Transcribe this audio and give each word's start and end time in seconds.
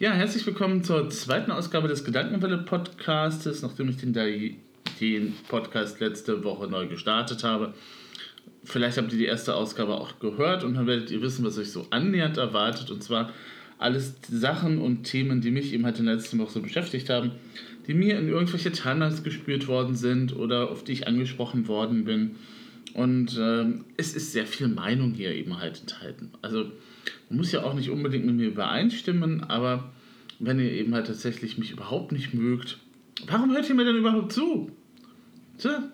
Ja, 0.00 0.12
herzlich 0.12 0.46
willkommen 0.46 0.82
zur 0.82 1.10
zweiten 1.10 1.50
Ausgabe 1.50 1.86
des 1.86 2.06
Gedankenwelle 2.06 2.56
Podcastes, 2.56 3.60
nachdem 3.60 3.90
ich 3.90 3.98
den, 3.98 4.14
den 4.98 5.34
Podcast 5.46 6.00
letzte 6.00 6.42
Woche 6.42 6.68
neu 6.68 6.86
gestartet 6.86 7.44
habe. 7.44 7.74
Vielleicht 8.64 8.96
habt 8.96 9.12
ihr 9.12 9.18
die 9.18 9.26
erste 9.26 9.54
Ausgabe 9.54 9.92
auch 9.96 10.18
gehört 10.18 10.64
und 10.64 10.72
dann 10.72 10.86
werdet 10.86 11.10
ihr 11.10 11.20
wissen, 11.20 11.44
was 11.44 11.58
euch 11.58 11.70
so 11.70 11.86
annähernd 11.90 12.38
erwartet. 12.38 12.90
Und 12.90 13.04
zwar 13.04 13.34
alles 13.76 14.14
Sachen 14.26 14.78
und 14.78 15.02
Themen, 15.02 15.42
die 15.42 15.50
mich 15.50 15.70
eben 15.74 15.84
halt 15.84 15.98
in 15.98 16.06
der 16.06 16.14
letzten 16.14 16.38
Woche 16.38 16.52
so 16.52 16.62
beschäftigt 16.62 17.10
haben, 17.10 17.32
die 17.86 17.92
mir 17.92 18.18
in 18.18 18.26
irgendwelche 18.26 18.72
Timelines 18.72 19.22
gespürt 19.22 19.68
worden 19.68 19.96
sind 19.96 20.34
oder 20.34 20.70
auf 20.70 20.82
die 20.82 20.92
ich 20.92 21.08
angesprochen 21.08 21.68
worden 21.68 22.06
bin. 22.06 22.36
Und 22.94 23.38
ähm, 23.38 23.84
es 23.98 24.14
ist 24.14 24.32
sehr 24.32 24.46
viel 24.46 24.68
Meinung 24.68 25.12
hier 25.12 25.34
eben 25.34 25.60
halt 25.60 25.78
enthalten. 25.78 26.30
Also 26.40 26.72
muss 27.28 27.52
ja 27.52 27.62
auch 27.62 27.74
nicht 27.74 27.90
unbedingt 27.90 28.26
mit 28.26 28.34
mir 28.36 28.48
übereinstimmen, 28.48 29.44
aber 29.44 29.92
wenn 30.38 30.58
ihr 30.58 30.72
eben 30.72 30.94
halt 30.94 31.06
tatsächlich 31.06 31.58
mich 31.58 31.70
überhaupt 31.70 32.12
nicht 32.12 32.34
mögt, 32.34 32.78
warum 33.26 33.52
hört 33.52 33.68
ihr 33.68 33.74
mir 33.74 33.84
denn 33.84 33.96
überhaupt 33.96 34.32
zu? 34.32 34.70
Tja. 35.58 35.90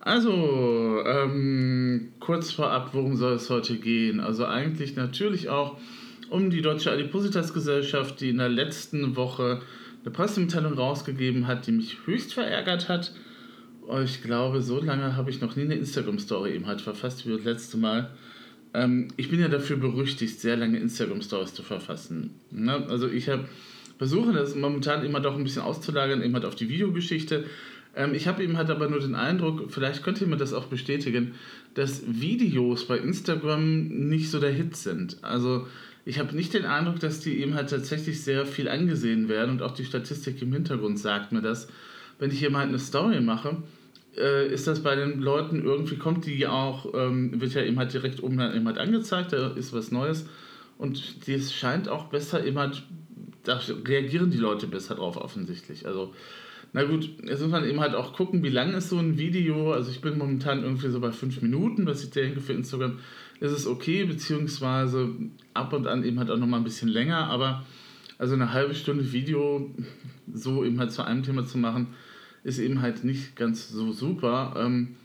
Also, 0.00 1.02
ähm, 1.04 2.12
kurz 2.20 2.52
vorab, 2.52 2.94
worum 2.94 3.16
soll 3.16 3.34
es 3.34 3.50
heute 3.50 3.76
gehen? 3.76 4.20
Also 4.20 4.46
eigentlich 4.46 4.96
natürlich 4.96 5.48
auch 5.48 5.76
um 6.30 6.50
die 6.50 6.62
Deutsche 6.62 6.90
Adipositas-Gesellschaft, 6.90 8.20
die 8.20 8.30
in 8.30 8.38
der 8.38 8.48
letzten 8.48 9.16
Woche 9.16 9.60
eine 10.02 10.10
Pressemitteilung 10.12 10.74
rausgegeben 10.74 11.46
hat, 11.46 11.66
die 11.66 11.72
mich 11.72 11.98
höchst 12.06 12.34
verärgert 12.34 12.88
hat. 12.88 13.12
Ich 14.04 14.22
glaube, 14.22 14.62
so 14.62 14.80
lange 14.80 15.16
habe 15.16 15.30
ich 15.30 15.40
noch 15.40 15.56
nie 15.56 15.62
eine 15.62 15.74
Instagram-Story 15.74 16.54
eben 16.54 16.66
halt 16.66 16.80
verfasst 16.80 17.26
wie 17.26 17.32
das 17.32 17.44
letzte 17.44 17.78
Mal. 17.78 18.10
Ähm, 18.74 19.08
ich 19.16 19.30
bin 19.30 19.40
ja 19.40 19.48
dafür 19.48 19.76
berüchtigt, 19.76 20.40
sehr 20.40 20.56
lange 20.56 20.78
Instagram-Stories 20.78 21.54
zu 21.54 21.62
verfassen. 21.62 22.34
Ne? 22.50 22.86
Also 22.88 23.08
ich 23.08 23.28
habe 23.28 23.44
versuche 23.98 24.32
das 24.32 24.54
momentan 24.54 25.04
immer 25.04 25.20
doch 25.20 25.36
ein 25.36 25.44
bisschen 25.44 25.62
auszulagern, 25.62 26.22
eben 26.22 26.34
halt 26.34 26.44
auf 26.44 26.54
die 26.54 26.68
Videogeschichte. 26.68 27.44
Ähm, 27.96 28.14
ich 28.14 28.28
habe 28.28 28.42
eben 28.42 28.56
halt 28.56 28.70
aber 28.70 28.88
nur 28.88 29.00
den 29.00 29.14
Eindruck, 29.14 29.70
vielleicht 29.70 30.02
könnt 30.02 30.20
ihr 30.20 30.26
mir 30.26 30.36
das 30.36 30.52
auch 30.52 30.66
bestätigen, 30.66 31.34
dass 31.74 32.02
Videos 32.06 32.86
bei 32.86 32.98
Instagram 32.98 33.88
nicht 33.88 34.30
so 34.30 34.38
der 34.38 34.52
Hit 34.52 34.76
sind. 34.76 35.18
Also 35.22 35.66
ich 36.04 36.18
habe 36.18 36.34
nicht 36.34 36.54
den 36.54 36.64
Eindruck, 36.64 37.00
dass 37.00 37.20
die 37.20 37.38
eben 37.38 37.54
halt 37.54 37.70
tatsächlich 37.70 38.22
sehr 38.22 38.46
viel 38.46 38.68
angesehen 38.68 39.28
werden 39.28 39.50
und 39.50 39.62
auch 39.62 39.72
die 39.72 39.84
Statistik 39.84 40.40
im 40.40 40.52
Hintergrund 40.52 40.98
sagt 40.98 41.32
mir 41.32 41.42
das. 41.42 41.68
Wenn 42.18 42.30
ich 42.30 42.42
eben 42.42 42.56
halt 42.56 42.68
eine 42.68 42.78
Story 42.78 43.20
mache, 43.20 43.62
äh, 44.18 44.52
ist 44.52 44.66
das 44.66 44.82
bei 44.82 44.96
den 44.96 45.20
Leuten 45.20 45.62
irgendwie, 45.64 45.96
kommt 45.96 46.26
die 46.26 46.46
auch, 46.46 46.92
ähm, 46.94 47.40
wird 47.40 47.54
ja 47.54 47.62
eben 47.62 47.78
halt 47.78 47.92
direkt 47.92 48.22
oben 48.22 48.38
dann 48.38 48.54
eben 48.54 48.66
halt 48.66 48.78
angezeigt, 48.78 49.32
da 49.32 49.48
ist 49.48 49.72
was 49.72 49.90
Neues. 49.90 50.26
Und 50.76 51.28
das 51.28 51.52
scheint 51.52 51.88
auch 51.88 52.06
besser 52.06 52.44
eben 52.44 52.58
halt, 52.58 52.82
da 53.44 53.60
reagieren 53.86 54.30
die 54.30 54.38
Leute 54.38 54.66
besser 54.66 54.96
drauf 54.96 55.16
offensichtlich. 55.16 55.86
Also, 55.86 56.14
na 56.72 56.84
gut, 56.84 57.08
jetzt 57.24 57.40
muss 57.40 57.50
man 57.50 57.64
eben 57.64 57.80
halt 57.80 57.94
auch 57.94 58.12
gucken, 58.12 58.42
wie 58.42 58.50
lang 58.50 58.74
ist 58.74 58.90
so 58.90 58.98
ein 58.98 59.16
Video. 59.16 59.72
Also 59.72 59.90
ich 59.90 60.00
bin 60.00 60.18
momentan 60.18 60.62
irgendwie 60.62 60.90
so 60.90 61.00
bei 61.00 61.12
fünf 61.12 61.40
Minuten, 61.40 61.86
was 61.86 62.04
ich 62.04 62.10
denke 62.10 62.40
für 62.40 62.52
Instagram 62.52 62.98
ist 63.40 63.52
es 63.52 63.66
okay, 63.66 64.04
beziehungsweise 64.04 65.10
ab 65.54 65.72
und 65.72 65.86
an 65.86 66.04
eben 66.04 66.18
halt 66.18 66.30
auch 66.30 66.36
nochmal 66.36 66.60
ein 66.60 66.64
bisschen 66.64 66.88
länger, 66.88 67.28
aber 67.28 67.64
also 68.18 68.34
eine 68.34 68.52
halbe 68.52 68.74
Stunde 68.74 69.12
Video 69.12 69.70
so 70.32 70.64
eben 70.64 70.78
halt 70.80 70.92
zu 70.92 71.04
einem 71.04 71.22
Thema 71.22 71.46
zu 71.46 71.56
machen, 71.58 71.88
ist 72.48 72.58
eben 72.58 72.82
halt 72.82 73.04
nicht 73.04 73.36
ganz 73.36 73.68
so 73.68 73.92
super. 73.92 74.54
Ähm, 74.58 74.96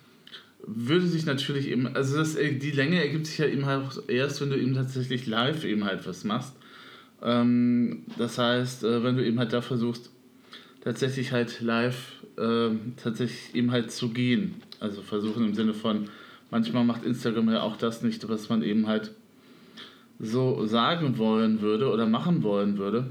würde 0.66 1.06
sich 1.06 1.26
natürlich 1.26 1.68
eben, 1.68 1.88
also 1.96 2.18
das, 2.18 2.36
äh, 2.36 2.54
die 2.54 2.72
Länge 2.72 3.02
ergibt 3.02 3.28
sich 3.28 3.38
ja 3.38 3.46
eben 3.46 3.66
halt 3.66 3.84
erst, 4.08 4.42
wenn 4.42 4.50
du 4.50 4.58
eben 4.58 4.74
tatsächlich 4.74 5.28
live 5.28 5.66
eben 5.66 5.84
halt 5.84 6.08
was 6.08 6.24
machst. 6.24 6.54
Ähm, 7.22 8.04
das 8.18 8.38
heißt, 8.38 8.84
äh, 8.84 9.04
wenn 9.04 9.18
du 9.18 9.26
eben 9.26 9.40
halt 9.40 9.54
da 9.54 9.62
versuchst, 9.62 10.10
tatsächlich 10.82 11.32
halt 11.32 11.62
live 11.62 12.14
äh, 12.38 12.70
tatsächlich 13.02 13.56
eben 13.56 13.72
halt 13.72 13.92
zu 13.92 14.10
gehen. 14.10 14.56
Also 14.80 15.02
versuchen 15.02 15.46
im 15.46 15.54
Sinne 15.54 15.74
von, 15.74 16.10
manchmal 16.50 16.86
macht 16.86 17.04
Instagram 17.04 17.50
ja 17.50 17.62
auch 17.62 17.78
das 17.78 18.02
nicht, 18.02 18.28
was 18.30 18.50
man 18.50 18.64
eben 18.64 18.88
halt 18.88 19.12
so 20.20 20.66
sagen 20.66 21.18
wollen 21.18 21.62
würde 21.62 21.92
oder 21.92 22.06
machen 22.06 22.44
wollen 22.44 22.78
würde. 22.78 23.08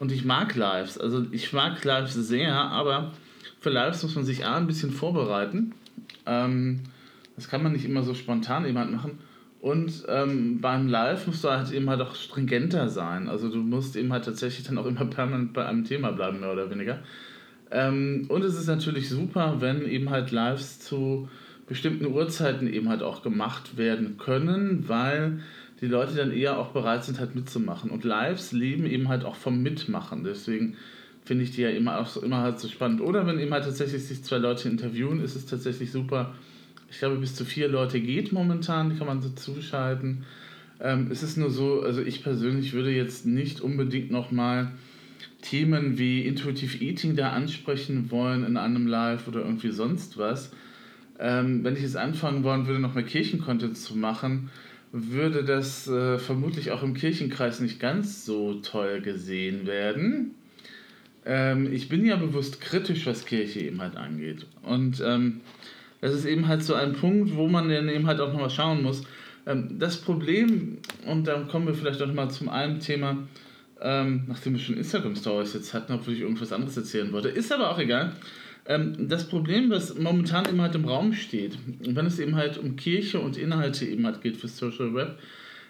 Und 0.00 0.10
ich 0.10 0.24
mag 0.24 0.56
Lives. 0.56 0.98
Also 0.98 1.24
ich 1.30 1.52
mag 1.52 1.84
Lives 1.84 2.14
sehr, 2.14 2.54
aber 2.54 3.12
für 3.60 3.70
Lives 3.70 4.02
muss 4.02 4.16
man 4.16 4.24
sich 4.24 4.46
A 4.46 4.56
ein 4.56 4.66
bisschen 4.66 4.90
vorbereiten. 4.90 5.74
Ähm, 6.26 6.80
das 7.36 7.48
kann 7.48 7.62
man 7.62 7.72
nicht 7.72 7.84
immer 7.84 8.02
so 8.02 8.14
spontan 8.14 8.64
jemand 8.66 8.90
machen. 8.90 9.18
Und 9.60 10.04
ähm, 10.08 10.62
beim 10.62 10.88
Live 10.88 11.26
musst 11.26 11.44
du 11.44 11.50
halt 11.50 11.70
eben 11.70 11.90
halt 11.90 12.00
auch 12.00 12.14
stringenter 12.14 12.88
sein. 12.88 13.28
Also 13.28 13.50
du 13.50 13.58
musst 13.58 13.94
eben 13.94 14.10
halt 14.10 14.24
tatsächlich 14.24 14.66
dann 14.66 14.78
auch 14.78 14.86
immer 14.86 15.04
permanent 15.04 15.52
bei 15.52 15.66
einem 15.66 15.84
Thema 15.84 16.12
bleiben, 16.12 16.40
mehr 16.40 16.52
oder 16.52 16.70
weniger. 16.70 17.00
Ähm, 17.70 18.24
und 18.28 18.42
es 18.42 18.58
ist 18.58 18.68
natürlich 18.68 19.10
super, 19.10 19.60
wenn 19.60 19.86
eben 19.86 20.08
halt 20.08 20.30
Lives 20.30 20.80
zu 20.80 21.28
bestimmten 21.66 22.06
Uhrzeiten 22.06 22.72
eben 22.72 22.88
halt 22.88 23.02
auch 23.02 23.22
gemacht 23.22 23.76
werden 23.76 24.16
können, 24.16 24.88
weil 24.88 25.40
die 25.80 25.86
Leute 25.86 26.14
dann 26.14 26.32
eher 26.32 26.58
auch 26.58 26.68
bereit 26.68 27.04
sind, 27.04 27.18
halt 27.20 27.34
mitzumachen. 27.34 27.90
Und 27.90 28.04
Lives 28.04 28.52
leben 28.52 28.86
eben 28.86 29.08
halt 29.08 29.24
auch 29.24 29.36
vom 29.36 29.62
Mitmachen. 29.62 30.24
Deswegen 30.24 30.76
finde 31.24 31.44
ich 31.44 31.52
die 31.52 31.62
ja 31.62 31.70
immer 31.70 31.98
auch 31.98 32.16
immer 32.18 32.38
halt 32.38 32.58
so 32.58 32.68
spannend. 32.68 33.00
Oder 33.00 33.26
wenn 33.26 33.38
eben 33.38 33.52
halt 33.52 33.64
tatsächlich 33.64 34.04
sich 34.04 34.22
zwei 34.22 34.38
Leute 34.38 34.68
interviewen, 34.68 35.22
ist 35.22 35.36
es 35.36 35.46
tatsächlich 35.46 35.90
super. 35.90 36.34
Ich 36.90 36.98
glaube, 36.98 37.16
bis 37.16 37.34
zu 37.34 37.44
vier 37.44 37.68
Leute 37.68 38.00
geht 38.00 38.32
momentan, 38.32 38.90
die 38.90 38.96
kann 38.96 39.06
man 39.06 39.22
so 39.22 39.30
zuschalten. 39.30 40.24
Ähm, 40.80 41.08
es 41.10 41.22
ist 41.22 41.36
nur 41.36 41.50
so, 41.50 41.82
also 41.82 42.02
ich 42.02 42.22
persönlich 42.22 42.72
würde 42.72 42.90
jetzt 42.90 43.26
nicht 43.26 43.60
unbedingt 43.60 44.10
nochmal 44.10 44.72
Themen 45.42 45.98
wie 45.98 46.26
Intuitive 46.26 46.82
Eating 46.82 47.16
da 47.16 47.30
ansprechen 47.30 48.10
wollen 48.10 48.44
in 48.44 48.56
einem 48.56 48.86
Live 48.86 49.28
oder 49.28 49.40
irgendwie 49.40 49.70
sonst 49.70 50.18
was. 50.18 50.52
Ähm, 51.18 51.64
wenn 51.64 51.76
ich 51.76 51.82
jetzt 51.82 51.96
anfangen 51.96 52.44
wollen 52.44 52.66
würde, 52.66 52.80
noch 52.80 52.94
mehr 52.94 53.04
Kirchencontent 53.04 53.76
zu 53.76 53.96
machen, 53.96 54.50
würde 54.92 55.44
das 55.44 55.86
äh, 55.88 56.18
vermutlich 56.18 56.72
auch 56.72 56.82
im 56.82 56.94
Kirchenkreis 56.94 57.60
nicht 57.60 57.78
ganz 57.78 58.24
so 58.24 58.54
toll 58.54 59.00
gesehen 59.00 59.66
werden. 59.66 60.34
Ähm, 61.24 61.72
ich 61.72 61.88
bin 61.88 62.04
ja 62.04 62.16
bewusst 62.16 62.60
kritisch, 62.60 63.06
was 63.06 63.24
Kirche 63.24 63.60
eben 63.60 63.80
halt 63.80 63.96
angeht. 63.96 64.46
Und 64.62 65.02
ähm, 65.04 65.40
das 66.00 66.14
ist 66.14 66.24
eben 66.24 66.48
halt 66.48 66.62
so 66.62 66.74
ein 66.74 66.94
Punkt, 66.94 67.36
wo 67.36 67.46
man 67.46 67.68
dann 67.68 67.88
eben 67.88 68.06
halt 68.06 68.20
auch 68.20 68.32
nochmal 68.32 68.50
schauen 68.50 68.82
muss. 68.82 69.02
Ähm, 69.46 69.78
das 69.78 69.98
Problem, 69.98 70.78
und 71.06 71.26
dann 71.26 71.46
kommen 71.48 71.66
wir 71.66 71.74
vielleicht 71.74 72.02
auch 72.02 72.06
nochmal 72.06 72.30
zum 72.30 72.48
einen 72.48 72.80
Thema, 72.80 73.18
ähm, 73.80 74.24
nachdem 74.26 74.54
wir 74.54 74.60
schon 74.60 74.76
Instagram-Stories 74.76 75.54
jetzt 75.54 75.72
hatten, 75.72 75.92
obwohl 75.92 76.14
ich 76.14 76.20
irgendwas 76.20 76.52
anderes 76.52 76.76
erzählen 76.76 77.12
wollte, 77.12 77.28
ist 77.28 77.52
aber 77.52 77.70
auch 77.70 77.78
egal. 77.78 78.14
Ähm, 78.70 79.08
das 79.08 79.26
Problem, 79.26 79.68
was 79.68 79.98
momentan 79.98 80.46
eben 80.46 80.60
halt 80.60 80.76
im 80.76 80.84
Raum 80.84 81.12
steht, 81.12 81.58
wenn 81.80 82.06
es 82.06 82.20
eben 82.20 82.36
halt 82.36 82.56
um 82.56 82.76
Kirche 82.76 83.18
und 83.18 83.36
Inhalte 83.36 83.84
eben 83.84 84.06
halt 84.06 84.22
geht 84.22 84.36
für 84.36 84.46
Social 84.46 84.94
Web, 84.94 85.18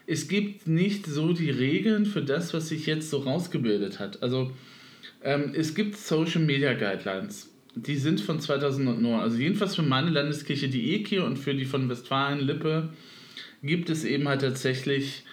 es 0.07 0.29
gibt 0.29 0.67
nicht 0.67 1.07
so 1.07 1.33
die 1.33 1.49
Regeln 1.49 2.05
für 2.05 2.21
das, 2.21 2.53
was 2.53 2.69
sich 2.69 2.85
jetzt 2.85 3.09
so 3.09 3.19
rausgebildet 3.19 4.01
hat. 4.01 4.23
Also 4.23 4.53
ähm, 5.23 5.53
es 5.55 5.75
gibt 5.75 5.97
Social 5.97 6.43
Media 6.43 6.75
Guidelines. 6.75 7.49
Die 7.75 7.97
sind 7.97 8.21
von 8.21 8.39
2009. 8.39 9.19
Also 9.19 9.39
jedenfalls 9.39 9.77
für 9.77 9.83
meine 9.83 10.11
Landeskirche, 10.11 10.69
die 10.69 10.95
EKI, 10.97 11.21
und 11.21 11.39
für 11.39 11.55
die 11.55 11.65
von 11.65 11.89
Westfalen-Lippe 11.89 12.91
gibt 13.63 13.89
es 13.89 14.05
eben 14.05 14.29
halt 14.29 14.43
tatsächlich 14.43 15.25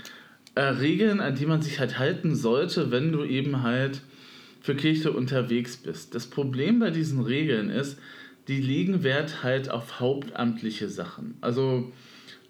äh, 0.56 0.62
Regeln, 0.62 1.20
an 1.20 1.36
die 1.36 1.46
man 1.46 1.62
sich 1.62 1.82
halt 1.82 2.00
halten 2.00 2.34
sollte, 2.34 2.92
wenn 2.92 3.12
du 3.12 3.26
eben 3.26 3.64
halt 3.64 4.02
für 4.68 4.76
Kirche 4.76 5.14
unterwegs 5.14 5.78
bist. 5.78 6.14
Das 6.14 6.28
Problem 6.28 6.80
bei 6.80 6.92
diesen 6.92 7.22
Regeln 7.22 7.70
ist, 7.70 7.98
die 8.50 8.60
legen 8.60 9.02
Wert 9.02 9.42
halt 9.42 9.70
auf 9.70 10.02
hauptamtliche 10.02 10.90
Sachen. 10.90 11.36
Also 11.40 11.94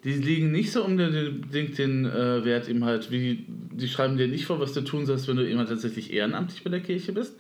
die 0.04 0.14
liegen 0.14 0.52
nicht 0.52 0.72
so 0.72 0.84
unbedingt 0.84 1.78
den 1.78 2.06
äh, 2.06 2.44
Wert 2.44 2.70
eben 2.70 2.86
halt, 2.86 3.12
wie 3.12 3.46
die 3.48 3.88
schreiben 3.88 4.18
dir 4.18 4.28
nicht 4.28 4.48
vor, 4.48 4.60
was 4.60 4.74
du 4.74 4.82
tun 4.82 5.06
sollst, 5.06 5.28
wenn 5.28 5.38
du 5.38 5.48
immer 5.48 5.68
tatsächlich 5.68 6.12
ehrenamtlich 6.12 6.64
bei 6.64 6.72
der 6.72 6.80
Kirche 6.80 7.12
bist, 7.12 7.36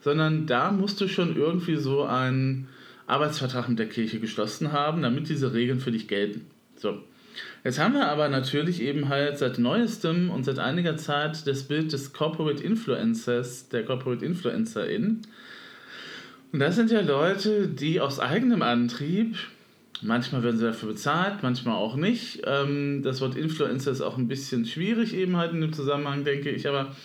sondern 0.00 0.46
da 0.46 0.70
musst 0.70 1.00
du 1.00 1.08
schon 1.08 1.34
irgendwie 1.34 1.74
so 1.74 2.04
einen 2.04 2.68
Arbeitsvertrag 3.08 3.68
mit 3.68 3.80
der 3.80 3.88
Kirche 3.88 4.20
geschlossen 4.20 4.70
haben, 4.70 5.02
damit 5.02 5.28
diese 5.28 5.54
Regeln 5.54 5.80
für 5.80 5.90
dich 5.90 6.06
gelten. 6.06 6.46
So. 6.76 7.02
Jetzt 7.62 7.78
haben 7.78 7.94
wir 7.94 8.08
aber 8.08 8.28
natürlich 8.28 8.80
eben 8.82 9.08
halt 9.08 9.38
seit 9.38 9.58
neuestem 9.58 10.30
und 10.30 10.44
seit 10.44 10.58
einiger 10.58 10.96
Zeit 10.96 11.46
das 11.46 11.64
Bild 11.64 11.92
des 11.92 12.12
Corporate 12.12 12.62
Influencers, 12.62 13.68
der 13.68 13.84
Corporate 13.84 14.24
Influencerin. 14.24 15.22
Und 16.52 16.58
das 16.58 16.76
sind 16.76 16.90
ja 16.90 17.00
Leute, 17.00 17.68
die 17.68 18.00
aus 18.00 18.18
eigenem 18.18 18.62
Antrieb, 18.62 19.36
manchmal 20.02 20.42
werden 20.42 20.56
sie 20.56 20.64
dafür 20.64 20.90
bezahlt, 20.90 21.42
manchmal 21.42 21.76
auch 21.76 21.96
nicht. 21.96 22.42
Ähm, 22.44 23.02
das 23.02 23.20
Wort 23.20 23.36
Influencer 23.36 23.92
ist 23.92 24.00
auch 24.00 24.16
ein 24.16 24.26
bisschen 24.26 24.64
schwierig 24.64 25.14
eben 25.14 25.36
halt 25.36 25.52
in 25.52 25.60
dem 25.60 25.72
Zusammenhang, 25.72 26.24
denke 26.24 26.50
ich, 26.50 26.66
aber 26.66 26.96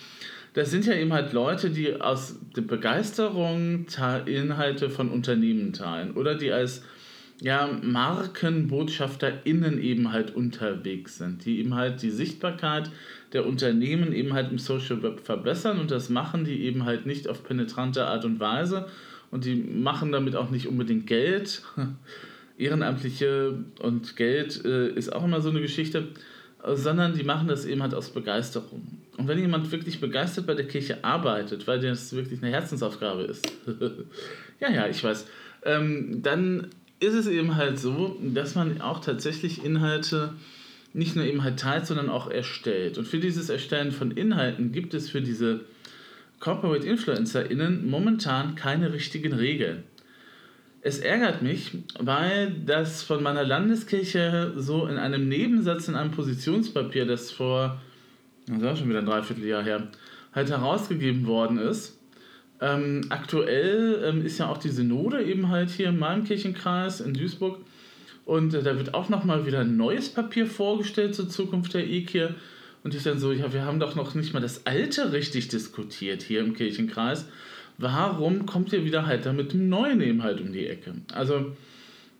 das 0.54 0.70
sind 0.70 0.86
ja 0.86 0.94
eben 0.94 1.12
halt 1.12 1.34
Leute, 1.34 1.68
die 1.68 2.00
aus 2.00 2.36
der 2.56 2.62
Begeisterung 2.62 3.86
Inhalte 4.24 4.88
von 4.88 5.10
Unternehmen 5.10 5.74
teilen 5.74 6.12
oder 6.12 6.34
die 6.34 6.50
als 6.50 6.82
ja, 7.40 7.68
MarkenbotschafterInnen 7.82 9.80
eben 9.80 10.12
halt 10.12 10.34
unterwegs 10.34 11.18
sind, 11.18 11.44
die 11.44 11.58
eben 11.58 11.74
halt 11.74 12.00
die 12.02 12.10
Sichtbarkeit 12.10 12.90
der 13.32 13.46
Unternehmen 13.46 14.12
eben 14.12 14.32
halt 14.32 14.50
im 14.50 14.58
Social 14.58 15.02
Web 15.02 15.20
verbessern 15.20 15.78
und 15.78 15.90
das 15.90 16.08
machen 16.08 16.44
die 16.44 16.62
eben 16.62 16.84
halt 16.84 17.04
nicht 17.04 17.28
auf 17.28 17.44
penetrante 17.44 18.06
Art 18.06 18.24
und 18.24 18.40
Weise 18.40 18.88
und 19.30 19.44
die 19.44 19.56
machen 19.56 20.12
damit 20.12 20.34
auch 20.34 20.50
nicht 20.50 20.66
unbedingt 20.66 21.06
Geld. 21.06 21.62
Ehrenamtliche 22.58 23.58
und 23.80 24.16
Geld 24.16 24.64
äh, 24.64 24.88
ist 24.88 25.12
auch 25.12 25.24
immer 25.24 25.42
so 25.42 25.50
eine 25.50 25.60
Geschichte, 25.60 26.08
sondern 26.64 27.12
die 27.12 27.22
machen 27.22 27.48
das 27.48 27.66
eben 27.66 27.82
halt 27.82 27.92
aus 27.92 28.10
Begeisterung. 28.10 28.86
Und 29.18 29.28
wenn 29.28 29.38
jemand 29.38 29.70
wirklich 29.70 30.00
begeistert 30.00 30.46
bei 30.46 30.54
der 30.54 30.66
Kirche 30.66 31.04
arbeitet, 31.04 31.66
weil 31.66 31.80
das 31.80 32.14
wirklich 32.14 32.42
eine 32.42 32.50
Herzensaufgabe 32.50 33.24
ist, 33.24 33.46
ja, 34.60 34.70
ja, 34.70 34.88
ich 34.88 35.04
weiß, 35.04 35.26
ähm, 35.64 36.22
dann 36.22 36.68
ist 37.00 37.14
es 37.14 37.26
eben 37.26 37.56
halt 37.56 37.78
so, 37.78 38.16
dass 38.22 38.54
man 38.54 38.80
auch 38.80 39.00
tatsächlich 39.00 39.64
Inhalte 39.64 40.34
nicht 40.92 41.14
nur 41.14 41.26
eben 41.26 41.44
halt 41.44 41.60
teilt, 41.60 41.86
sondern 41.86 42.08
auch 42.08 42.30
erstellt. 42.30 42.96
Und 42.96 43.06
für 43.06 43.18
dieses 43.18 43.50
Erstellen 43.50 43.92
von 43.92 44.12
Inhalten 44.12 44.72
gibt 44.72 44.94
es 44.94 45.10
für 45.10 45.20
diese 45.20 45.60
Corporate 46.40 46.86
InfluencerInnen 46.86 47.88
momentan 47.88 48.54
keine 48.54 48.92
richtigen 48.92 49.34
Regeln. 49.34 49.84
Es 50.80 50.98
ärgert 50.98 51.42
mich, 51.42 51.72
weil 51.98 52.54
das 52.64 53.02
von 53.02 53.22
meiner 53.22 53.44
Landeskirche 53.44 54.52
so 54.56 54.86
in 54.86 54.98
einem 54.98 55.28
Nebensatz 55.28 55.88
in 55.88 55.96
einem 55.96 56.12
Positionspapier, 56.12 57.04
das 57.04 57.32
vor, 57.32 57.80
das 58.46 58.62
war 58.62 58.76
schon 58.76 58.88
wieder 58.88 59.00
ein 59.00 59.06
Dreivierteljahr 59.06 59.64
her, 59.64 59.88
halt 60.32 60.48
herausgegeben 60.48 61.26
worden 61.26 61.58
ist, 61.58 61.95
ähm, 62.60 63.02
aktuell 63.10 64.02
ähm, 64.04 64.24
ist 64.24 64.38
ja 64.38 64.48
auch 64.48 64.58
die 64.58 64.70
Synode 64.70 65.22
eben 65.22 65.48
halt 65.50 65.70
hier 65.70 65.88
in 65.88 65.98
meinem 65.98 66.24
Kirchenkreis 66.24 67.00
in 67.00 67.14
Duisburg. 67.14 67.58
Und 68.24 68.54
äh, 68.54 68.62
da 68.62 68.76
wird 68.76 68.94
auch 68.94 69.08
nochmal 69.08 69.46
wieder 69.46 69.60
ein 69.60 69.76
neues 69.76 70.08
Papier 70.08 70.46
vorgestellt 70.46 71.14
zur 71.14 71.28
Zukunft 71.28 71.74
der 71.74 71.86
EKIR. 71.86 72.34
Und 72.82 72.94
ich 72.94 73.02
dann 73.02 73.18
so, 73.18 73.32
ja, 73.32 73.52
wir 73.52 73.64
haben 73.64 73.80
doch 73.80 73.94
noch 73.94 74.14
nicht 74.14 74.32
mal 74.32 74.40
das 74.40 74.64
alte 74.66 75.12
richtig 75.12 75.48
diskutiert 75.48 76.22
hier 76.22 76.40
im 76.40 76.54
Kirchenkreis. 76.54 77.26
Warum 77.78 78.46
kommt 78.46 78.72
ihr 78.72 78.84
wieder 78.84 79.06
halt 79.06 79.26
da 79.26 79.32
mit 79.32 79.52
dem 79.52 79.68
neuen 79.68 80.00
eben 80.00 80.22
halt 80.22 80.40
um 80.40 80.52
die 80.52 80.66
Ecke? 80.66 80.94
Also, 81.12 81.52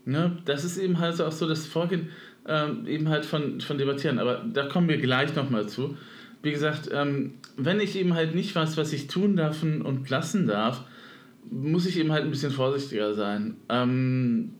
ne, 0.04 0.36
das 0.44 0.64
ist 0.64 0.76
eben 0.76 0.98
halt 0.98 1.20
auch 1.20 1.32
so 1.32 1.48
das 1.48 1.66
Vorgehen 1.66 2.10
ähm, 2.46 2.86
eben 2.86 3.08
halt 3.08 3.24
von, 3.24 3.60
von 3.60 3.78
Debattieren. 3.78 4.18
Aber 4.18 4.44
da 4.52 4.66
kommen 4.66 4.88
wir 4.88 4.98
gleich 4.98 5.34
nochmal 5.34 5.68
zu 5.68 5.96
wie 6.46 6.52
gesagt, 6.52 6.88
ähm, 6.92 7.32
wenn 7.56 7.80
ich 7.80 7.96
eben 7.96 8.14
halt 8.14 8.36
nicht 8.36 8.54
weiß, 8.54 8.76
was 8.76 8.92
ich 8.92 9.08
tun 9.08 9.34
darf 9.34 9.64
und 9.64 10.08
lassen 10.08 10.46
darf, 10.46 10.84
muss 11.50 11.86
ich 11.86 11.98
eben 11.98 12.12
halt 12.12 12.24
ein 12.24 12.30
bisschen 12.30 12.52
vorsichtiger 12.52 13.14
sein. 13.14 13.56
Ähm, 13.68 14.52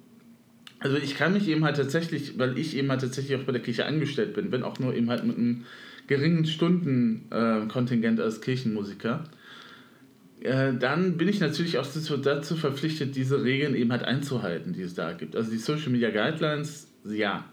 also 0.81 0.97
ich 0.97 1.17
kann 1.17 1.33
mich 1.33 1.49
eben 1.49 1.65
halt 1.65 1.77
tatsächlich, 1.77 2.41
weil 2.41 2.59
ich 2.59 2.77
eben 2.77 2.91
halt 2.91 3.03
tatsächlich 3.03 3.38
auch 3.38 3.44
bei 3.44 3.53
der 3.53 3.62
Kirche 3.62 3.87
angestellt 3.87 4.35
bin, 4.35 4.50
wenn 4.50 4.65
auch 4.65 4.81
nur 4.81 4.94
eben 4.94 5.09
halt 5.09 5.25
mit 5.25 5.38
einem 5.38 5.65
geringen 6.09 6.44
Stundenkontingent 6.44 8.19
äh, 8.19 8.23
als 8.23 8.41
Kirchenmusiker, 8.41 9.23
äh, 10.41 10.75
dann 10.75 11.17
bin 11.17 11.29
ich 11.29 11.38
natürlich 11.38 11.79
auch 11.79 11.87
dazu 11.87 12.56
verpflichtet, 12.56 13.15
diese 13.15 13.44
Regeln 13.44 13.77
eben 13.77 13.93
halt 13.93 14.03
einzuhalten, 14.03 14.73
die 14.73 14.83
es 14.83 14.94
da 14.94 15.12
gibt. 15.12 15.37
Also 15.37 15.53
die 15.53 15.59
Social 15.59 15.91
Media 15.91 16.11
Guidelines, 16.11 16.88
ja, 17.05 17.44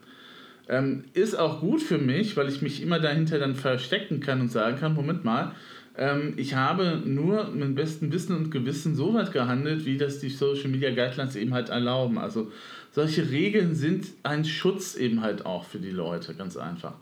ähm, 0.69 1.05
ist 1.13 1.35
auch 1.35 1.59
gut 1.59 1.81
für 1.81 1.97
mich, 1.97 2.37
weil 2.37 2.49
ich 2.49 2.61
mich 2.61 2.81
immer 2.81 2.99
dahinter 2.99 3.39
dann 3.39 3.55
verstecken 3.55 4.19
kann 4.19 4.41
und 4.41 4.51
sagen 4.51 4.77
kann, 4.77 4.93
Moment 4.93 5.23
mal, 5.25 5.53
ähm, 5.97 6.33
ich 6.37 6.55
habe 6.55 7.01
nur 7.05 7.49
mit 7.51 7.75
bestem 7.75 8.11
Wissen 8.11 8.35
und 8.35 8.49
Gewissen 8.49 8.95
so 8.95 9.13
weit 9.13 9.31
gehandelt, 9.31 9.85
wie 9.85 9.97
das 9.97 10.19
die 10.19 10.29
Social 10.29 10.69
Media 10.69 10.89
Guidelines 10.89 11.35
eben 11.35 11.53
halt 11.53 11.69
erlauben. 11.69 12.17
Also 12.17 12.51
solche 12.91 13.29
Regeln 13.29 13.75
sind 13.75 14.07
ein 14.23 14.45
Schutz 14.45 14.95
eben 14.95 15.21
halt 15.21 15.45
auch 15.45 15.65
für 15.65 15.79
die 15.79 15.91
Leute, 15.91 16.33
ganz 16.33 16.57
einfach. 16.57 16.95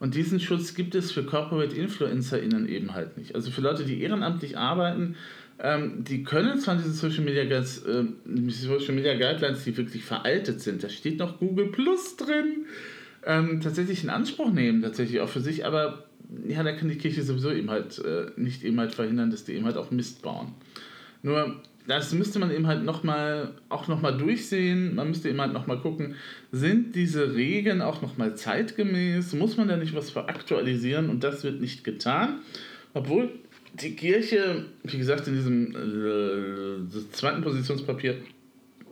Und 0.00 0.14
diesen 0.14 0.38
Schutz 0.38 0.74
gibt 0.74 0.94
es 0.94 1.10
für 1.10 1.24
Corporate 1.24 1.74
InfluencerInnen 1.74 2.68
eben 2.68 2.94
halt 2.94 3.18
nicht. 3.18 3.34
Also 3.34 3.50
für 3.50 3.60
Leute, 3.60 3.84
die 3.84 4.00
ehrenamtlich 4.00 4.56
arbeiten, 4.56 5.16
ähm, 5.58 6.04
die 6.04 6.22
können 6.22 6.60
zwar 6.60 6.76
diese 6.76 6.92
Social 6.92 7.24
Media, 7.24 7.42
äh, 7.42 7.64
Social 7.64 8.94
Media 8.94 9.14
Guidelines, 9.14 9.64
die 9.64 9.76
wirklich 9.76 10.04
veraltet 10.04 10.60
sind, 10.60 10.84
da 10.84 10.88
steht 10.88 11.18
noch 11.18 11.40
Google 11.40 11.72
Plus 11.72 12.16
drin, 12.16 12.66
ähm, 13.24 13.60
tatsächlich 13.60 14.04
in 14.04 14.10
Anspruch 14.10 14.50
nehmen, 14.52 14.82
tatsächlich 14.82 15.20
auch 15.20 15.28
für 15.28 15.40
sich, 15.40 15.66
aber 15.66 16.04
ja, 16.46 16.62
da 16.62 16.72
kann 16.72 16.88
die 16.88 16.98
Kirche 16.98 17.22
sowieso 17.22 17.50
eben 17.50 17.70
halt 17.70 17.98
äh, 18.04 18.26
nicht 18.36 18.64
eben 18.64 18.78
halt 18.78 18.94
verhindern, 18.94 19.30
dass 19.30 19.44
die 19.44 19.54
eben 19.54 19.64
halt 19.64 19.76
auch 19.76 19.90
Mist 19.90 20.22
bauen. 20.22 20.54
Nur, 21.22 21.56
das 21.86 22.12
müsste 22.12 22.38
man 22.38 22.50
eben 22.50 22.66
halt 22.66 22.84
nochmal, 22.84 23.54
auch 23.70 23.88
nochmal 23.88 24.16
durchsehen, 24.16 24.94
man 24.94 25.08
müsste 25.08 25.30
eben 25.30 25.40
halt 25.40 25.54
nochmal 25.54 25.78
gucken, 25.78 26.16
sind 26.52 26.94
diese 26.94 27.34
Regeln 27.34 27.80
auch 27.80 28.02
nochmal 28.02 28.36
zeitgemäß, 28.36 29.32
muss 29.32 29.56
man 29.56 29.68
da 29.68 29.76
nicht 29.76 29.94
was 29.94 30.10
veraktualisieren? 30.10 31.08
Und 31.08 31.24
das 31.24 31.44
wird 31.44 31.60
nicht 31.60 31.84
getan, 31.84 32.40
obwohl 32.92 33.30
die 33.74 33.96
Kirche, 33.96 34.66
wie 34.82 34.98
gesagt, 34.98 35.26
in 35.28 35.34
diesem 35.34 35.74
äh, 35.74 37.12
zweiten 37.12 37.42
Positionspapier 37.42 38.16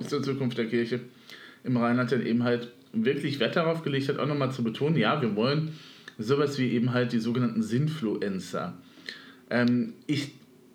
zur 0.06 0.22
Zukunft 0.22 0.56
der 0.58 0.66
Kirche 0.66 1.00
im 1.64 1.76
Rheinland 1.76 2.12
dann 2.12 2.24
eben 2.24 2.44
halt 2.44 2.72
wirklich 2.92 3.40
Wert 3.40 3.56
darauf 3.56 3.82
gelegt 3.82 4.08
hat, 4.08 4.18
auch 4.18 4.26
nochmal 4.26 4.52
zu 4.52 4.62
betonen, 4.62 4.96
ja, 4.96 5.20
wir 5.20 5.36
wollen 5.36 5.72
sowas 6.18 6.58
wie 6.58 6.70
eben 6.70 6.92
halt 6.92 7.12
die 7.12 7.18
sogenannten 7.18 7.62
Sinfluencer. 7.62 8.74
Ähm, 9.50 9.94
ich 10.06 10.32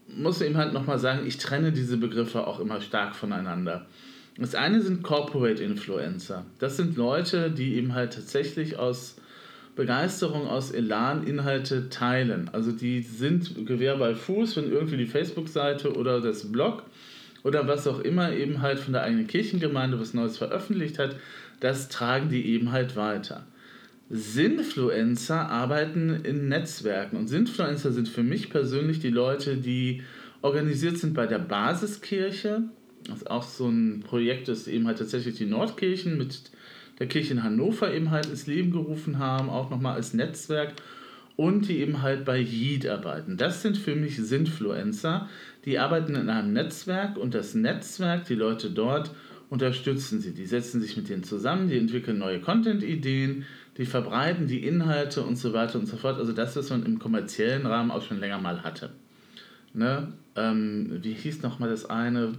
muss 0.07 0.41
eben 0.41 0.57
halt 0.57 0.73
nochmal 0.73 0.99
sagen, 0.99 1.25
ich 1.25 1.37
trenne 1.37 1.71
diese 1.71 1.97
Begriffe 1.97 2.45
auch 2.45 2.59
immer 2.59 2.81
stark 2.81 3.15
voneinander. 3.15 3.85
Das 4.37 4.55
eine 4.55 4.81
sind 4.81 5.03
Corporate 5.03 5.61
Influencer. 5.61 6.45
Das 6.59 6.77
sind 6.77 6.97
Leute, 6.97 7.51
die 7.51 7.75
eben 7.75 7.93
halt 7.93 8.13
tatsächlich 8.13 8.77
aus 8.77 9.17
Begeisterung, 9.75 10.47
aus 10.47 10.71
Elan 10.71 11.25
Inhalte 11.25 11.89
teilen. 11.89 12.49
Also 12.51 12.71
die 12.71 13.01
sind 13.01 13.65
Gewehr 13.65 13.97
bei 13.97 14.15
Fuß, 14.15 14.57
wenn 14.57 14.71
irgendwie 14.71 14.97
die 14.97 15.05
Facebook-Seite 15.05 15.95
oder 15.95 16.21
das 16.21 16.51
Blog 16.51 16.83
oder 17.43 17.67
was 17.67 17.87
auch 17.87 17.99
immer 17.99 18.31
eben 18.31 18.61
halt 18.61 18.79
von 18.79 18.93
der 18.93 19.03
eigenen 19.03 19.27
Kirchengemeinde 19.27 19.99
was 19.99 20.13
Neues 20.13 20.37
veröffentlicht 20.37 20.99
hat, 20.99 21.15
das 21.61 21.87
tragen 21.87 22.29
die 22.29 22.45
eben 22.47 22.73
halt 22.73 22.97
weiter. 22.97 23.47
Sinfluencer 24.09 25.49
arbeiten 25.49 26.09
in 26.25 26.49
Netzwerken 26.49 27.15
und 27.15 27.27
Sinfluencer 27.27 27.93
sind 27.93 28.09
für 28.09 28.23
mich 28.23 28.49
persönlich 28.49 28.99
die 28.99 29.09
Leute, 29.09 29.55
die 29.55 30.03
organisiert 30.41 30.97
sind 30.97 31.13
bei 31.13 31.27
der 31.27 31.39
Basiskirche. 31.39 32.63
Das 33.05 33.17
ist 33.19 33.31
auch 33.31 33.43
so 33.43 33.69
ein 33.69 34.01
Projekt, 34.01 34.49
das 34.49 34.67
eben 34.67 34.85
halt 34.85 34.97
tatsächlich 34.97 35.35
die 35.35 35.45
Nordkirchen 35.45 36.17
mit 36.17 36.51
der 36.99 37.07
Kirche 37.07 37.33
in 37.33 37.43
Hannover 37.43 37.93
eben 37.93 38.11
halt 38.11 38.25
ins 38.25 38.47
Leben 38.47 38.71
gerufen 38.71 39.17
haben, 39.17 39.49
auch 39.49 39.69
nochmal 39.69 39.95
als 39.95 40.13
Netzwerk 40.13 40.73
und 41.37 41.69
die 41.69 41.79
eben 41.79 42.01
halt 42.01 42.25
bei 42.25 42.37
JID 42.37 42.87
arbeiten. 42.87 43.37
Das 43.37 43.61
sind 43.61 43.77
für 43.77 43.95
mich 43.95 44.17
Sinfluencer, 44.17 45.29
die 45.63 45.79
arbeiten 45.79 46.15
in 46.15 46.29
einem 46.29 46.53
Netzwerk 46.53 47.17
und 47.17 47.33
das 47.33 47.55
Netzwerk, 47.55 48.25
die 48.25 48.35
Leute 48.35 48.69
dort, 48.69 49.11
unterstützen 49.51 50.21
sie. 50.21 50.33
Die 50.33 50.45
setzen 50.45 50.81
sich 50.81 50.95
mit 50.95 51.09
denen 51.09 51.23
zusammen, 51.23 51.67
die 51.67 51.77
entwickeln 51.77 52.17
neue 52.17 52.39
Content-Ideen, 52.39 53.45
die 53.77 53.85
verbreiten 53.85 54.47
die 54.47 54.65
Inhalte 54.65 55.23
und 55.23 55.35
so 55.35 55.51
weiter 55.53 55.77
und 55.77 55.87
so 55.87 55.97
fort. 55.97 56.17
Also 56.17 56.31
das, 56.31 56.55
was 56.55 56.69
man 56.69 56.85
im 56.85 56.99
kommerziellen 56.99 57.65
Rahmen 57.65 57.91
auch 57.91 58.01
schon 58.01 58.19
länger 58.19 58.39
mal 58.39 58.63
hatte. 58.63 58.91
Ne? 59.73 60.13
Ähm, 60.37 60.99
wie 61.01 61.13
hieß 61.13 61.41
nochmal 61.43 61.69
das 61.69 61.85
eine? 61.85 62.31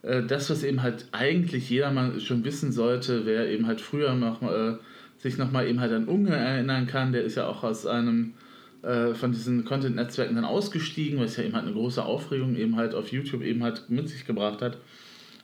Äh, 0.00 0.22
das, 0.22 0.48
was 0.48 0.64
eben 0.64 0.82
halt 0.82 1.06
eigentlich 1.12 1.68
jeder 1.68 1.92
mal 1.92 2.18
schon 2.18 2.44
wissen 2.44 2.72
sollte, 2.72 3.26
wer 3.26 3.50
eben 3.50 3.66
halt 3.66 3.82
früher 3.82 4.14
noch 4.14 4.40
äh, 4.42 4.76
sich 5.18 5.36
nochmal 5.36 5.68
eben 5.68 5.80
halt 5.80 5.92
an 5.92 6.08
Unge 6.08 6.34
erinnern 6.34 6.86
kann, 6.86 7.12
der 7.12 7.24
ist 7.24 7.34
ja 7.34 7.46
auch 7.46 7.62
aus 7.62 7.84
einem 7.86 8.32
äh, 8.80 9.12
von 9.12 9.32
diesen 9.32 9.66
Content-Netzwerken 9.66 10.34
dann 10.34 10.46
ausgestiegen, 10.46 11.20
was 11.20 11.36
ja 11.36 11.44
eben 11.44 11.54
halt 11.54 11.66
eine 11.66 11.74
große 11.74 12.02
Aufregung 12.02 12.56
eben 12.56 12.76
halt 12.76 12.94
auf 12.94 13.12
YouTube 13.12 13.42
eben 13.42 13.62
halt 13.62 13.90
mit 13.90 14.08
sich 14.08 14.24
gebracht 14.24 14.62
hat. 14.62 14.78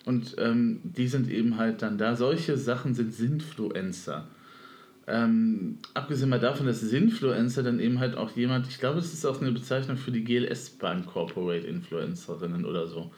Und 0.06 0.36
ähm, 0.38 0.80
die 0.84 1.08
sind 1.08 1.28
eben 1.28 1.58
halt 1.58 1.82
dann 1.82 1.98
da. 1.98 2.14
Solche 2.14 2.56
Sachen 2.56 2.94
sind 2.94 3.12
Sinfluencer. 3.12 4.28
Ähm, 5.08 5.78
abgesehen 5.94 6.30
mal 6.30 6.38
davon, 6.38 6.66
dass 6.66 6.80
Sinfluencer 6.80 7.64
dann 7.64 7.80
eben 7.80 7.98
halt 7.98 8.16
auch 8.16 8.36
jemand, 8.36 8.68
ich 8.68 8.78
glaube, 8.78 8.96
das 8.96 9.12
ist 9.12 9.26
auch 9.26 9.42
eine 9.42 9.50
Bezeichnung 9.50 9.96
für 9.96 10.12
die 10.12 10.22
GLS 10.22 10.70
Bank 10.70 11.06
Corporate 11.06 11.66
Influencerinnen 11.66 12.64
oder 12.64 12.86
so. 12.86 13.10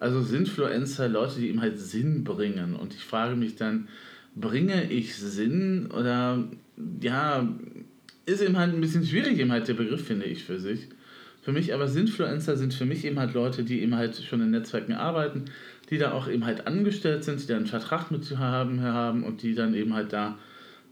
Also 0.00 0.20
Sinfluencer, 0.20 1.08
Leute, 1.08 1.40
die 1.40 1.48
eben 1.48 1.62
halt 1.62 1.78
Sinn 1.78 2.24
bringen. 2.24 2.76
Und 2.76 2.94
ich 2.94 3.04
frage 3.04 3.34
mich 3.34 3.56
dann, 3.56 3.88
bringe 4.36 4.90
ich 4.90 5.16
Sinn 5.16 5.90
oder 5.90 6.44
ja, 7.00 7.48
ist 8.26 8.42
eben 8.42 8.58
halt 8.58 8.74
ein 8.74 8.82
bisschen 8.82 9.04
schwierig, 9.04 9.38
eben 9.38 9.50
halt 9.50 9.66
der 9.66 9.74
Begriff, 9.74 10.06
finde 10.06 10.26
ich, 10.26 10.44
für 10.44 10.60
sich. 10.60 10.88
Für 11.40 11.52
mich 11.52 11.72
aber 11.72 11.88
Sinfluencer 11.88 12.56
sind 12.56 12.74
für 12.74 12.84
mich 12.84 13.06
eben 13.06 13.18
halt 13.18 13.32
Leute, 13.32 13.64
die 13.64 13.80
eben 13.80 13.96
halt 13.96 14.16
schon 14.16 14.42
in 14.42 14.50
Netzwerken 14.50 14.92
arbeiten, 14.92 15.46
die 15.90 15.98
da 15.98 16.12
auch 16.12 16.28
eben 16.28 16.44
halt 16.44 16.66
angestellt 16.66 17.24
sind, 17.24 17.42
die 17.42 17.46
da 17.46 17.56
einen 17.56 17.66
Vertrag 17.66 18.10
mit 18.10 18.36
haben, 18.36 18.82
haben 18.82 19.24
und 19.24 19.42
die 19.42 19.54
dann 19.54 19.74
eben 19.74 19.94
halt 19.94 20.12
da 20.12 20.38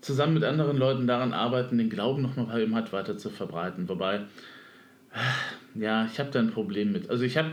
zusammen 0.01 0.35
mit 0.35 0.45
anderen 0.45 0.77
Leuten 0.77 1.07
daran 1.07 1.33
arbeiten, 1.33 1.79
den 1.79 1.91
Glauben 1.91 2.23
nochmal 2.23 2.61
eben 2.61 2.75
halt 2.75 2.93
weiter 2.93 3.19
zu 3.19 3.31
verbreiten. 3.31 3.89
Wobei, 3.89 4.21
ja, 5.75 6.07
ich 6.07 6.19
habe 6.19 6.31
da 6.31 6.39
ein 6.39 6.51
Problem 6.51 6.93
mit. 6.93 7.11
Also 7.11 7.25
ich 7.25 7.37
habe 7.37 7.51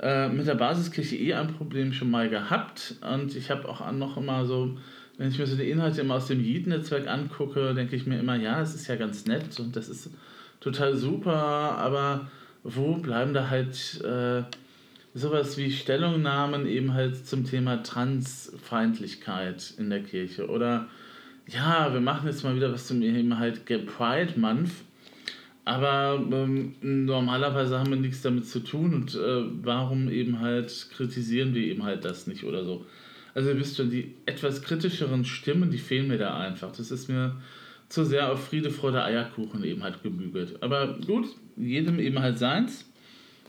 äh, 0.00 0.28
mit 0.28 0.46
der 0.46 0.54
Basiskirche 0.54 1.16
eh 1.16 1.34
ein 1.34 1.48
Problem 1.48 1.92
schon 1.92 2.10
mal 2.10 2.28
gehabt 2.28 2.96
und 3.12 3.36
ich 3.36 3.50
habe 3.50 3.68
auch 3.68 3.90
noch 3.92 4.16
immer 4.16 4.44
so, 4.44 4.76
wenn 5.18 5.28
ich 5.28 5.38
mir 5.38 5.46
so 5.46 5.56
die 5.56 5.70
Inhalte 5.70 6.00
immer 6.00 6.14
aus 6.14 6.26
dem 6.26 6.40
Yeet-Netzwerk 6.40 7.06
angucke, 7.06 7.74
denke 7.74 7.96
ich 7.96 8.06
mir 8.06 8.18
immer, 8.18 8.36
ja, 8.36 8.58
das 8.58 8.74
ist 8.74 8.88
ja 8.88 8.96
ganz 8.96 9.26
nett 9.26 9.58
und 9.60 9.76
das 9.76 9.88
ist 9.88 10.10
total 10.60 10.96
super, 10.96 11.34
aber 11.34 12.28
wo 12.64 12.96
bleiben 12.96 13.34
da 13.34 13.50
halt 13.50 14.00
äh, 14.02 14.42
sowas 15.14 15.56
wie 15.56 15.70
Stellungnahmen 15.70 16.66
eben 16.66 16.92
halt 16.92 17.26
zum 17.26 17.44
Thema 17.44 17.82
Transfeindlichkeit 17.82 19.74
in 19.78 19.88
der 19.90 20.02
Kirche 20.02 20.48
oder 20.48 20.88
ja, 21.46 21.92
wir 21.92 22.00
machen 22.00 22.26
jetzt 22.26 22.42
mal 22.42 22.56
wieder 22.56 22.72
was 22.72 22.86
zum 22.86 23.02
eben 23.02 23.38
halt 23.38 23.64
Pride 23.64 24.34
Month 24.36 24.70
aber 25.64 26.22
ähm, 26.30 26.74
normalerweise 26.82 27.78
haben 27.78 27.90
wir 27.90 27.96
nichts 27.96 28.20
damit 28.20 28.46
zu 28.46 28.60
tun 28.60 28.94
und 28.94 29.14
äh, 29.14 29.44
warum 29.62 30.10
eben 30.10 30.40
halt 30.40 30.88
kritisieren 30.94 31.54
wir 31.54 31.62
eben 31.62 31.84
halt 31.84 32.04
das 32.04 32.26
nicht 32.26 32.44
oder 32.44 32.64
so. 32.64 32.84
Also 33.34 33.50
ihr 33.50 33.58
wisst 33.58 33.76
schon, 33.76 33.90
die 33.90 34.14
etwas 34.26 34.62
kritischeren 34.62 35.24
Stimmen, 35.24 35.70
die 35.70 35.78
fehlen 35.78 36.08
mir 36.08 36.18
da 36.18 36.38
einfach. 36.38 36.70
Das 36.72 36.90
ist 36.90 37.08
mir 37.08 37.36
zu 37.88 38.04
sehr 38.04 38.30
auf 38.30 38.46
Friede, 38.46 38.70
Freude, 38.70 39.02
Eierkuchen 39.02 39.64
eben 39.64 39.82
halt 39.82 40.02
gebügelt. 40.02 40.62
Aber 40.62 40.98
gut, 40.98 41.28
jedem 41.56 41.98
eben 41.98 42.18
halt 42.18 42.38
seins. 42.38 42.90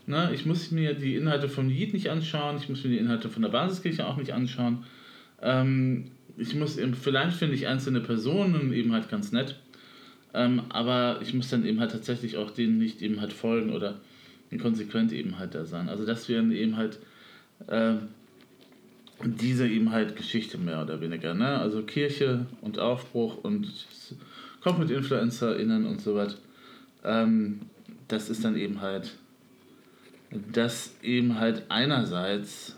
Ne, 0.06 0.30
ich 0.32 0.46
muss 0.46 0.70
mir 0.70 0.94
die 0.94 1.16
Inhalte 1.16 1.48
von 1.48 1.68
Lied 1.68 1.92
nicht 1.92 2.10
anschauen, 2.10 2.58
ich 2.58 2.68
muss 2.68 2.84
mir 2.84 2.90
die 2.90 2.98
Inhalte 2.98 3.28
von 3.28 3.42
der 3.42 3.48
Basiskirche 3.48 4.06
auch 4.06 4.16
nicht 4.16 4.32
anschauen. 4.32 4.84
Ähm, 5.42 6.12
ich 6.36 6.54
muss 6.54 6.76
eben, 6.76 6.94
vielleicht 6.94 7.36
finde 7.36 7.56
ich 7.56 7.66
einzelne 7.66 8.00
Personen 8.00 8.72
eben 8.72 8.92
halt 8.92 9.08
ganz 9.08 9.32
nett. 9.32 9.56
Ähm, 10.32 10.62
aber 10.68 11.20
ich 11.22 11.34
muss 11.34 11.48
dann 11.48 11.64
eben 11.64 11.80
halt 11.80 11.92
tatsächlich 11.92 12.36
auch 12.36 12.50
denen 12.50 12.78
nicht 12.78 13.02
eben 13.02 13.20
halt 13.20 13.32
folgen 13.32 13.72
oder 13.72 14.00
konsequent 14.60 15.12
eben 15.12 15.38
halt 15.38 15.54
da 15.54 15.64
sein. 15.64 15.88
Also 15.88 16.06
das 16.06 16.28
wären 16.28 16.52
eben 16.52 16.76
halt 16.76 16.98
äh, 17.66 17.94
diese 19.24 19.66
eben 19.66 19.90
halt 19.90 20.16
Geschichte 20.16 20.56
mehr 20.56 20.82
oder 20.82 21.00
weniger. 21.00 21.34
Ne? 21.34 21.58
Also 21.58 21.82
Kirche 21.82 22.46
und 22.60 22.78
Aufbruch 22.78 23.42
und 23.42 23.68
kommt 24.60 24.78
mit 24.78 24.90
InfluencerInnen 24.90 25.84
und 25.84 26.00
so 26.00 26.14
was. 26.14 26.38
Ähm, 27.04 27.60
das 28.08 28.30
ist 28.30 28.44
dann 28.44 28.56
eben 28.56 28.80
halt 28.80 29.12
das 30.30 30.94
eben 31.02 31.38
halt 31.38 31.64
einerseits, 31.68 32.76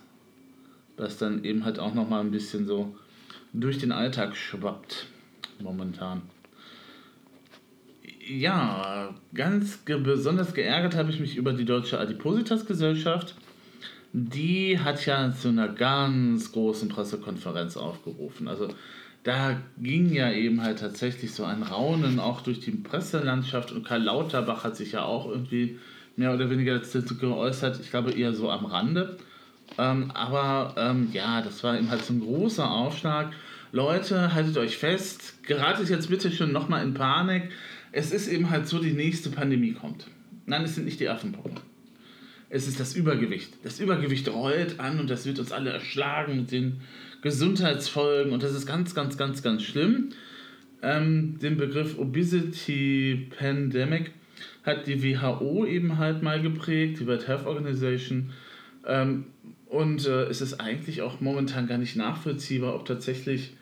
was 0.96 1.18
dann 1.18 1.44
eben 1.44 1.64
halt 1.64 1.78
auch 1.78 1.94
nochmal 1.94 2.20
ein 2.20 2.30
bisschen 2.30 2.66
so 2.66 2.94
durch 3.52 3.78
den 3.78 3.92
Alltag 3.92 4.36
schwappt 4.36 5.06
momentan 5.60 6.22
ja, 8.28 9.14
ganz 9.34 9.84
ge 9.84 9.98
besonders 9.98 10.54
geärgert 10.54 10.94
habe 10.96 11.10
ich 11.10 11.20
mich 11.20 11.36
über 11.36 11.52
die 11.52 11.64
Deutsche 11.64 11.98
Adipositas-Gesellschaft. 11.98 13.34
Die 14.12 14.78
hat 14.78 15.04
ja 15.06 15.32
zu 15.32 15.48
einer 15.48 15.68
ganz 15.68 16.52
großen 16.52 16.88
Pressekonferenz 16.88 17.76
aufgerufen. 17.76 18.48
Also 18.48 18.68
da 19.22 19.60
ging 19.78 20.12
ja 20.12 20.30
eben 20.32 20.62
halt 20.62 20.78
tatsächlich 20.78 21.32
so 21.32 21.44
ein 21.44 21.62
Raunen 21.62 22.18
auch 22.18 22.40
durch 22.40 22.60
die 22.60 22.70
Presselandschaft 22.70 23.72
und 23.72 23.84
Karl 23.84 24.02
Lauterbach 24.02 24.64
hat 24.64 24.76
sich 24.76 24.92
ja 24.92 25.04
auch 25.04 25.28
irgendwie 25.28 25.78
mehr 26.18 26.34
oder 26.34 26.50
weniger 26.50 26.78
dazu 26.78 27.16
geäußert. 27.16 27.80
Ich 27.80 27.90
glaube 27.90 28.12
eher 28.12 28.34
so 28.34 28.50
am 28.50 28.66
Rande. 28.66 29.16
Ähm, 29.78 30.10
aber 30.12 30.74
ähm, 30.76 31.08
ja, 31.12 31.40
das 31.42 31.62
war 31.64 31.78
eben 31.78 31.90
halt 31.90 32.04
so 32.04 32.12
ein 32.12 32.20
großer 32.20 32.70
Aufschlag. 32.70 33.32
Leute, 33.72 34.34
haltet 34.34 34.56
euch 34.56 34.78
fest, 34.78 35.42
geratet 35.44 35.90
jetzt 35.90 36.08
bitte 36.08 36.30
schon 36.30 36.52
nochmal 36.52 36.82
in 36.82 36.94
Panik 36.94 37.50
es 37.92 38.12
ist 38.12 38.28
eben 38.28 38.50
halt 38.50 38.68
so, 38.68 38.78
die 38.78 38.92
nächste 38.92 39.30
Pandemie 39.30 39.72
kommt. 39.72 40.06
Nein, 40.46 40.62
es 40.64 40.74
sind 40.74 40.84
nicht 40.84 41.00
die 41.00 41.08
Affenpocken. 41.08 41.58
Es 42.50 42.66
ist 42.66 42.80
das 42.80 42.94
Übergewicht. 42.94 43.52
Das 43.62 43.80
Übergewicht 43.80 44.28
rollt 44.28 44.80
an 44.80 45.00
und 45.00 45.10
das 45.10 45.26
wird 45.26 45.38
uns 45.38 45.52
alle 45.52 45.70
erschlagen 45.70 46.36
mit 46.36 46.50
den 46.50 46.80
Gesundheitsfolgen 47.20 48.32
und 48.32 48.42
das 48.42 48.54
ist 48.54 48.66
ganz, 48.66 48.94
ganz, 48.94 49.18
ganz, 49.18 49.42
ganz 49.42 49.62
schlimm. 49.62 50.10
Ähm, 50.80 51.38
den 51.40 51.56
Begriff 51.56 51.98
Obesity 51.98 53.28
Pandemic 53.36 54.12
hat 54.68 54.86
die 54.86 55.02
WHO 55.02 55.66
eben 55.66 55.98
halt 55.98 56.22
mal 56.22 56.40
geprägt, 56.40 57.00
die 57.00 57.06
World 57.06 57.26
Health 57.26 57.46
Organization. 57.46 58.30
Ähm, 58.86 59.26
und 59.66 60.06
äh, 60.06 60.24
es 60.24 60.40
ist 60.40 60.60
eigentlich 60.60 61.02
auch 61.02 61.20
momentan 61.20 61.66
gar 61.66 61.78
nicht 61.78 61.96
nachvollziehbar, 61.96 62.74
ob 62.74 62.86
tatsächlich 62.86 63.54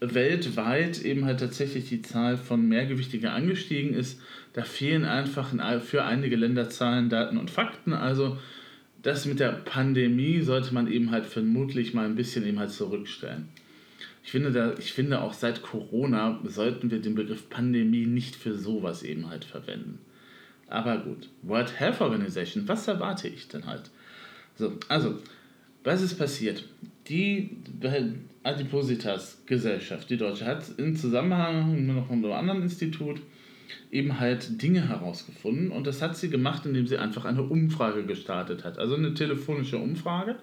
weltweit 0.00 1.02
eben 1.02 1.24
halt 1.24 1.40
tatsächlich 1.40 1.88
die 1.88 2.02
Zahl 2.02 2.36
von 2.36 2.68
Mehrgewichtigen 2.68 3.28
angestiegen 3.28 3.94
ist. 3.94 4.20
Da 4.52 4.62
fehlen 4.62 5.04
einfach 5.04 5.52
für 5.82 6.04
einige 6.04 6.36
Länder 6.36 6.70
Zahlen, 6.70 7.08
Daten 7.08 7.36
und 7.36 7.50
Fakten. 7.50 7.92
Also 7.92 8.38
das 9.02 9.26
mit 9.26 9.40
der 9.40 9.52
Pandemie 9.52 10.40
sollte 10.40 10.74
man 10.74 10.90
eben 10.90 11.10
halt 11.10 11.26
vermutlich 11.26 11.94
mal 11.94 12.04
ein 12.04 12.16
bisschen 12.16 12.46
eben 12.46 12.58
halt 12.58 12.70
zurückstellen. 12.70 13.48
Ich 14.24 14.32
finde, 14.32 14.52
da, 14.52 14.74
ich 14.78 14.92
finde 14.92 15.22
auch 15.22 15.32
seit 15.32 15.62
Corona 15.62 16.38
sollten 16.44 16.90
wir 16.90 17.00
den 17.00 17.14
Begriff 17.14 17.48
Pandemie 17.48 18.06
nicht 18.06 18.36
für 18.36 18.54
sowas 18.54 19.02
eben 19.02 19.30
halt 19.30 19.44
verwenden. 19.44 20.00
Aber 20.68 20.98
gut, 20.98 21.30
World 21.42 21.78
Health 21.78 22.00
Organization, 22.00 22.68
was 22.68 22.88
erwarte 22.88 23.28
ich 23.28 23.48
denn 23.48 23.66
halt? 23.66 23.90
So, 24.56 24.72
also, 24.88 25.18
was 25.84 26.02
ist 26.02 26.18
passiert? 26.18 26.64
Die 27.08 27.56
Adipositas 28.42 29.42
Gesellschaft, 29.46 30.10
die 30.10 30.18
deutsche, 30.18 30.44
hat 30.44 30.64
in 30.76 30.94
Zusammenhang 30.94 31.86
mit 31.86 31.96
noch 31.96 32.10
einem 32.10 32.32
anderen 32.32 32.62
Institut 32.62 33.20
eben 33.90 34.20
halt 34.20 34.60
Dinge 34.62 34.88
herausgefunden 34.88 35.70
und 35.70 35.86
das 35.86 36.02
hat 36.02 36.16
sie 36.16 36.30
gemacht, 36.30 36.66
indem 36.66 36.86
sie 36.86 36.98
einfach 36.98 37.24
eine 37.24 37.42
Umfrage 37.42 38.04
gestartet 38.04 38.64
hat. 38.64 38.78
Also 38.78 38.96
eine 38.96 39.14
telefonische 39.14 39.78
Umfrage, 39.78 40.36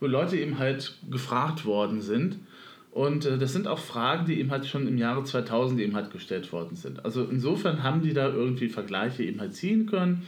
wo 0.00 0.06
Leute 0.06 0.36
eben 0.36 0.58
halt 0.58 0.94
gefragt 1.10 1.64
worden 1.64 2.00
sind. 2.00 2.38
Und 2.90 3.24
äh, 3.24 3.38
das 3.38 3.52
sind 3.52 3.68
auch 3.68 3.78
Fragen, 3.78 4.26
die 4.26 4.40
eben 4.40 4.50
halt 4.50 4.66
schon 4.66 4.88
im 4.88 4.98
Jahre 4.98 5.24
2000 5.24 5.80
eben 5.80 5.94
halt 5.94 6.10
gestellt 6.10 6.52
worden 6.52 6.76
sind. 6.76 7.04
Also 7.04 7.24
insofern 7.24 7.82
haben 7.82 8.02
die 8.02 8.12
da 8.12 8.28
irgendwie 8.28 8.68
Vergleiche 8.68 9.22
eben 9.22 9.40
halt 9.40 9.54
ziehen 9.54 9.86
können. 9.86 10.22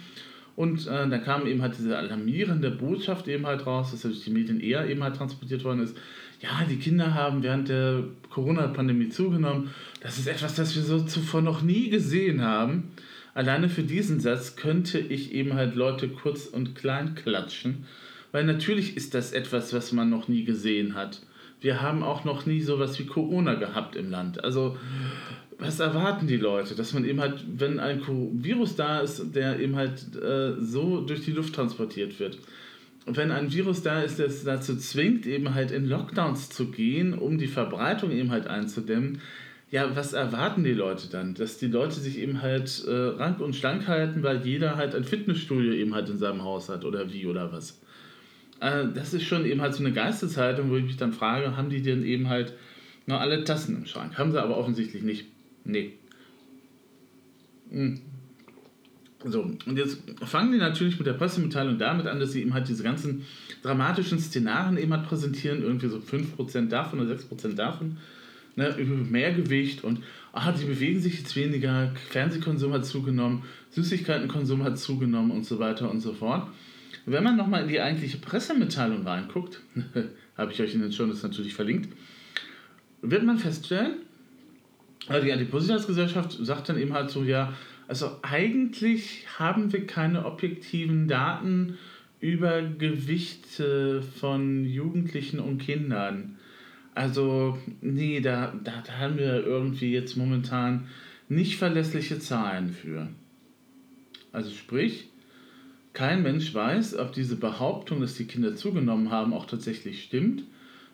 Und 0.54 0.87
äh, 0.87 1.09
da 1.09 1.19
kam 1.19 1.47
eben 1.47 1.62
halt 1.62 1.76
diese 1.78 1.97
alarmierende 1.97 2.71
Botschaft 2.71 3.26
eben 3.26 3.47
halt 3.47 3.66
raus, 3.66 3.90
dass 3.90 4.02
durch 4.02 4.23
die 4.23 4.31
Medien 4.31 4.61
eher 4.61 4.88
eben 4.88 5.02
halt 5.02 5.16
transportiert 5.16 5.64
worden 5.64 5.83
ist 5.83 5.97
ja, 6.42 6.64
die 6.69 6.76
Kinder 6.76 7.14
haben 7.14 7.42
während 7.42 7.69
der 7.69 8.04
Corona-Pandemie 8.31 9.09
zugenommen. 9.09 9.71
Das 10.00 10.19
ist 10.19 10.26
etwas, 10.26 10.57
das 10.57 10.75
wir 10.75 10.83
so 10.83 11.00
zuvor 11.04 11.40
noch 11.40 11.62
nie 11.62 11.88
gesehen 11.88 12.42
haben. 12.42 12.90
Alleine 13.33 13.69
für 13.69 13.85
diesen 13.85 14.21
Satz 14.21 14.57
könnte 14.57 14.99
ich 14.99 15.33
eben 15.33 15.54
halt 15.54 15.76
Leute 15.76 16.09
kurz 16.09 16.47
und 16.47 16.75
klein 16.75 17.14
klatschen, 17.14 17.87
weil 18.33 18.45
natürlich 18.45 18.97
ist 18.97 19.14
das 19.14 19.33
etwas, 19.33 19.73
was 19.73 19.92
man 19.92 20.11
noch 20.11 20.28
nie 20.28 20.45
gesehen 20.45 20.95
hat. 20.95 21.23
Wir 21.62 21.81
haben 21.81 22.02
auch 22.02 22.25
noch 22.25 22.45
nie 22.45 22.61
sowas 22.61 22.99
wie 22.99 23.07
Corona 23.07 23.54
gehabt 23.54 23.97
im 23.97 24.11
Land. 24.11 24.42
Also, 24.42 24.76
was 25.59 25.81
erwarten 25.81 26.26
die 26.26 26.37
Leute? 26.37 26.75
Dass 26.75 26.92
man 26.92 27.04
eben 27.04 27.21
halt, 27.21 27.45
wenn 27.57 27.78
ein 27.78 28.02
Virus 28.42 28.75
da 28.76 29.00
ist, 29.00 29.35
der 29.35 29.61
eben 29.61 29.76
halt 29.76 30.14
äh, 30.16 30.54
so 30.61 31.00
durch 31.00 31.25
die 31.25 31.33
Luft 31.33 31.54
transportiert 31.54 32.19
wird, 32.19 32.38
wenn 33.07 33.31
ein 33.31 33.52
Virus 33.52 33.83
da 33.83 34.02
ist, 34.02 34.19
das 34.19 34.45
dazu 34.45 34.76
zwingt, 34.76 35.26
eben 35.26 35.54
halt 35.54 35.71
in 35.71 35.88
Lockdowns 35.88 36.50
zu 36.50 36.66
gehen, 36.66 37.14
um 37.14 37.38
die 37.38 37.49
Verbreitung 37.49 38.11
eben 38.11 38.31
halt 38.31 38.47
einzudämmen, 38.47 39.21
ja, 39.71 39.97
was 39.97 40.12
erwarten 40.12 40.64
die 40.64 40.75
Leute 40.75 41.09
dann? 41.09 41.35
Dass 41.35 41.59
die 41.59 41.66
Leute 41.66 41.95
sich 41.95 42.19
eben 42.19 42.42
halt 42.42 42.85
äh, 42.87 42.92
rank 42.92 43.40
und 43.40 43.57
schlank 43.57 43.88
halten, 43.88 44.23
weil 44.23 44.47
jeder 44.47 44.76
halt 44.76 44.95
ein 44.95 45.04
Fitnessstudio 45.04 45.73
eben 45.73 45.95
halt 45.95 46.11
in 46.11 46.19
seinem 46.19 46.45
Haus 46.45 46.69
hat 46.69 46.85
oder 46.85 47.11
wie 47.11 47.26
oder 47.26 47.50
was? 47.52 47.81
Äh, 48.62 48.92
das 48.95 49.12
ist 49.12 49.25
schon 49.25 49.45
eben 49.45 49.61
halt 49.61 49.75
so 49.75 49.81
eine 49.81 49.92
Geisteshaltung, 49.92 50.71
wo 50.71 50.76
ich 50.76 50.85
mich 50.85 50.97
dann 50.97 51.12
frage, 51.12 51.57
haben 51.57 51.69
die 51.69 51.83
denn 51.83 52.04
eben 52.04 52.28
halt 52.28 52.54
noch 53.07 53.21
alle 53.21 53.42
Tassen 53.42 53.76
im 53.76 53.87
Schrank? 53.87 54.16
Haben 54.16 54.31
sie 54.31 54.40
aber 54.40 54.57
offensichtlich 54.57 55.02
nicht. 55.02 55.26
Nee. 55.64 55.95
Hm. 57.71 58.00
So, 59.25 59.42
und 59.42 59.76
jetzt 59.76 59.99
fangen 60.25 60.52
die 60.52 60.59
natürlich 60.59 60.99
mit 60.99 61.07
der 61.07 61.12
Pressemitteilung 61.12 61.78
damit 61.78 62.07
an, 62.07 62.21
dass 62.21 62.33
sie 62.33 62.42
eben 62.42 62.54
halt 62.54 62.69
diese 62.69 62.83
ganzen 62.83 63.25
dramatischen 63.62 64.19
Szenarien 64.19 64.76
eben 64.76 64.92
halt 64.92 65.07
präsentieren, 65.07 65.62
irgendwie 65.62 65.88
so 65.88 65.99
5% 65.99 66.69
davon 66.69 67.00
oder 67.00 67.14
6% 67.14 67.54
davon, 67.54 67.99
ne, 68.57 68.76
über 68.76 68.95
Mehrgewicht 68.97 69.85
und 69.85 70.00
ah, 70.33 70.50
die 70.50 70.64
bewegen 70.64 71.00
sich 71.00 71.19
jetzt 71.19 71.37
weniger, 71.37 71.92
Fernsehkonsum 72.11 72.73
hat 72.73 72.85
zugenommen, 72.85 73.45
Süßigkeitenkonsum 73.71 74.64
hat 74.64 74.78
zugenommen 74.78 75.31
und 75.31 75.47
so 75.47 75.61
weiter 75.61 75.88
und 75.88 76.00
so 76.00 76.12
fort. 76.12 76.49
Wenn 77.05 77.25
man 77.25 77.37
nochmal 77.37 77.63
in 77.63 77.69
die 77.69 77.81
eigentliche 77.81 78.19
Pressemitteilung 78.19 79.07
reinguckt, 79.07 79.61
habe 80.37 80.53
ich 80.53 80.61
euch 80.61 80.75
in 80.75 80.83
den 80.83 80.93
Shownotes 80.93 81.23
natürlich 81.23 81.55
verlinkt, 81.55 81.95
wird 83.01 83.25
man 83.25 83.39
feststellen, 83.39 83.97
die 85.09 85.33
Antipositas-Gesellschaft 85.33 86.39
sagt 86.41 86.69
dann 86.69 86.79
eben 86.79 86.93
halt 86.93 87.11
so, 87.11 87.25
ja, 87.25 87.53
also 87.89 88.19
eigentlich 88.23 89.27
haben 89.39 89.73
wir 89.73 89.87
keine 89.87 90.25
objektiven 90.25 91.09
Daten 91.09 91.77
über 92.21 92.63
Gewichte 92.63 94.01
von 94.01 94.65
Jugendlichen 94.65 95.41
und 95.41 95.59
Kindern. 95.59 96.39
Also, 96.95 97.59
nee, 97.81 98.21
da, 98.21 98.55
da, 98.63 98.83
da 98.87 98.99
haben 98.99 99.19
wir 99.19 99.45
irgendwie 99.45 99.93
jetzt 99.93 100.17
momentan 100.17 100.87
nicht 101.29 101.57
verlässliche 101.57 102.21
Zahlen 102.21 102.71
für. 102.71 103.09
Also 104.31 104.51
sprich, 104.51 105.09
kein 105.93 106.23
Mensch 106.23 106.55
weiß, 106.55 106.97
ob 106.97 107.13
diese 107.13 107.37
Behauptung, 107.37 108.01
dass 108.01 108.15
die 108.15 108.25
Kinder 108.25 108.57
zugenommen 108.57 109.11
haben, 109.11 109.33
auch 109.33 109.47
tatsächlich 109.47 110.03
stimmt, 110.05 110.45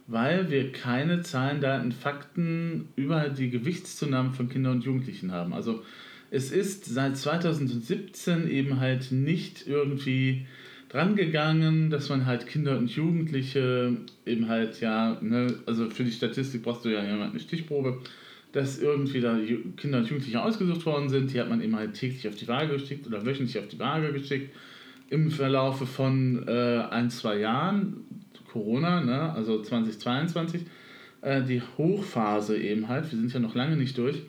weil 0.07 0.51
wir 0.51 0.73
keine 0.73 1.23
Zahlen, 1.23 1.61
Daten, 1.61 1.93
Fakten 1.93 2.89
über 2.97 3.29
die 3.29 3.51
Gewichtszunahmen 3.51 4.33
von 4.33 4.49
Kindern 4.49 4.77
und 4.77 4.85
Jugendlichen 4.85 5.33
haben. 5.33 5.53
Also 5.53 5.83
es 6.31 6.51
ist 6.51 6.85
seit 6.87 7.17
2017 7.17 8.51
eben 8.51 8.81
halt 8.81 9.13
nicht 9.13 9.67
irgendwie 9.67 10.47
drangegangen, 10.89 11.91
dass 11.91 12.09
man 12.09 12.27
halt 12.27 12.47
Kinder 12.47 12.79
und 12.79 12.91
Jugendliche 12.91 13.97
eben 14.27 14.49
halt, 14.49 14.81
ja, 14.81 15.19
ne, 15.21 15.55
also 15.67 15.91
für 15.91 16.05
die 16.05 16.11
Statistik 16.11 16.63
brauchst 16.63 16.85
du 16.85 16.89
ja 16.89 17.01
eine 17.01 17.39
Stichprobe, 17.39 18.01
dass 18.53 18.81
irgendwie 18.81 19.21
da 19.21 19.39
Kinder 19.77 19.99
und 19.99 20.09
Jugendliche 20.09 20.43
ausgesucht 20.43 20.87
worden 20.87 21.11
sind, 21.11 21.33
die 21.33 21.41
hat 21.41 21.51
man 21.51 21.61
eben 21.61 21.77
halt 21.77 21.95
täglich 21.95 22.27
auf 22.27 22.37
die 22.37 22.49
Waage 22.49 22.79
geschickt 22.79 23.07
oder 23.07 23.25
wöchentlich 23.25 23.59
auf 23.59 23.69
die 23.69 23.79
Waage 23.79 24.13
geschickt 24.13 24.51
im 25.11 25.31
Verlaufe 25.31 25.87
von 25.87 26.47
äh, 26.47 26.85
ein, 26.91 27.11
zwei 27.11 27.39
Jahren, 27.39 28.05
Corona, 28.51 29.01
ne, 29.03 29.33
also 29.33 29.63
2022, 29.63 30.63
äh, 31.23 31.43
die 31.43 31.63
Hochphase 31.77 32.57
eben 32.57 32.89
halt, 32.89 33.11
wir 33.11 33.19
sind 33.19 33.33
ja 33.33 33.41
noch 33.41 33.55
lange 33.55 33.77
nicht 33.77 33.97
durch, 33.99 34.23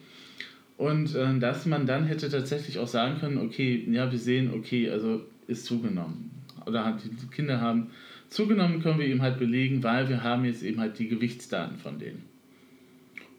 und 0.77 1.13
äh, 1.15 1.39
dass 1.39 1.65
man 1.65 1.85
dann 1.85 2.05
hätte 2.05 2.29
tatsächlich 2.29 2.79
auch 2.79 2.87
sagen 2.87 3.19
können, 3.19 3.37
okay, 3.37 3.85
ja, 3.91 4.11
wir 4.11 4.19
sehen, 4.19 4.53
okay, 4.53 4.89
also 4.89 5.21
ist 5.47 5.65
zugenommen 5.65 6.31
oder 6.65 6.85
hat, 6.85 7.01
die 7.03 7.27
Kinder 7.35 7.59
haben 7.59 7.89
zugenommen, 8.29 8.81
können 8.81 8.99
wir 8.99 9.07
eben 9.07 9.21
halt 9.21 9.39
belegen, 9.39 9.83
weil 9.83 10.07
wir 10.07 10.23
haben 10.23 10.45
jetzt 10.45 10.63
eben 10.63 10.79
halt 10.79 10.99
die 10.99 11.07
Gewichtsdaten 11.07 11.77
von 11.77 11.99
denen. 11.99 12.23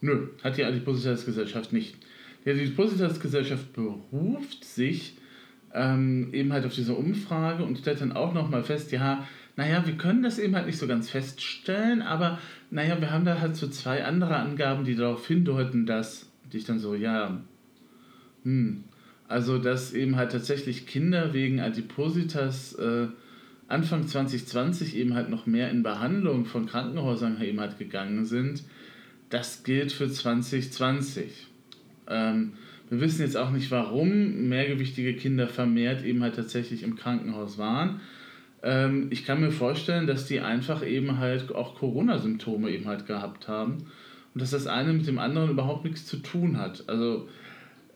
Nö, 0.00 0.28
hat 0.42 0.56
die 0.56 0.64
Adipositas-Gesellschaft 0.64 1.72
nicht. 1.72 1.96
Die 2.44 2.50
Adipositas-Gesellschaft 2.50 3.72
beruft 3.72 4.64
sich 4.64 5.14
ähm, 5.74 6.32
eben 6.32 6.52
halt 6.52 6.66
auf 6.66 6.74
diese 6.74 6.94
Umfrage 6.94 7.64
und 7.64 7.78
stellt 7.78 8.00
dann 8.00 8.12
auch 8.12 8.34
nochmal 8.34 8.62
fest, 8.62 8.92
ja, 8.92 9.26
naja, 9.56 9.84
wir 9.86 9.96
können 9.96 10.22
das 10.22 10.38
eben 10.38 10.54
halt 10.56 10.66
nicht 10.66 10.78
so 10.78 10.86
ganz 10.86 11.10
feststellen, 11.10 12.02
aber 12.02 12.38
naja, 12.70 13.00
wir 13.00 13.10
haben 13.10 13.24
da 13.24 13.40
halt 13.40 13.56
so 13.56 13.68
zwei 13.68 14.04
andere 14.04 14.36
Angaben, 14.36 14.84
die 14.84 14.94
darauf 14.94 15.26
hindeuten, 15.26 15.86
dass, 15.86 16.30
die 16.52 16.58
ich 16.58 16.64
dann 16.64 16.78
so, 16.78 16.94
ja, 16.94 17.40
hm, 18.44 18.84
also, 19.28 19.58
dass 19.58 19.92
eben 19.92 20.16
halt 20.16 20.32
tatsächlich 20.32 20.86
Kinder 20.86 21.32
wegen 21.32 21.60
Adipositas 21.60 22.74
äh, 22.74 23.06
Anfang 23.68 24.08
2020 24.08 24.96
eben 24.96 25.14
halt 25.14 25.30
noch 25.30 25.46
mehr 25.46 25.70
in 25.70 25.84
Behandlung 25.84 26.44
von 26.46 26.66
Krankenhäusern 26.66 27.40
eben 27.40 27.60
halt 27.60 27.78
gegangen 27.78 28.24
sind, 28.24 28.64
das 29.28 29.62
gilt 29.62 29.92
für 29.92 30.10
2020. 30.10 31.46
Ähm, 32.08 32.54
wir 32.90 33.00
wissen 33.00 33.22
jetzt 33.22 33.36
auch 33.36 33.50
nicht, 33.50 33.70
warum 33.70 34.48
mehrgewichtige 34.48 35.14
Kinder 35.14 35.48
vermehrt 35.48 36.04
eben 36.04 36.22
halt 36.22 36.34
tatsächlich 36.34 36.82
im 36.82 36.96
Krankenhaus 36.96 37.56
waren. 37.56 38.00
Ähm, 38.62 39.06
ich 39.10 39.24
kann 39.24 39.40
mir 39.40 39.52
vorstellen, 39.52 40.06
dass 40.06 40.26
die 40.26 40.40
einfach 40.40 40.84
eben 40.84 41.18
halt 41.18 41.54
auch 41.54 41.76
Corona-Symptome 41.76 42.70
eben 42.70 42.86
halt 42.86 43.06
gehabt 43.06 43.48
haben 43.48 43.78
und 44.34 44.42
dass 44.42 44.50
das 44.50 44.66
eine 44.66 44.92
mit 44.92 45.06
dem 45.06 45.18
anderen 45.18 45.50
überhaupt 45.50 45.84
nichts 45.84 46.04
zu 46.04 46.16
tun 46.18 46.58
hat. 46.58 46.84
Also 46.88 47.28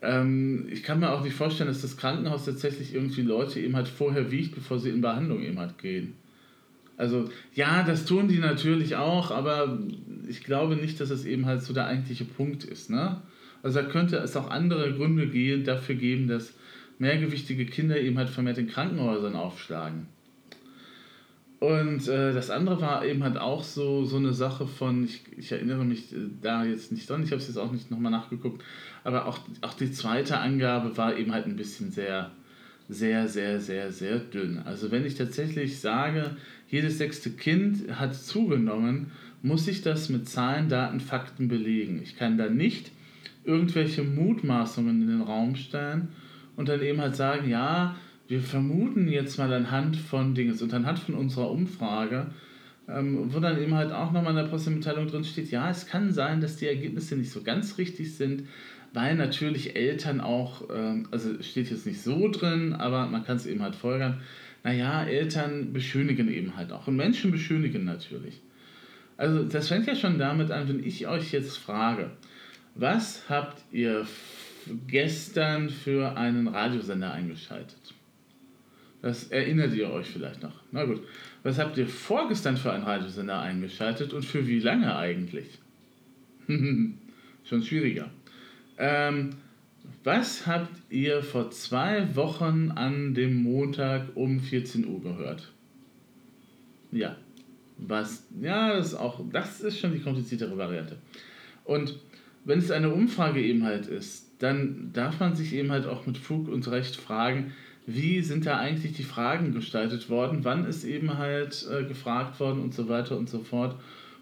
ähm, 0.01 0.67
ich 0.71 0.81
kann 0.81 1.01
mir 1.01 1.11
auch 1.11 1.23
nicht 1.23 1.35
vorstellen, 1.35 1.67
dass 1.67 1.81
das 1.81 1.97
Krankenhaus 1.97 2.45
tatsächlich 2.45 2.95
irgendwie 2.95 3.21
Leute 3.21 3.59
eben 3.59 3.75
halt 3.75 3.89
vorher 3.89 4.31
wiegt, 4.31 4.55
bevor 4.55 4.79
sie 4.79 4.89
in 4.89 5.01
Behandlung 5.01 5.43
eben 5.43 5.59
halt 5.59 5.77
gehen. 5.77 6.13
Also 6.97 7.29
ja, 7.53 7.83
das 7.83 8.05
tun 8.05 8.29
die 8.29 8.39
natürlich 8.39 8.95
auch, 8.95 9.31
aber 9.31 9.79
ich 10.29 10.43
glaube 10.43 10.77
nicht, 10.77 11.01
dass 11.01 11.09
es 11.09 11.25
eben 11.25 11.45
halt 11.45 11.61
so 11.61 11.73
der 11.73 11.87
eigentliche 11.87 12.23
Punkt 12.23 12.63
ist. 12.63 12.89
Ne? 12.89 13.21
Also 13.65 13.81
da 13.81 13.87
könnte 13.87 14.17
es 14.17 14.37
auch 14.37 14.51
andere 14.51 14.93
Gründe 14.93 15.25
gehen, 15.25 15.63
dafür 15.63 15.95
geben, 15.95 16.27
dass 16.27 16.53
mehrgewichtige 16.99 17.65
Kinder 17.65 17.99
eben 17.99 18.15
halt 18.19 18.29
vermehrt 18.29 18.59
in 18.59 18.67
Krankenhäusern 18.67 19.35
aufschlagen. 19.35 20.05
Und 21.59 22.07
äh, 22.07 22.31
das 22.31 22.51
andere 22.51 22.79
war 22.79 23.03
eben 23.03 23.23
halt 23.23 23.37
auch 23.37 23.63
so, 23.63 24.05
so 24.05 24.17
eine 24.17 24.33
Sache 24.33 24.67
von, 24.67 25.03
ich, 25.03 25.23
ich 25.35 25.51
erinnere 25.51 25.83
mich 25.83 26.13
äh, 26.13 26.17
da 26.43 26.63
jetzt 26.63 26.91
nicht 26.91 27.09
dran, 27.09 27.23
ich 27.23 27.31
habe 27.31 27.41
es 27.41 27.47
jetzt 27.47 27.57
auch 27.57 27.71
nicht 27.71 27.89
nochmal 27.89 28.11
nachgeguckt, 28.11 28.63
aber 29.03 29.25
auch, 29.25 29.39
auch 29.61 29.73
die 29.73 29.91
zweite 29.91 30.37
Angabe 30.37 30.95
war 30.95 31.17
eben 31.17 31.33
halt 31.33 31.47
ein 31.47 31.55
bisschen 31.55 31.89
sehr, 31.89 32.29
sehr, 32.87 33.27
sehr, 33.27 33.59
sehr, 33.59 33.91
sehr 33.91 34.19
dünn. 34.19 34.59
Also 34.59 34.91
wenn 34.91 35.07
ich 35.07 35.15
tatsächlich 35.15 35.79
sage, 35.79 36.37
jedes 36.69 36.99
sechste 36.99 37.31
Kind 37.31 37.99
hat 37.99 38.13
zugenommen, 38.13 39.11
muss 39.41 39.67
ich 39.67 39.81
das 39.81 40.09
mit 40.09 40.29
Zahlen, 40.29 40.69
Daten, 40.69 40.99
Fakten 40.99 41.47
belegen. 41.47 41.99
Ich 42.03 42.15
kann 42.15 42.37
da 42.37 42.47
nicht 42.47 42.91
irgendwelche 43.45 44.03
Mutmaßungen 44.03 45.01
in 45.01 45.07
den 45.07 45.21
Raum 45.21 45.55
stellen 45.55 46.09
und 46.55 46.69
dann 46.69 46.81
eben 46.81 46.99
halt 46.99 47.15
sagen, 47.15 47.49
ja, 47.49 47.95
wir 48.27 48.41
vermuten 48.41 49.07
jetzt 49.07 49.37
mal 49.37 49.53
anhand 49.53 49.97
von 49.97 50.33
Dingen 50.33 50.57
und 50.59 50.73
anhand 50.73 50.99
von 50.99 51.15
unserer 51.15 51.51
Umfrage, 51.51 52.27
ähm, 52.87 53.33
wo 53.33 53.39
dann 53.39 53.61
eben 53.61 53.75
halt 53.75 53.91
auch 53.91 54.11
nochmal 54.11 54.31
in 54.31 54.43
der 54.43 54.49
Pressemitteilung 54.49 55.07
drin 55.07 55.23
steht, 55.23 55.51
ja, 55.51 55.69
es 55.69 55.85
kann 55.85 56.11
sein, 56.11 56.41
dass 56.41 56.57
die 56.57 56.67
Ergebnisse 56.67 57.15
nicht 57.15 57.31
so 57.31 57.41
ganz 57.41 57.77
richtig 57.77 58.15
sind, 58.15 58.43
weil 58.93 59.15
natürlich 59.15 59.75
Eltern 59.75 60.21
auch, 60.21 60.69
ähm, 60.73 61.07
also 61.11 61.41
steht 61.41 61.69
jetzt 61.69 61.85
nicht 61.85 62.01
so 62.01 62.29
drin, 62.29 62.73
aber 62.73 63.07
man 63.07 63.23
kann 63.23 63.37
es 63.37 63.45
eben 63.45 63.61
halt 63.61 63.75
folgern, 63.75 64.21
naja, 64.63 65.03
Eltern 65.03 65.73
beschönigen 65.73 66.31
eben 66.31 66.57
halt 66.57 66.71
auch 66.71 66.87
und 66.87 66.95
Menschen 66.95 67.31
beschönigen 67.31 67.85
natürlich. 67.85 68.41
Also 69.17 69.43
das 69.43 69.67
fängt 69.67 69.87
ja 69.87 69.95
schon 69.95 70.17
damit 70.17 70.51
an, 70.51 70.67
wenn 70.67 70.83
ich 70.83 71.07
euch 71.07 71.31
jetzt 71.31 71.57
frage, 71.57 72.09
was 72.75 73.29
habt 73.29 73.61
ihr 73.71 74.05
gestern 74.87 75.69
für 75.69 76.17
einen 76.17 76.47
Radiosender 76.47 77.11
eingeschaltet? 77.11 77.93
Das 79.01 79.25
erinnert 79.25 79.73
ihr 79.73 79.89
euch 79.91 80.07
vielleicht 80.07 80.41
noch. 80.41 80.61
Na 80.71 80.83
gut. 80.83 81.01
Was 81.43 81.59
habt 81.59 81.77
ihr 81.77 81.87
vorgestern 81.87 82.57
für 82.57 82.73
einen 82.73 82.83
Radiosender 82.83 83.39
eingeschaltet 83.39 84.13
und 84.13 84.25
für 84.25 84.47
wie 84.47 84.59
lange 84.59 84.95
eigentlich? 84.95 85.59
Schon 86.47 87.63
schwieriger. 87.63 88.09
Ähm, 88.77 89.31
was 90.03 90.47
habt 90.47 90.71
ihr 90.89 91.23
vor 91.23 91.51
zwei 91.51 92.15
Wochen 92.15 92.71
an 92.71 93.13
dem 93.13 93.43
Montag 93.43 94.07
um 94.15 94.39
14 94.39 94.87
Uhr 94.87 95.01
gehört? 95.01 95.51
Ja. 96.91 97.15
Was? 97.77 98.23
Ja, 98.41 98.75
das 98.75 98.87
ist 98.87 98.95
auch, 98.95 99.21
das 99.31 99.61
ist 99.61 99.79
schon 99.79 99.93
die 99.93 99.99
kompliziertere 99.99 100.57
Variante. 100.57 100.97
Und 101.65 101.99
wenn 102.45 102.59
es 102.59 102.71
eine 102.71 102.91
Umfrage 102.91 103.41
eben 103.41 103.63
halt 103.63 103.87
ist, 103.87 104.31
dann 104.39 104.91
darf 104.93 105.19
man 105.19 105.35
sich 105.35 105.53
eben 105.53 105.71
halt 105.71 105.87
auch 105.87 106.05
mit 106.05 106.17
Fug 106.17 106.47
und 106.47 106.67
Recht 106.69 106.95
fragen, 106.95 107.53
wie 107.87 108.21
sind 108.21 108.45
da 108.45 108.57
eigentlich 108.57 108.93
die 108.93 109.03
Fragen 109.03 109.53
gestaltet 109.53 110.09
worden, 110.09 110.39
wann 110.43 110.65
ist 110.65 110.83
eben 110.83 111.17
halt 111.17 111.67
äh, 111.71 111.83
gefragt 111.83 112.39
worden 112.39 112.61
und 112.61 112.73
so 112.73 112.89
weiter 112.89 113.17
und 113.17 113.29
so 113.29 113.43
fort. 113.43 113.75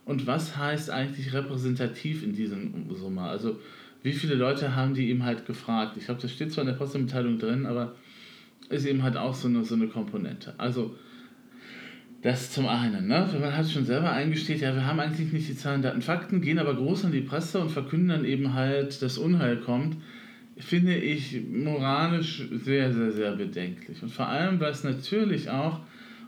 Und 0.06 0.28
was 0.28 0.58
heißt 0.58 0.90
eigentlich 0.90 1.34
repräsentativ 1.34 2.24
in 2.24 2.34
diesem 2.34 2.94
Summe? 2.94 3.22
Also 3.22 3.58
wie 4.02 4.12
viele 4.12 4.36
Leute 4.36 4.76
haben 4.76 4.94
die 4.94 5.10
eben 5.10 5.24
halt 5.24 5.46
gefragt? 5.46 5.96
Ich 5.98 6.06
glaube, 6.06 6.22
das 6.22 6.32
steht 6.32 6.52
zwar 6.52 6.64
in 6.64 6.70
der 6.70 6.76
Pressemitteilung 6.76 7.40
drin, 7.40 7.66
aber 7.66 7.96
ist 8.70 8.86
eben 8.86 9.04
halt 9.04 9.16
auch 9.16 9.34
so 9.34 9.48
eine, 9.48 9.64
so 9.64 9.76
eine 9.76 9.88
Komponente. 9.88 10.54
Also 10.58 10.96
das 12.24 12.52
zum 12.52 12.68
einen, 12.68 13.08
ne? 13.08 13.30
Man 13.40 13.56
hat 13.56 13.70
schon 13.70 13.86
selber 13.86 14.12
eingesteht, 14.12 14.62
ja, 14.62 14.74
wir 14.74 14.88
haben 14.88 15.00
eigentlich 15.00 15.32
nicht 15.34 15.50
die 15.50 15.56
Zahlen, 15.56 15.82
Daten, 15.82 16.02
Fakten, 16.02 16.42
gehen 16.42 16.58
aber 16.58 16.74
groß 16.74 17.06
an 17.06 17.12
die 17.12 17.22
Presse 17.22 17.60
und 17.60 17.70
verkünden 17.70 18.10
dann 18.10 18.26
eben 18.26 18.54
halt, 18.54 19.02
dass 19.02 19.18
Unheil 19.18 19.58
kommt 19.58 19.98
finde 20.58 20.96
ich 20.96 21.42
moralisch 21.52 22.44
sehr, 22.52 22.94
sehr, 22.94 23.12
sehr 23.12 23.32
bedenklich. 23.36 24.02
Und 24.04 24.12
vor 24.12 24.28
allem, 24.28 24.60
weil 24.60 24.72
es 24.72 24.84
natürlich 24.84 25.50
auch, 25.50 25.80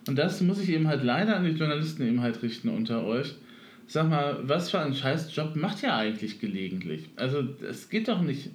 und 0.08 0.18
das 0.18 0.42
muss 0.42 0.62
ich 0.62 0.70
eben 0.70 0.88
halt 0.88 1.04
leider 1.04 1.36
an 1.38 1.46
die 1.46 1.52
Journalisten 1.52 2.08
eben 2.08 2.22
halt 2.22 2.42
richten 2.42 2.70
unter 2.70 3.06
euch, 3.06 3.36
sag 3.88 4.10
mal, 4.10 4.40
was 4.44 4.72
für 4.72 4.80
einen 4.80 4.96
Scheißjob 4.96 5.56
macht 5.56 5.84
ihr 5.84 5.94
eigentlich 5.94 6.40
gelegentlich? 6.40 7.10
Also, 7.16 7.44
es 7.68 7.90
geht 7.90 8.08
doch 8.08 8.22
nicht. 8.22 8.50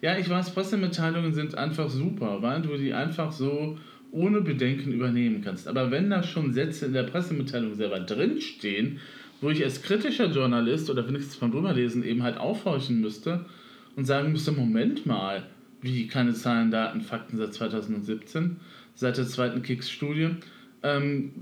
Ja, 0.00 0.18
ich 0.18 0.28
weiß, 0.28 0.50
Pressemitteilungen 0.50 1.32
sind 1.32 1.56
einfach 1.56 1.88
super, 1.88 2.42
weil 2.42 2.62
du 2.62 2.76
die 2.76 2.92
einfach 2.92 3.32
so 3.32 3.78
ohne 4.14 4.40
Bedenken 4.40 4.92
übernehmen 4.92 5.42
kannst. 5.42 5.68
Aber 5.68 5.90
wenn 5.90 6.08
da 6.08 6.22
schon 6.22 6.52
Sätze 6.52 6.86
in 6.86 6.92
der 6.92 7.02
Pressemitteilung 7.02 7.74
selber 7.74 8.00
drinstehen, 8.00 9.00
wo 9.40 9.50
ich 9.50 9.62
als 9.62 9.82
kritischer 9.82 10.30
Journalist 10.30 10.88
oder 10.88 11.06
wenigstens 11.06 11.36
vom 11.36 11.50
drüberlesen 11.50 12.04
eben 12.04 12.22
halt 12.22 12.38
aufhorchen 12.38 13.00
müsste, 13.00 13.44
und 13.96 14.04
sagen 14.04 14.32
müsste, 14.32 14.52
Moment 14.52 15.06
mal, 15.06 15.44
wie 15.80 16.06
keine 16.06 16.34
Zahlen, 16.34 16.70
Daten, 16.70 17.00
Fakten 17.00 17.36
seit 17.36 17.54
2017, 17.54 18.56
seit 18.94 19.18
der 19.18 19.26
zweiten 19.26 19.62
Kicks-Studie. 19.62 20.30
Ähm, 20.82 21.32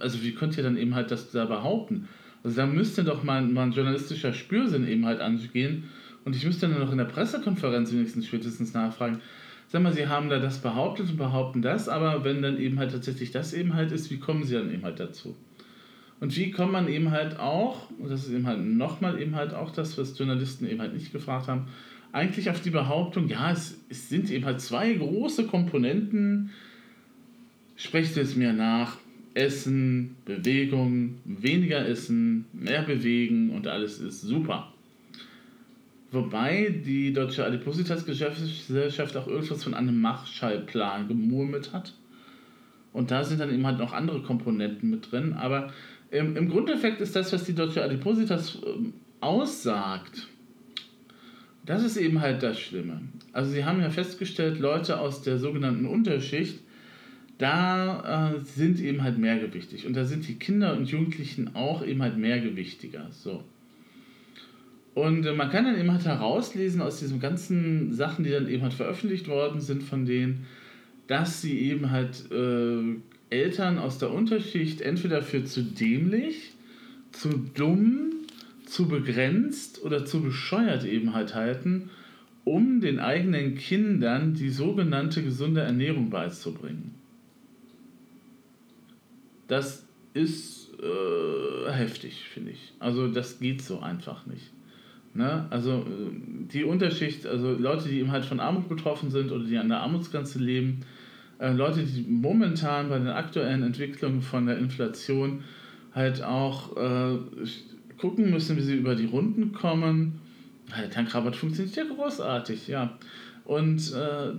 also 0.00 0.22
wie 0.22 0.32
könnt 0.32 0.56
ihr 0.56 0.62
dann 0.62 0.76
eben 0.76 0.94
halt 0.94 1.10
das 1.10 1.30
da 1.30 1.44
behaupten? 1.44 2.08
Also 2.42 2.56
da 2.56 2.66
müsste 2.66 3.04
doch 3.04 3.22
mal, 3.22 3.42
mal 3.42 3.70
journalistischer 3.70 4.32
Spürsinn 4.32 4.86
eben 4.86 5.06
halt 5.06 5.20
angehen 5.20 5.84
und 6.24 6.36
ich 6.36 6.44
müsste 6.44 6.68
dann 6.68 6.78
noch 6.78 6.92
in 6.92 6.98
der 6.98 7.04
Pressekonferenz 7.04 7.92
wenigstens 7.92 8.26
spätestens 8.26 8.74
nachfragen, 8.74 9.20
sag 9.74 9.82
mal, 9.82 9.92
sie 9.92 10.06
haben 10.06 10.28
da 10.28 10.38
das 10.38 10.58
behauptet 10.58 11.10
und 11.10 11.16
behaupten 11.16 11.60
das, 11.60 11.88
aber 11.88 12.22
wenn 12.22 12.42
dann 12.42 12.60
eben 12.60 12.78
halt 12.78 12.92
tatsächlich 12.92 13.32
das 13.32 13.52
eben 13.52 13.74
halt 13.74 13.90
ist, 13.90 14.08
wie 14.08 14.18
kommen 14.18 14.44
sie 14.44 14.54
dann 14.54 14.72
eben 14.72 14.84
halt 14.84 15.00
dazu? 15.00 15.34
Und 16.20 16.36
wie 16.36 16.52
kommt 16.52 16.70
man 16.70 16.86
eben 16.86 17.10
halt 17.10 17.40
auch, 17.40 17.90
und 17.98 18.08
das 18.08 18.24
ist 18.24 18.32
eben 18.32 18.46
halt 18.46 18.64
nochmal 18.64 19.20
eben 19.20 19.34
halt 19.34 19.52
auch 19.52 19.72
das, 19.72 19.98
was 19.98 20.16
Journalisten 20.16 20.70
eben 20.70 20.80
halt 20.80 20.94
nicht 20.94 21.10
gefragt 21.10 21.48
haben, 21.48 21.66
eigentlich 22.12 22.50
auf 22.50 22.60
die 22.60 22.70
Behauptung, 22.70 23.26
ja, 23.26 23.50
es, 23.50 23.80
es 23.88 24.08
sind 24.08 24.30
eben 24.30 24.44
halt 24.44 24.60
zwei 24.60 24.92
große 24.92 25.48
Komponenten, 25.48 26.50
sprecht 27.74 28.16
es 28.16 28.36
mir 28.36 28.52
nach. 28.52 28.98
Essen, 29.36 30.14
Bewegung, 30.24 31.16
weniger 31.24 31.84
essen, 31.88 32.44
mehr 32.52 32.82
bewegen 32.82 33.50
und 33.50 33.66
alles 33.66 33.98
ist 33.98 34.20
super. 34.20 34.72
Wobei 36.14 36.80
die 36.84 37.12
Deutsche 37.12 37.44
Adipositas-Gesellschaft 37.44 39.16
auch 39.16 39.26
irgendwas 39.26 39.64
von 39.64 39.74
einem 39.74 40.00
Marshallplan 40.00 41.08
gemurmelt 41.08 41.72
hat. 41.72 41.92
Und 42.92 43.10
da 43.10 43.24
sind 43.24 43.40
dann 43.40 43.52
eben 43.52 43.66
halt 43.66 43.78
noch 43.78 43.92
andere 43.92 44.22
Komponenten 44.22 44.90
mit 44.90 45.10
drin. 45.10 45.32
Aber 45.32 45.72
im, 46.12 46.36
im 46.36 46.48
Grundeffekt 46.48 47.00
ist 47.00 47.16
das, 47.16 47.32
was 47.32 47.42
die 47.44 47.54
Deutsche 47.54 47.82
Adipositas 47.82 48.56
äh, 48.56 48.92
aussagt, 49.20 50.28
das 51.66 51.82
ist 51.82 51.96
eben 51.96 52.20
halt 52.20 52.42
das 52.42 52.60
Schlimme. 52.60 53.00
Also 53.32 53.50
sie 53.50 53.64
haben 53.64 53.80
ja 53.80 53.90
festgestellt, 53.90 54.60
Leute 54.60 55.00
aus 55.00 55.22
der 55.22 55.38
sogenannten 55.38 55.86
Unterschicht, 55.86 56.60
da 57.38 58.34
äh, 58.36 58.40
sind 58.40 58.80
eben 58.80 59.02
halt 59.02 59.18
mehrgewichtig. 59.18 59.86
Und 59.86 59.94
da 59.94 60.04
sind 60.04 60.28
die 60.28 60.38
Kinder 60.38 60.76
und 60.76 60.88
Jugendlichen 60.88 61.56
auch 61.56 61.84
eben 61.84 62.02
halt 62.02 62.16
mehrgewichtiger. 62.16 63.08
So. 63.10 63.42
Und 64.94 65.26
äh, 65.26 65.32
man 65.32 65.50
kann 65.50 65.64
dann 65.64 65.78
eben 65.78 65.90
halt 65.90 66.04
herauslesen 66.04 66.80
aus 66.80 67.00
diesen 67.00 67.20
ganzen 67.20 67.92
Sachen, 67.92 68.24
die 68.24 68.30
dann 68.30 68.48
eben 68.48 68.62
halt 68.62 68.74
veröffentlicht 68.74 69.28
worden 69.28 69.60
sind 69.60 69.82
von 69.82 70.06
denen, 70.06 70.46
dass 71.06 71.42
sie 71.42 71.58
eben 71.58 71.90
halt 71.90 72.30
äh, 72.30 72.96
Eltern 73.30 73.78
aus 73.78 73.98
der 73.98 74.12
Unterschicht 74.12 74.80
entweder 74.80 75.22
für 75.22 75.44
zu 75.44 75.62
dämlich, 75.62 76.52
zu 77.12 77.30
dumm, 77.54 78.12
zu 78.66 78.88
begrenzt 78.88 79.82
oder 79.84 80.04
zu 80.04 80.22
bescheuert 80.22 80.84
eben 80.84 81.12
halt 81.12 81.34
halten, 81.34 81.90
um 82.44 82.80
den 82.80 83.00
eigenen 83.00 83.56
Kindern 83.56 84.34
die 84.34 84.50
sogenannte 84.50 85.22
gesunde 85.22 85.62
Ernährung 85.62 86.10
beizubringen. 86.10 86.94
Das 89.48 89.86
ist 90.14 90.70
äh, 90.80 91.70
heftig, 91.70 92.28
finde 92.32 92.52
ich. 92.52 92.72
Also 92.78 93.08
das 93.08 93.38
geht 93.38 93.62
so 93.62 93.80
einfach 93.80 94.26
nicht. 94.26 94.50
Ne? 95.14 95.46
Also 95.50 95.72
äh, 95.72 96.10
die 96.52 96.64
Unterschicht, 96.64 97.26
also 97.26 97.52
Leute, 97.52 97.88
die 97.88 98.00
eben 98.00 98.10
halt 98.10 98.24
von 98.24 98.40
Armut 98.40 98.68
betroffen 98.68 99.10
sind 99.10 99.30
oder 99.30 99.44
die 99.44 99.56
an 99.56 99.68
der 99.68 99.80
Armutsgrenze 99.80 100.38
leben, 100.40 100.80
äh, 101.38 101.52
Leute, 101.52 101.84
die 101.84 102.02
momentan 102.08 102.88
bei 102.88 102.98
den 102.98 103.08
aktuellen 103.08 103.62
Entwicklungen 103.62 104.22
von 104.22 104.46
der 104.46 104.58
Inflation 104.58 105.44
halt 105.94 106.22
auch 106.22 106.76
äh, 106.76 107.18
gucken 107.98 108.30
müssen, 108.30 108.56
wie 108.56 108.62
sie 108.62 108.74
über 108.74 108.96
die 108.96 109.06
Runden 109.06 109.52
kommen. 109.52 110.20
Der 110.76 110.90
Tankrabatt 110.90 111.36
funktioniert 111.36 111.76
ja 111.76 111.84
großartig, 111.84 112.68
ja. 112.68 112.98
Und 113.44 113.92
äh, 113.92 114.32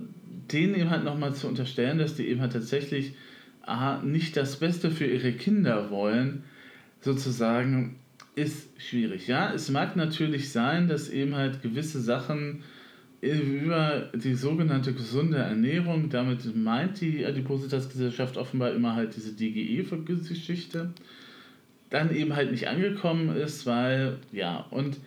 denen 0.52 0.74
eben 0.74 0.90
halt 0.90 1.04
nochmal 1.04 1.34
zu 1.34 1.48
unterstellen, 1.48 1.98
dass 1.98 2.16
die 2.16 2.26
eben 2.26 2.40
halt 2.40 2.52
tatsächlich 2.52 3.14
aha, 3.62 4.02
nicht 4.02 4.36
das 4.36 4.56
Beste 4.56 4.90
für 4.90 5.06
ihre 5.06 5.32
Kinder 5.32 5.90
wollen, 5.90 6.44
sozusagen, 7.00 7.96
ist 8.36 8.68
schwierig. 8.78 9.26
Ja, 9.26 9.52
es 9.52 9.70
mag 9.70 9.96
natürlich 9.96 10.52
sein, 10.52 10.88
dass 10.88 11.08
eben 11.08 11.34
halt 11.34 11.62
gewisse 11.62 12.00
Sachen 12.00 12.62
über 13.22 14.10
die 14.14 14.34
sogenannte 14.34 14.92
gesunde 14.92 15.38
Ernährung, 15.38 16.10
damit 16.10 16.54
meint 16.54 17.00
die 17.00 17.24
Adipositas-Gesellschaft 17.24 18.36
offenbar 18.36 18.72
immer 18.72 18.94
halt 18.94 19.16
diese 19.16 19.32
DGE-Geschichte, 19.32 20.90
dann 21.88 22.14
eben 22.14 22.36
halt 22.36 22.50
nicht 22.50 22.68
angekommen 22.68 23.34
ist, 23.34 23.64
weil, 23.64 24.18
ja, 24.32 24.66
und 24.70 24.98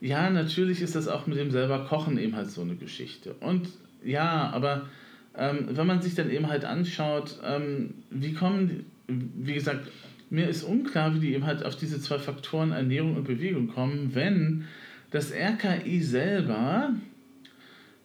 ja, 0.00 0.30
natürlich 0.30 0.80
ist 0.80 0.94
das 0.94 1.08
auch 1.08 1.26
mit 1.26 1.38
dem 1.38 1.50
selber 1.50 1.86
Kochen 1.86 2.18
eben 2.18 2.36
halt 2.36 2.50
so 2.50 2.60
eine 2.62 2.76
Geschichte. 2.76 3.34
Und 3.40 3.68
ja, 4.04 4.50
aber 4.50 4.88
ähm, 5.36 5.68
wenn 5.70 5.86
man 5.86 6.02
sich 6.02 6.14
dann 6.14 6.30
eben 6.30 6.48
halt 6.48 6.64
anschaut, 6.64 7.40
ähm, 7.44 7.94
wie 8.10 8.32
kommen, 8.32 8.86
wie 9.08 9.54
gesagt, 9.54 9.88
mir 10.30 10.48
ist 10.48 10.64
unklar, 10.64 11.14
wie 11.14 11.20
die 11.20 11.34
eben 11.34 11.46
halt 11.46 11.64
auf 11.64 11.76
diese 11.76 12.00
zwei 12.00 12.18
Faktoren 12.18 12.72
Ernährung 12.72 13.16
und 13.16 13.24
Bewegung 13.24 13.68
kommen, 13.68 14.14
wenn 14.14 14.64
das 15.10 15.32
RKI 15.32 16.00
selber 16.00 16.92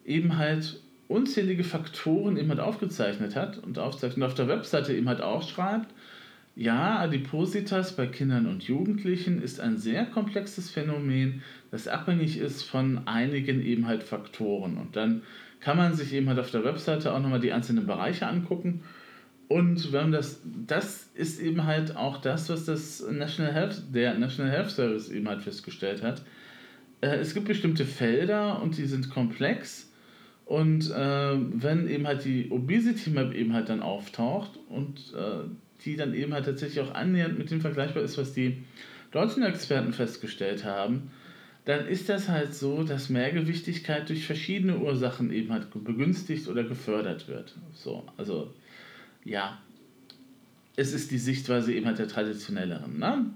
eben 0.04 0.36
halt 0.38 0.80
unzählige 1.08 1.64
Faktoren 1.64 2.36
eben 2.36 2.48
halt 2.48 2.60
aufgezeichnet 2.60 3.36
hat 3.36 3.58
und 3.58 3.78
aufzeichnet 3.78 4.16
und 4.16 4.22
auf 4.24 4.34
der 4.34 4.48
Webseite 4.48 4.94
eben 4.94 5.08
halt 5.08 5.20
auch 5.20 5.46
schreibt, 5.46 5.92
ja, 6.54 6.98
Adipositas 6.98 7.96
bei 7.96 8.06
Kindern 8.06 8.46
und 8.46 8.64
Jugendlichen 8.64 9.42
ist 9.42 9.58
ein 9.58 9.78
sehr 9.78 10.04
komplexes 10.04 10.70
Phänomen, 10.70 11.42
das 11.70 11.88
abhängig 11.88 12.38
ist 12.38 12.62
von 12.62 13.06
einigen 13.06 13.64
eben 13.64 13.86
halt 13.86 14.02
Faktoren. 14.02 14.76
Und 14.76 14.94
dann 14.96 15.22
kann 15.60 15.78
man 15.78 15.94
sich 15.94 16.12
eben 16.12 16.28
halt 16.28 16.38
auf 16.38 16.50
der 16.50 16.64
Webseite 16.64 17.14
auch 17.14 17.20
nochmal 17.20 17.40
die 17.40 17.52
einzelnen 17.52 17.86
Bereiche 17.86 18.26
angucken. 18.26 18.82
Und 19.48 19.92
wenn 19.92 20.12
das, 20.12 20.40
das 20.44 21.10
ist 21.14 21.40
eben 21.40 21.64
halt 21.64 21.96
auch 21.96 22.18
das, 22.18 22.48
was 22.48 22.64
das 22.64 23.04
National 23.10 23.52
Health, 23.52 23.82
der 23.94 24.14
National 24.14 24.50
Health 24.50 24.70
Service 24.70 25.10
eben 25.10 25.28
halt 25.28 25.42
festgestellt 25.42 26.02
hat. 26.02 26.22
Äh, 27.02 27.16
es 27.16 27.34
gibt 27.34 27.48
bestimmte 27.48 27.84
Felder 27.84 28.62
und 28.62 28.78
die 28.78 28.86
sind 28.86 29.10
komplex. 29.10 29.90
Und 30.46 30.90
äh, 30.90 31.36
wenn 31.36 31.88
eben 31.88 32.06
halt 32.06 32.24
die 32.24 32.50
Obesity 32.50 33.10
Map 33.10 33.34
eben 33.34 33.52
halt 33.52 33.68
dann 33.68 33.80
auftaucht 33.80 34.58
und 34.68 34.98
äh, 35.14 35.44
die 35.84 35.96
dann 35.96 36.14
eben 36.14 36.32
halt 36.32 36.46
tatsächlich 36.46 36.80
auch 36.80 36.94
annähernd 36.94 37.38
mit 37.38 37.50
dem 37.50 37.60
vergleichbar 37.60 38.02
ist, 38.02 38.18
was 38.18 38.32
die 38.32 38.62
deutschen 39.10 39.42
Experten 39.42 39.92
festgestellt 39.92 40.64
haben, 40.64 41.10
dann 41.64 41.86
ist 41.86 42.08
das 42.08 42.28
halt 42.28 42.54
so, 42.54 42.82
dass 42.82 43.08
Mehrgewichtigkeit 43.08 44.08
durch 44.08 44.26
verschiedene 44.26 44.78
Ursachen 44.78 45.32
eben 45.32 45.52
halt 45.52 45.68
begünstigt 45.72 46.48
oder 46.48 46.64
gefördert 46.64 47.28
wird. 47.28 47.54
So, 47.72 48.04
also 48.16 48.52
ja, 49.24 49.58
es 50.76 50.92
ist 50.92 51.10
die 51.10 51.18
Sichtweise 51.18 51.74
eben 51.74 51.86
halt 51.86 51.98
der 51.98 52.06
traditionelleren, 52.08 52.98
ne? 52.98 53.26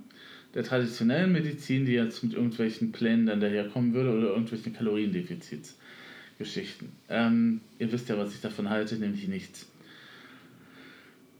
Der 0.54 0.62
traditionellen 0.64 1.32
Medizin, 1.32 1.84
die 1.84 1.92
jetzt 1.92 2.24
mit 2.24 2.32
irgendwelchen 2.32 2.92
Plänen 2.92 3.26
dann 3.26 3.40
daherkommen 3.40 3.92
würde 3.92 4.16
oder 4.16 4.28
irgendwelchen 4.28 4.72
Kaloriendefizitsgeschichten. 4.72 6.88
Ähm, 7.10 7.60
ihr 7.78 7.92
wisst 7.92 8.08
ja, 8.08 8.16
was 8.16 8.34
ich 8.34 8.40
davon 8.40 8.70
halte, 8.70 8.96
nämlich 8.96 9.28
nichts. 9.28 9.66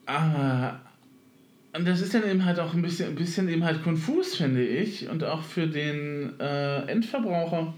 Aber 0.05 0.83
und 1.77 1.87
das 1.87 2.01
ist 2.01 2.15
dann 2.15 2.29
eben 2.29 2.45
halt 2.45 2.59
auch 2.59 2.75
ein 2.75 2.83
bisschen, 2.83 3.11
ein 3.11 3.15
bisschen 3.17 3.49
eben 3.49 3.65
halt 3.65 3.83
konfus, 3.83 4.37
finde 4.37 4.67
ich. 4.67 5.09
Und 5.09 5.25
auch 5.25 5.43
für 5.43 5.67
den 5.67 6.39
äh, 6.41 6.87
Endverbraucher, 6.87 7.75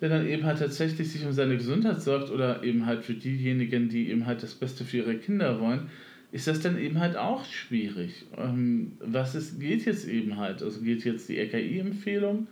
der 0.00 0.08
dann 0.08 0.26
eben 0.26 0.44
halt 0.44 0.60
tatsächlich 0.60 1.10
sich 1.10 1.26
um 1.26 1.32
seine 1.32 1.56
Gesundheit 1.56 2.00
sorgt 2.00 2.30
oder 2.30 2.62
eben 2.62 2.86
halt 2.86 3.04
für 3.04 3.14
diejenigen, 3.14 3.88
die 3.88 4.10
eben 4.10 4.26
halt 4.26 4.42
das 4.42 4.54
Beste 4.54 4.84
für 4.84 4.98
ihre 4.98 5.16
Kinder 5.16 5.60
wollen, 5.60 5.90
ist 6.32 6.46
das 6.46 6.60
dann 6.60 6.78
eben 6.78 7.00
halt 7.00 7.16
auch 7.16 7.44
schwierig. 7.44 8.24
Ähm, 8.36 8.92
was 9.00 9.34
ist, 9.34 9.60
geht 9.60 9.84
jetzt 9.84 10.06
eben 10.06 10.36
halt? 10.36 10.62
Also 10.62 10.80
geht 10.80 11.04
jetzt 11.04 11.28
die 11.28 11.38
RKI-Empfehlung, 11.40 12.46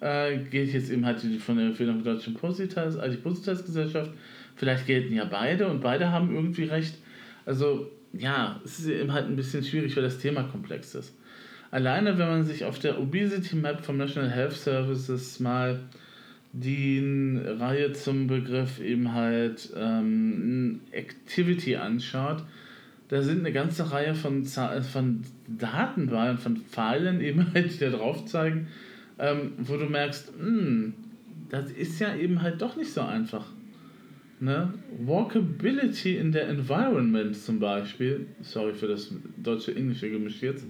äh, 0.00 0.38
geht 0.38 0.72
jetzt 0.72 0.90
eben 0.90 1.06
halt 1.06 1.22
die 1.22 1.38
von 1.38 1.56
der 1.56 1.66
Empfehlung 1.66 2.02
der 2.02 2.14
Deutschen 2.14 2.34
Positas, 2.34 2.96
also 2.96 3.16
die 3.16 3.22
Positas-Gesellschaft. 3.22 4.10
Vielleicht 4.56 4.86
gelten 4.86 5.14
ja 5.14 5.24
beide 5.24 5.68
und 5.68 5.80
beide 5.80 6.10
haben 6.10 6.34
irgendwie 6.34 6.64
recht. 6.64 6.96
Also 7.46 7.90
ja, 8.12 8.60
es 8.64 8.80
ist 8.80 8.88
eben 8.88 9.12
halt 9.12 9.26
ein 9.26 9.36
bisschen 9.36 9.62
schwierig, 9.62 9.94
weil 9.96 10.02
das 10.02 10.18
Thema 10.18 10.42
komplex 10.42 10.94
ist. 10.94 11.14
Alleine, 11.70 12.18
wenn 12.18 12.26
man 12.26 12.44
sich 12.44 12.64
auf 12.64 12.80
der 12.80 13.00
Obesity 13.00 13.54
Map 13.54 13.84
vom 13.84 13.96
National 13.96 14.28
Health 14.28 14.54
Services 14.54 15.38
mal 15.38 15.78
die 16.52 17.40
Reihe 17.44 17.92
zum 17.92 18.26
Begriff 18.26 18.80
eben 18.80 19.14
halt 19.14 19.72
ähm, 19.76 20.80
Activity 20.90 21.76
anschaut, 21.76 22.42
da 23.10 23.22
sind 23.22 23.40
eine 23.40 23.52
ganze 23.52 23.90
Reihe 23.90 24.14
von, 24.14 24.44
von 24.44 25.22
Daten 25.48 26.06
bei 26.06 26.30
und 26.30 26.38
von 26.38 26.56
Pfeilen 26.56 27.20
eben 27.20 27.52
halt, 27.52 27.74
die 27.74 27.78
da 27.78 27.90
drauf 27.90 28.24
zeigen, 28.24 28.68
ähm, 29.18 29.52
wo 29.58 29.76
du 29.76 29.86
merkst, 29.86 30.32
mh, 30.38 30.46
hm, 30.46 30.94
das 31.50 31.72
ist 31.72 31.98
ja 31.98 32.14
eben 32.14 32.40
halt 32.40 32.62
doch 32.62 32.76
nicht 32.76 32.92
so 32.92 33.00
einfach. 33.00 33.46
Ne? 34.38 34.72
Walkability 35.00 36.16
in 36.16 36.30
der 36.30 36.48
Environment 36.48 37.36
zum 37.36 37.58
Beispiel, 37.58 38.26
sorry 38.42 38.74
für 38.74 38.86
das 38.86 39.12
deutsche 39.36 39.74
Englische 39.74 40.08
Gemisch 40.08 40.40
jetzt, 40.40 40.64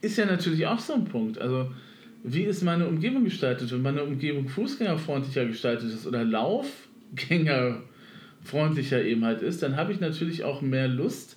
ist 0.00 0.16
ja 0.16 0.24
natürlich 0.24 0.66
auch 0.66 0.80
so 0.80 0.94
ein 0.94 1.04
Punkt. 1.04 1.38
Also, 1.38 1.70
wie 2.24 2.44
ist 2.44 2.62
meine 2.62 2.88
Umgebung 2.88 3.24
gestaltet? 3.24 3.70
Wenn 3.70 3.82
meine 3.82 4.02
Umgebung 4.02 4.48
fußgängerfreundlicher 4.48 5.44
gestaltet 5.44 5.92
ist 5.92 6.06
oder 6.06 6.24
Laufgängerfreundlicher 8.46 9.02
eben 9.02 9.24
halt 9.24 9.42
ist, 9.42 9.62
dann 9.62 9.76
habe 9.76 9.92
ich 9.92 10.00
natürlich 10.00 10.44
auch 10.44 10.62
mehr 10.62 10.88
Lust, 10.88 11.36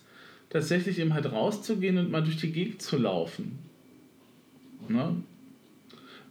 tatsächlich 0.49 0.99
eben 0.99 1.13
halt 1.13 1.31
rauszugehen 1.31 1.97
und 1.97 2.11
mal 2.11 2.23
durch 2.23 2.37
die 2.37 2.51
Gegend 2.51 2.81
zu 2.81 2.97
laufen. 2.97 3.59
Ne? 4.87 5.15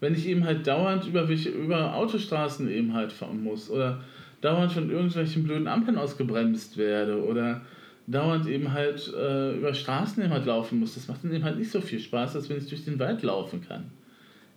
Wenn 0.01 0.15
ich 0.15 0.27
eben 0.27 0.45
halt 0.45 0.67
dauernd 0.67 1.07
über, 1.07 1.29
über 1.29 1.95
Autostraßen 1.95 2.69
eben 2.71 2.95
halt 2.95 3.13
fahren 3.13 3.43
muss 3.43 3.71
oder 3.71 4.03
dauernd 4.41 4.73
von 4.73 4.91
irgendwelchen 4.91 5.45
blöden 5.45 5.69
Ampeln 5.69 5.99
ausgebremst 5.99 6.77
werde 6.77 7.25
oder 7.25 7.63
dauernd 8.07 8.47
eben 8.49 8.73
halt 8.73 9.13
äh, 9.15 9.57
über 9.57 9.75
Straßen 9.75 10.23
eben 10.23 10.33
halt 10.33 10.47
laufen 10.47 10.81
muss. 10.81 10.95
Das 10.95 11.09
macht 11.09 11.25
dann 11.25 11.33
eben 11.33 11.45
halt 11.45 11.59
nicht 11.59 11.71
so 11.71 11.81
viel 11.81 12.01
Spaß, 12.01 12.37
als 12.37 12.49
wenn 12.49 12.59
ich 12.59 12.69
durch 12.69 12.85
den 12.85 12.99
Wald 12.99 13.23
laufen 13.23 13.61
kann. 13.67 13.91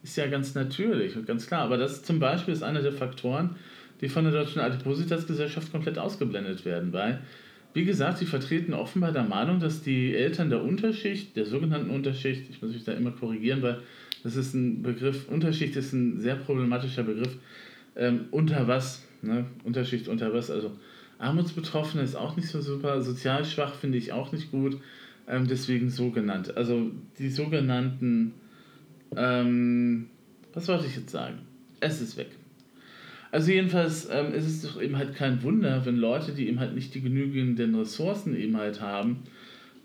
Ist 0.03 0.17
ja 0.17 0.27
ganz 0.27 0.55
natürlich 0.55 1.15
und 1.15 1.27
ganz 1.27 1.45
klar. 1.45 1.61
Aber 1.61 1.77
das 1.77 2.03
zum 2.03 2.19
Beispiel 2.19 2.53
ist 2.53 2.63
einer 2.63 2.81
der 2.81 2.93
Faktoren, 2.93 3.55
die 4.01 4.09
von 4.09 4.23
der 4.23 4.33
Deutschen 4.33 4.59
Adipositas-Gesellschaft 4.61 5.71
komplett 5.71 5.97
ausgeblendet 5.97 6.65
werden, 6.65 6.91
weil 6.91 7.21
wie 7.73 7.85
gesagt, 7.85 8.17
sie 8.17 8.25
vertreten 8.25 8.73
offenbar 8.73 9.13
der 9.13 9.23
Meinung, 9.23 9.59
dass 9.59 9.81
die 9.81 10.13
Eltern 10.13 10.49
der 10.49 10.61
Unterschicht, 10.61 11.35
der 11.37 11.45
sogenannten 11.45 11.89
Unterschicht, 11.89 12.49
ich 12.49 12.61
muss 12.61 12.73
mich 12.73 12.83
da 12.83 12.91
immer 12.91 13.11
korrigieren, 13.11 13.61
weil 13.61 13.79
das 14.23 14.35
ist 14.35 14.53
ein 14.53 14.81
Begriff, 14.81 15.29
Unterschicht 15.29 15.75
ist 15.75 15.93
ein 15.93 16.19
sehr 16.19 16.35
problematischer 16.35 17.03
Begriff, 17.03 17.37
ähm, 17.95 18.25
unter 18.31 18.67
was, 18.67 19.05
ne? 19.21 19.45
Unterschicht 19.63 20.07
unter 20.07 20.33
was, 20.33 20.51
also 20.51 20.71
Armutsbetroffene 21.19 22.03
ist 22.03 22.15
auch 22.15 22.35
nicht 22.35 22.49
so 22.49 22.61
super, 22.61 23.01
sozial 23.01 23.45
schwach 23.45 23.75
finde 23.75 23.97
ich 23.97 24.11
auch 24.11 24.31
nicht 24.31 24.51
gut, 24.51 24.77
ähm, 25.27 25.47
deswegen 25.47 25.89
so 25.89 26.11
genannt. 26.11 26.57
Also 26.57 26.91
die 27.19 27.29
sogenannten, 27.29 28.33
ähm, 29.15 30.07
was 30.53 30.67
wollte 30.67 30.87
ich 30.87 30.95
jetzt 30.95 31.11
sagen? 31.11 31.39
Es 31.79 32.01
ist 32.01 32.17
weg. 32.17 32.31
Also 33.31 33.51
jedenfalls 33.51 34.09
ähm, 34.11 34.33
ist 34.33 34.45
es 34.45 34.61
doch 34.61 34.81
eben 34.81 34.97
halt 34.97 35.15
kein 35.15 35.41
Wunder, 35.41 35.85
wenn 35.85 35.95
Leute, 35.95 36.33
die 36.33 36.47
eben 36.47 36.59
halt 36.59 36.75
nicht 36.75 36.93
die 36.93 37.01
genügenden 37.01 37.75
Ressourcen 37.75 38.35
eben 38.35 38.57
halt 38.57 38.81
haben, 38.81 39.23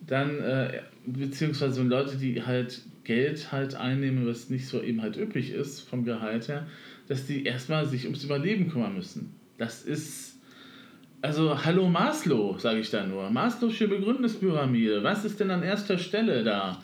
dann, 0.04 0.40
äh, 0.40 0.80
beziehungsweise 1.06 1.80
wenn 1.80 1.88
Leute, 1.88 2.16
die 2.16 2.42
halt 2.42 2.82
Geld 3.04 3.52
halt 3.52 3.76
einnehmen, 3.76 4.26
was 4.26 4.50
nicht 4.50 4.66
so 4.66 4.82
eben 4.82 5.00
halt 5.00 5.16
üppig 5.16 5.52
ist 5.52 5.80
vom 5.80 6.04
Gehalt 6.04 6.48
her, 6.48 6.66
dass 7.06 7.26
die 7.26 7.44
erstmal 7.44 7.86
sich 7.86 8.04
ums 8.04 8.24
Überleben 8.24 8.68
kümmern 8.68 8.96
müssen. 8.96 9.32
Das 9.58 9.82
ist, 9.82 10.40
also 11.22 11.64
hallo 11.64 11.88
Maslow, 11.88 12.58
sage 12.58 12.80
ich 12.80 12.90
da 12.90 13.06
nur. 13.06 13.30
Maslow'sche 13.30 13.86
Begründungspyramide, 13.86 15.04
was 15.04 15.24
ist 15.24 15.38
denn 15.38 15.52
an 15.52 15.62
erster 15.62 15.98
Stelle 15.98 16.42
da? 16.42 16.82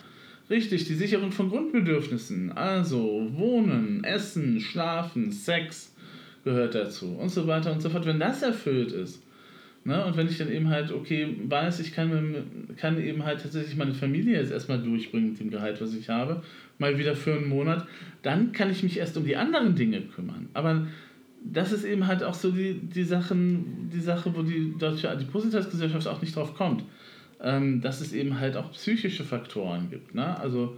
Richtig, 0.49 0.85
die 0.85 0.95
Sicherung 0.95 1.31
von 1.31 1.49
Grundbedürfnissen, 1.49 2.51
also 2.53 3.27
Wohnen, 3.33 4.03
Essen, 4.03 4.59
Schlafen, 4.59 5.31
Sex, 5.31 5.92
gehört 6.43 6.75
dazu 6.75 7.15
und 7.19 7.29
so 7.29 7.47
weiter 7.47 7.71
und 7.71 7.81
so 7.81 7.89
fort. 7.89 8.05
Wenn 8.05 8.19
das 8.19 8.41
erfüllt 8.41 8.91
ist, 8.91 9.23
ne, 9.85 10.05
und 10.05 10.17
wenn 10.17 10.27
ich 10.27 10.37
dann 10.37 10.51
eben 10.51 10.69
halt, 10.69 10.91
okay, 10.91 11.35
weiß, 11.47 11.79
ich 11.79 11.93
kann, 11.93 12.73
kann 12.77 13.01
eben 13.01 13.23
halt 13.25 13.41
tatsächlich 13.41 13.75
meine 13.75 13.93
Familie 13.93 14.39
jetzt 14.39 14.51
erstmal 14.51 14.81
durchbringen 14.81 15.31
mit 15.31 15.39
dem 15.39 15.51
Gehalt, 15.51 15.81
was 15.81 15.93
ich 15.93 16.09
habe, 16.09 16.43
mal 16.77 16.97
wieder 16.97 17.15
für 17.15 17.33
einen 17.33 17.49
Monat, 17.49 17.87
dann 18.21 18.51
kann 18.51 18.69
ich 18.69 18.83
mich 18.83 18.97
erst 18.97 19.17
um 19.17 19.25
die 19.25 19.37
anderen 19.37 19.75
Dinge 19.75 20.01
kümmern. 20.01 20.49
Aber 20.53 20.87
das 21.43 21.71
ist 21.71 21.83
eben 21.83 22.07
halt 22.07 22.23
auch 22.23 22.33
so 22.33 22.51
die, 22.51 22.73
die, 22.73 23.03
Sachen, 23.03 23.89
die 23.93 23.99
Sache, 23.99 24.33
wo 24.35 24.41
die 24.41 24.73
deutsche 24.77 25.09
Adipositas-Gesellschaft 25.09 26.07
auch 26.07 26.21
nicht 26.21 26.35
drauf 26.35 26.55
kommt. 26.55 26.83
Ähm, 27.41 27.81
dass 27.81 27.99
es 27.99 28.13
eben 28.13 28.39
halt 28.39 28.55
auch 28.55 28.71
psychische 28.71 29.25
Faktoren 29.25 29.89
gibt. 29.89 30.15
Ne? 30.15 30.39
Also 30.39 30.77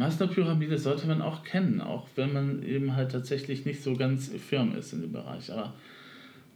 Masterpyramide 0.00 0.78
sollte 0.78 1.06
man 1.06 1.20
auch 1.20 1.44
kennen, 1.44 1.82
auch 1.82 2.08
wenn 2.16 2.32
man 2.32 2.62
eben 2.62 2.96
halt 2.96 3.12
tatsächlich 3.12 3.66
nicht 3.66 3.82
so 3.82 3.94
ganz 3.94 4.28
firm 4.28 4.74
ist 4.74 4.94
in 4.94 5.02
dem 5.02 5.12
Bereich. 5.12 5.52
Aber 5.52 5.74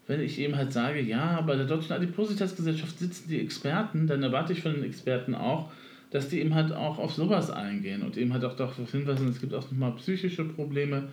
wenn 0.07 0.20
ich 0.20 0.38
eben 0.38 0.57
halt 0.57 0.72
sage, 0.72 1.00
ja, 1.02 1.42
bei 1.42 1.54
der 1.54 1.66
Deutschen 1.66 1.92
Adipositas-Gesellschaft 1.92 2.98
sitzen 2.98 3.28
die 3.28 3.40
Experten, 3.40 4.07
dann 4.07 4.22
erwarte 4.22 4.54
ich 4.54 4.62
von 4.62 4.72
den 4.72 4.85
Experten 4.85 5.35
auch, 5.35 5.70
dass 6.11 6.30
die 6.30 6.40
eben 6.40 6.54
halt 6.54 6.72
auch 6.72 6.98
auf 6.98 7.12
sowas 7.12 7.50
eingehen 7.50 8.00
und 8.00 8.16
eben 8.16 8.33
halt 8.33 8.46
auch 8.46 8.57
darauf 8.57 8.90
hinweisen, 8.90 9.28
es 9.28 9.40
gibt 9.40 9.52
auch 9.52 9.70
nochmal 9.70 9.92
psychische 9.96 10.44
Probleme, 10.44 11.09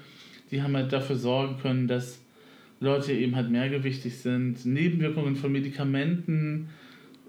die 0.51 0.61
haben 0.61 0.75
halt 0.75 0.93
dafür 0.93 1.17
sorgen 1.17 1.57
können, 1.61 1.87
dass 1.87 2.19
Leute 2.79 3.11
eben 3.11 3.35
halt 3.35 3.51
mehrgewichtig 3.51 4.19
sind. 4.19 4.65
Nebenwirkungen 4.65 5.35
von 5.35 5.51
Medikamenten 5.51 6.69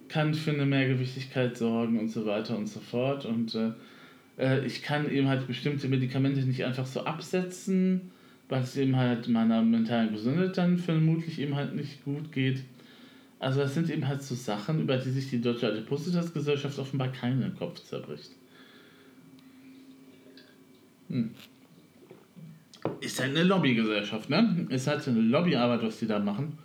kann 0.08 0.32
für 0.34 0.52
eine 0.52 0.64
Mehrgewichtigkeit 0.66 1.56
sorgen 1.56 1.98
und 1.98 2.08
so 2.08 2.24
weiter 2.24 2.56
und 2.56 2.68
so 2.68 2.78
fort. 2.78 3.24
Und 3.24 3.54
äh, 3.56 3.72
äh, 4.38 4.64
ich 4.64 4.82
kann 4.82 5.10
eben 5.10 5.28
halt 5.28 5.46
bestimmte 5.46 5.88
Medikamente 5.88 6.40
nicht 6.40 6.64
einfach 6.64 6.86
so 6.86 7.04
absetzen, 7.04 8.12
weil 8.48 8.62
es 8.62 8.76
eben 8.76 8.96
halt 8.96 9.28
meiner 9.28 9.62
mentalen 9.62 10.12
Gesundheit 10.12 10.56
dann 10.58 10.78
vermutlich 10.78 11.38
eben 11.38 11.54
halt 11.54 11.74
nicht 11.74 12.04
gut 12.04 12.32
geht. 12.32 12.62
Also 13.38 13.60
das 13.60 13.74
sind 13.74 13.90
eben 13.90 14.06
halt 14.06 14.22
so 14.22 14.34
Sachen, 14.34 14.82
über 14.82 14.96
die 14.96 15.10
sich 15.10 15.30
die 15.30 15.40
Deutsche 15.40 15.66
Adipositas-Gesellschaft 15.68 16.78
offenbar 16.78 17.08
keinen 17.08 17.56
Kopf 17.56 17.82
zerbricht. 17.82 18.30
Hm. 21.08 21.30
Ist 23.00 23.20
halt 23.20 23.30
eine 23.30 23.44
Lobbygesellschaft, 23.44 24.30
ne? 24.30 24.66
Ist 24.70 24.86
halt 24.86 25.06
eine 25.08 25.20
Lobbyarbeit, 25.20 25.82
was 25.82 25.98
die 25.98 26.06
da 26.06 26.18
machen. 26.18 26.58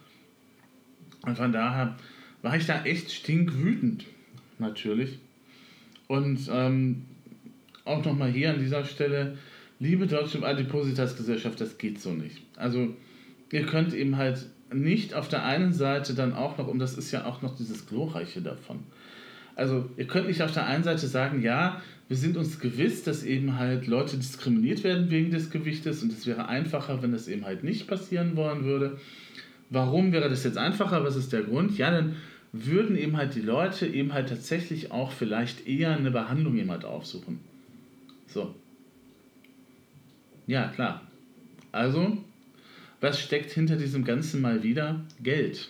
Und 1.23 1.36
von 1.36 1.51
daher 1.51 1.97
war 2.41 2.56
ich 2.56 2.65
da 2.65 2.84
echt 2.84 3.12
stinkwütend, 3.12 4.06
natürlich. 4.60 5.19
Und 6.08 6.49
ähm, 6.51 7.06
auch 7.88 8.04
nochmal 8.04 8.32
hier 8.32 8.52
an 8.52 8.60
dieser 8.60 8.86
Stelle, 8.86 9.38
liebe 9.80 10.08
Deutsche 10.08 10.43
Adipositas-Gesellschaft, 10.43 11.60
das 11.62 11.78
geht 11.78 12.02
so 12.02 12.12
nicht. 12.12 12.41
Also 12.56 12.95
ihr 13.52 13.65
könnt 13.65 13.93
eben 13.93 14.17
halt 14.17 14.45
nicht 14.73 15.13
auf 15.13 15.28
der 15.30 15.45
einen 15.45 15.73
Seite 15.73 16.13
dann 16.13 16.34
auch 16.34 16.58
noch, 16.58 16.67
und 16.67 16.80
das 16.80 16.97
ist 16.97 17.12
ja 17.12 17.26
auch 17.26 17.41
noch 17.41 17.56
dieses 17.56 17.88
Glorreiche 17.88 18.41
davon, 18.41 18.80
also 19.56 19.89
ihr 19.97 20.06
könnt 20.06 20.28
nicht 20.28 20.43
auf 20.43 20.52
der 20.52 20.67
einen 20.67 20.84
Seite 20.84 21.08
sagen, 21.08 21.41
ja, 21.41 21.82
wir 22.08 22.15
sind 22.15 22.38
uns 22.38 22.60
gewiss, 22.60 23.04
dass 23.04 23.23
eben 23.23 23.58
halt 23.58 23.88
Leute 23.88 24.15
diskriminiert 24.15 24.84
werden 24.84 25.10
wegen 25.10 25.32
des 25.32 25.50
Gewichtes 25.50 26.04
und 26.04 26.13
es 26.13 26.28
wäre 26.28 26.47
einfacher, 26.47 27.02
wenn 27.02 27.12
das 27.12 27.28
eben 27.28 27.43
halt 27.43 27.63
nicht 27.63 27.88
passieren 27.88 28.36
wollen 28.36 28.65
würde. 28.65 29.00
Warum 29.69 30.12
wäre 30.13 30.30
das 30.30 30.43
jetzt 30.43 30.58
einfacher? 30.58 31.04
Was 31.04 31.15
ist 31.15 31.34
der 31.34 31.41
Grund? 31.41 31.78
Ja, 31.78 31.89
dann 31.89 32.15
würden 32.54 32.95
eben 32.95 33.17
halt 33.17 33.36
die 33.36 33.41
Leute 33.41 33.88
eben 33.88 34.13
halt 34.13 34.30
tatsächlich 34.30 34.91
auch 34.91 35.12
vielleicht 35.12 35.67
eher 35.67 35.97
eine 35.97 36.12
Behandlung 36.12 36.58
eben 36.58 36.71
halt 36.71 36.86
aufsuchen. 36.86 37.39
So. 38.28 38.56
Ja, 40.46 40.70
klar. 40.70 41.02
Also, 41.72 42.18
was 43.02 43.20
steckt 43.20 43.52
hinter 43.52 43.76
diesem 43.76 44.04
Ganzen 44.04 44.42
mal 44.42 44.63
wieder? 44.63 45.02
Geld. 45.22 45.70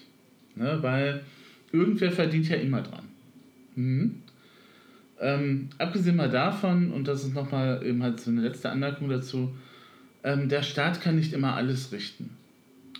Ne, 0.56 0.80
weil 0.82 1.24
irgendwer 1.72 2.12
verdient 2.12 2.50
ja 2.50 2.58
immer 2.58 2.82
dran. 2.82 3.08
Mhm. 3.76 4.22
Ähm, 5.20 5.70
abgesehen 5.78 6.16
mal 6.16 6.30
davon, 6.30 6.92
und 6.92 7.08
das 7.08 7.24
ist 7.24 7.34
nochmal 7.34 7.84
eben 7.86 8.04
halt 8.04 8.20
so 8.20 8.30
eine 8.30 8.42
letzte 8.42 8.70
Anmerkung 8.70 9.10
dazu, 9.10 9.56
ähm, 10.24 10.50
der 10.50 10.64
Staat 10.64 11.02
kann 11.02 11.16
nicht 11.16 11.34
immer 11.34 11.56
alles 11.56 11.92
richten. 11.92 12.37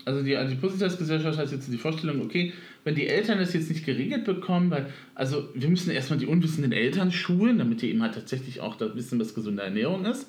Also 0.08 0.24
die 0.24 0.38
Adipositas-Gesellschaft 0.38 1.38
hat 1.38 1.52
jetzt 1.52 1.70
die 1.70 1.78
Vorstellung, 1.78 2.22
okay, 2.22 2.54
wenn 2.86 2.96
die 2.96 3.08
Eltern 3.08 3.40
das 3.40 3.52
jetzt 3.52 3.70
nicht 3.70 3.86
geregelt 3.86 4.24
bekommen, 4.24 4.72
weil, 4.72 4.86
also 5.16 5.50
wir 5.54 5.68
müssen 5.68 5.92
erstmal 5.92 6.18
die 6.18 6.28
unwissenden 6.28 6.72
Eltern 6.72 7.12
schulen, 7.12 7.58
damit 7.58 7.82
die 7.82 7.90
eben 7.90 8.02
halt 8.02 8.14
tatsächlich 8.14 8.62
auch 8.62 8.78
da 8.78 8.96
wissen, 8.96 9.20
was 9.20 9.36
gesunde 9.36 9.64
Ernährung 9.64 10.06
ist. 10.06 10.28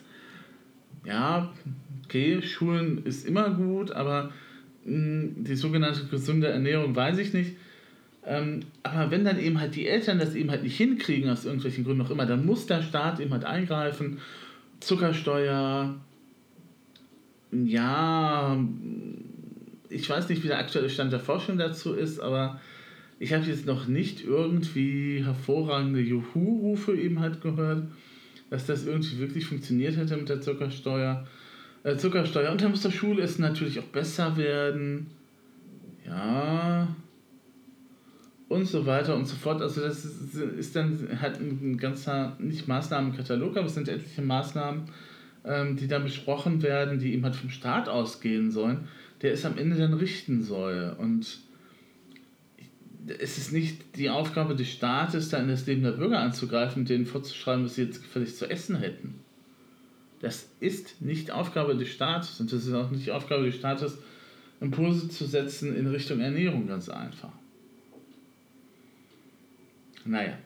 Ja, 1.05 1.55
okay, 2.05 2.43
Schulen 2.43 3.05
ist 3.05 3.25
immer 3.25 3.51
gut, 3.51 3.93
aber 3.93 4.33
mh, 4.85 4.95
hm, 4.95 5.45
die 5.45 5.55
sogenannte 5.55 6.07
gesunde 6.07 6.49
Ernährung 6.49 6.97
weiß 6.97 7.19
ich 7.19 7.33
nicht. 7.33 7.55
Ähm, 8.27 8.63
aber 8.83 9.13
wenn 9.13 9.25
dann 9.25 9.39
eben 9.39 9.61
halt 9.61 9.77
die 9.77 9.87
Eltern 9.87 10.19
das 10.19 10.35
eben 10.35 10.51
halt 10.51 10.65
nicht 10.65 10.77
hinkriegen, 10.77 11.31
aus 11.31 11.45
irgendwelchen 11.45 11.85
Gründen 11.85 12.03
auch 12.03 12.11
immer, 12.11 12.27
dann 12.27 12.45
muss 12.45 12.67
der 12.67 12.83
Staat 12.83 13.21
eben 13.21 13.31
halt 13.31 13.45
eingreifen. 13.45 14.19
Zuckersteuer, 14.81 15.95
ja, 17.53 18.59
ich 19.91 20.09
weiß 20.09 20.29
nicht, 20.29 20.43
wie 20.43 20.49
der 20.49 20.59
aktuelle 20.59 20.91
Stand 20.91 21.13
der 21.13 21.21
Forschung 21.21 21.59
dazu 21.59 21.95
ist, 21.95 22.21
aber 22.21 22.61
ich 23.19 23.33
habe 23.33 23.45
jetzt 23.45 23.67
noch 23.67 23.87
nicht 23.89 24.25
irgendwie 24.25 25.25
hervorragende 25.25 26.01
Juhu-Rufe 26.01 26.97
eben 26.97 27.21
halt 27.21 27.41
gehört, 27.41 27.85
dass 28.51 28.67
das 28.67 28.87
irgendwie 28.87 29.19
wirklich 29.19 29.47
funktioniert 29.47 29.97
hätte 29.97 30.17
mit 30.17 30.29
der 30.29 30.41
Zuckersteuer. 30.41 31.27
Äh, 31.83 31.97
Zuckersteuer. 31.97 32.51
Und 32.51 32.63
dann 32.63 32.71
muss 32.71 32.83
das 32.83 32.95
Schulessen 32.95 33.43
natürlich 33.43 33.79
auch 33.79 33.85
besser 33.85 34.37
werden. 34.37 35.09
Ja. 36.07 36.89
Und 38.49 38.67
so 38.67 38.87
weiter 38.87 39.15
und 39.15 39.27
so 39.27 39.37
fort. 39.37 39.61
Also 39.61 39.83
das 39.83 40.05
ist, 40.05 40.35
ist 40.35 40.77
dann 40.77 41.19
halt 41.21 41.41
ein 41.41 41.77
ganzer, 41.77 42.37
nicht 42.39 42.67
Maßnahmenkatalog, 42.67 43.57
aber 43.57 43.67
es 43.67 43.75
sind 43.75 43.89
etliche 43.89 44.23
Maßnahmen, 44.23 44.85
ähm, 45.45 45.77
die 45.77 45.89
dann 45.89 46.05
besprochen 46.05 46.63
werden, 46.63 46.99
die 46.99 47.13
eben 47.15 47.25
halt 47.25 47.37
vom 47.37 47.51
Staat 47.51 47.89
ausgehen 47.89 48.51
sollen 48.51 48.89
der 49.23 49.33
es 49.33 49.45
am 49.45 49.59
Ende 49.59 49.77
dann 49.77 49.95
richten 49.95 50.43
soll. 50.43 50.95
Und 50.99 51.41
es 53.07 53.39
ist 53.39 53.53
nicht 53.53 53.97
die 53.97 54.11
Aufgabe 54.11 54.55
des 54.55 54.71
Staates, 54.71 55.29
da 55.29 55.39
in 55.39 55.49
das 55.49 55.67
Leben 55.67 55.83
der 55.83 55.93
Bürger 55.93 56.21
anzugreifen 56.21 56.83
und 56.83 56.89
denen 56.89 57.07
vorzuschreiben, 57.07 57.65
was 57.65 57.75
sie 57.75 57.85
jetzt 57.85 58.03
gefällig 58.03 58.37
zu 58.37 58.49
essen 58.49 58.77
hätten. 58.77 59.21
Das 60.21 60.49
ist 60.61 61.01
nicht 61.01 61.31
Aufgabe 61.31 61.77
des 61.77 61.89
Staates 61.89 62.41
und 62.41 62.53
das 62.53 62.67
ist 62.67 62.73
auch 62.75 62.91
nicht 62.91 63.07
die 63.07 63.13
Aufgabe 63.13 63.45
des 63.45 63.57
Staates, 63.57 63.99
Impulse 64.61 65.09
zu 65.09 65.25
setzen 65.25 65.77
in 65.77 65.87
Richtung 65.87 66.19
Ernährung, 66.19 66.67
ganz 66.67 66.89
einfach. 66.89 67.33
Naja, 70.05 70.37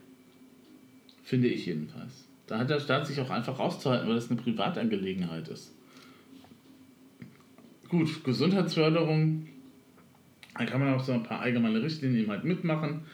finde 1.25 1.49
ich 1.49 1.65
jedenfalls. 1.65 2.27
Da 2.53 2.59
hat 2.59 2.69
der 2.69 2.81
Staat 2.81 3.07
sich 3.07 3.19
auch 3.19 3.31
einfach 3.31 3.59
rauszuhalten, 3.59 4.07
weil 4.07 4.15
das 4.15 4.31
eine 4.31 4.39
Privatangelegenheit 4.39 5.49
ist. 5.49 5.75
Gut, 7.89 8.23
Gesundheitsförderung, 8.25 9.47
da 10.59 10.67
kann 10.67 10.81
man 10.81 10.93
auch 10.93 11.03
so 11.03 11.13
ein 11.13 11.23
paar 11.23 11.41
allgemeine 11.41 11.83
Richtlinien 11.83 12.25
eben 12.25 12.31
halt 12.31 12.45
mitmachen. 12.45 13.05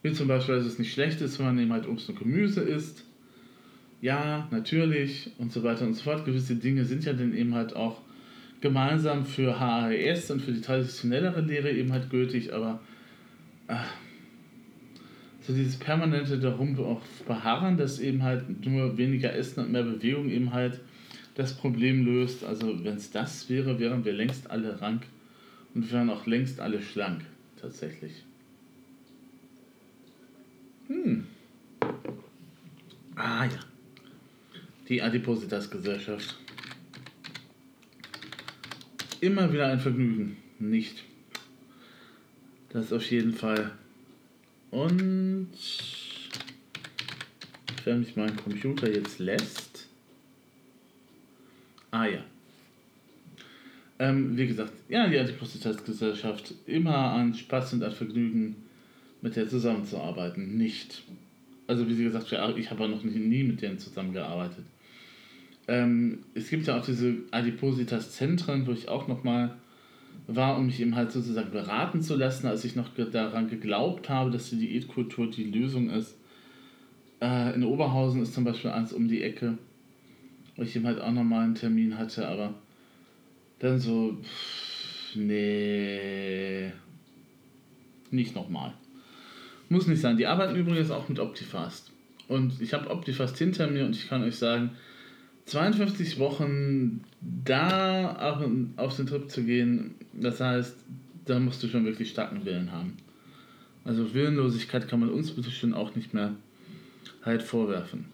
Wie 0.00 0.14
zum 0.14 0.28
Beispiel, 0.28 0.54
dass 0.54 0.64
es 0.64 0.78
nicht 0.78 0.94
schlecht 0.94 1.20
ist, 1.20 1.38
wenn 1.38 1.44
man 1.44 1.58
eben 1.58 1.74
halt 1.74 1.86
Obst 1.86 2.08
und 2.08 2.18
Gemüse 2.18 2.62
isst. 2.62 3.04
Ja, 4.00 4.48
natürlich 4.50 5.30
und 5.36 5.52
so 5.52 5.62
weiter 5.62 5.84
und 5.84 5.92
so 5.92 6.04
fort. 6.04 6.24
Gewisse 6.24 6.56
Dinge 6.56 6.86
sind 6.86 7.04
ja 7.04 7.12
dann 7.12 7.36
eben 7.36 7.54
halt 7.54 7.76
auch 7.76 8.00
gemeinsam 8.62 9.26
für 9.26 9.60
HAS 9.60 10.30
und 10.30 10.40
für 10.40 10.52
die 10.52 10.62
traditionellere 10.62 11.42
Lehre 11.42 11.70
eben 11.70 11.92
halt 11.92 12.08
gültig, 12.08 12.54
aber 12.54 12.80
äh, 13.68 13.74
so 15.46 15.52
dieses 15.52 15.76
permanente 15.76 16.38
darum 16.38 16.78
auch 16.80 17.02
beharren, 17.26 17.76
dass 17.76 18.00
eben 18.00 18.22
halt 18.22 18.66
nur 18.66 18.98
weniger 18.98 19.32
Essen 19.32 19.60
und 19.60 19.72
mehr 19.72 19.84
Bewegung 19.84 20.28
eben 20.28 20.52
halt 20.52 20.80
das 21.36 21.54
Problem 21.54 22.04
löst. 22.04 22.44
Also 22.44 22.82
wenn 22.84 22.96
es 22.96 23.12
das 23.12 23.48
wäre, 23.48 23.78
wären 23.78 24.04
wir 24.04 24.12
längst 24.12 24.50
alle 24.50 24.80
rank 24.80 25.02
und 25.74 25.92
wären 25.92 26.10
auch 26.10 26.26
längst 26.26 26.58
alle 26.60 26.82
schlank, 26.82 27.22
tatsächlich. 27.60 28.24
Hm. 30.88 31.26
Ah 33.14 33.44
ja. 33.44 33.60
Die 34.88 35.00
Adipositas-Gesellschaft. 35.02 36.36
Immer 39.20 39.52
wieder 39.52 39.68
ein 39.68 39.80
Vergnügen. 39.80 40.36
Nicht. 40.58 41.04
Das 42.70 42.92
auf 42.92 43.10
jeden 43.10 43.32
Fall. 43.32 43.72
Und 44.70 45.48
wenn 47.84 48.00
mich 48.00 48.16
mein 48.16 48.36
Computer 48.36 48.92
jetzt 48.92 49.18
lässt. 49.18 49.86
Ah 51.90 52.06
ja. 52.06 52.24
Ähm, 53.98 54.36
wie 54.36 54.46
gesagt, 54.46 54.72
ja, 54.88 55.08
die 55.08 55.18
Adipositas-Gesellschaft 55.18 56.54
immer 56.66 56.96
an 56.96 57.34
Spaß 57.34 57.74
und 57.74 57.82
an 57.82 57.92
Vergnügen 57.92 58.56
mit 59.22 59.36
der 59.36 59.48
zusammenzuarbeiten. 59.48 60.58
Nicht. 60.58 61.02
Also 61.66 61.88
wie 61.88 61.94
sie 61.94 62.04
gesagt, 62.04 62.30
ich 62.56 62.70
habe 62.70 62.88
noch 62.88 63.02
nie 63.02 63.44
mit 63.44 63.62
denen 63.62 63.78
zusammengearbeitet. 63.78 64.64
Ähm, 65.68 66.24
es 66.34 66.50
gibt 66.50 66.66
ja 66.66 66.78
auch 66.78 66.84
diese 66.84 67.14
Adipositas-Zentren, 67.30 68.66
wo 68.66 68.72
ich 68.72 68.88
auch 68.88 69.08
nochmal 69.08 69.56
war, 70.26 70.56
um 70.56 70.66
mich 70.66 70.80
eben 70.80 70.96
halt 70.96 71.12
sozusagen 71.12 71.50
beraten 71.50 72.02
zu 72.02 72.16
lassen, 72.16 72.46
als 72.46 72.64
ich 72.64 72.74
noch 72.74 72.88
daran 72.94 73.48
geglaubt 73.48 74.08
habe, 74.08 74.30
dass 74.30 74.50
die 74.50 74.58
Diätkultur 74.58 75.30
die 75.30 75.44
Lösung 75.44 75.90
ist. 75.90 76.18
Äh, 77.20 77.54
in 77.54 77.64
Oberhausen 77.64 78.22
ist 78.22 78.34
zum 78.34 78.44
Beispiel 78.44 78.70
eins 78.70 78.92
um 78.92 79.08
die 79.08 79.22
Ecke, 79.22 79.56
wo 80.56 80.62
ich 80.62 80.74
eben 80.74 80.86
halt 80.86 81.00
auch 81.00 81.12
nochmal 81.12 81.44
einen 81.44 81.54
Termin 81.54 81.96
hatte, 81.96 82.26
aber 82.26 82.54
dann 83.60 83.78
so, 83.78 84.18
pff, 84.22 85.16
nee, 85.16 86.72
nicht 88.10 88.34
nochmal. 88.34 88.74
Muss 89.68 89.86
nicht 89.86 90.00
sein. 90.00 90.16
Die 90.16 90.26
arbeiten 90.26 90.56
übrigens 90.56 90.90
auch 90.90 91.08
mit 91.08 91.18
Optifast. 91.18 91.90
Und 92.28 92.60
ich 92.60 92.74
habe 92.74 92.90
Optifast 92.90 93.38
hinter 93.38 93.68
mir 93.68 93.84
und 93.84 93.96
ich 93.96 94.08
kann 94.08 94.22
euch 94.22 94.36
sagen, 94.36 94.70
52 95.46 96.18
Wochen 96.18 97.04
da 97.20 98.36
auf 98.76 98.96
den 98.96 99.06
Trip 99.06 99.30
zu 99.30 99.44
gehen, 99.44 99.94
das 100.12 100.40
heißt, 100.40 100.76
da 101.24 101.38
musst 101.38 101.62
du 101.62 101.68
schon 101.68 101.84
wirklich 101.84 102.10
starken 102.10 102.44
Willen 102.44 102.72
haben. 102.72 102.96
Also 103.84 104.12
Willenlosigkeit 104.12 104.88
kann 104.88 105.00
man 105.00 105.10
uns 105.10 105.30
bitte 105.30 105.50
schon 105.50 105.72
auch 105.72 105.94
nicht 105.94 106.12
mehr 106.12 106.34
halt 107.24 107.42
vorwerfen. 107.42 108.06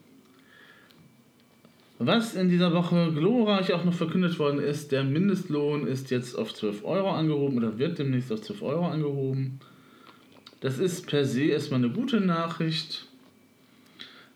Was 1.98 2.34
in 2.34 2.48
dieser 2.48 2.74
Woche 2.74 3.12
glorreich 3.12 3.72
auch 3.72 3.84
noch 3.84 3.94
verkündet 3.94 4.38
worden 4.38 4.60
ist, 4.60 4.92
der 4.92 5.04
Mindestlohn 5.04 5.86
ist 5.86 6.10
jetzt 6.10 6.34
auf 6.34 6.52
12 6.52 6.84
Euro 6.84 7.12
angehoben 7.12 7.56
oder 7.56 7.78
wird 7.78 7.98
demnächst 7.98 8.32
auf 8.32 8.42
12 8.42 8.62
Euro 8.62 8.88
angehoben. 8.88 9.60
Das 10.60 10.78
ist 10.78 11.06
per 11.06 11.24
se 11.24 11.44
erstmal 11.44 11.78
eine 11.78 11.90
gute 11.90 12.20
Nachricht 12.20 13.06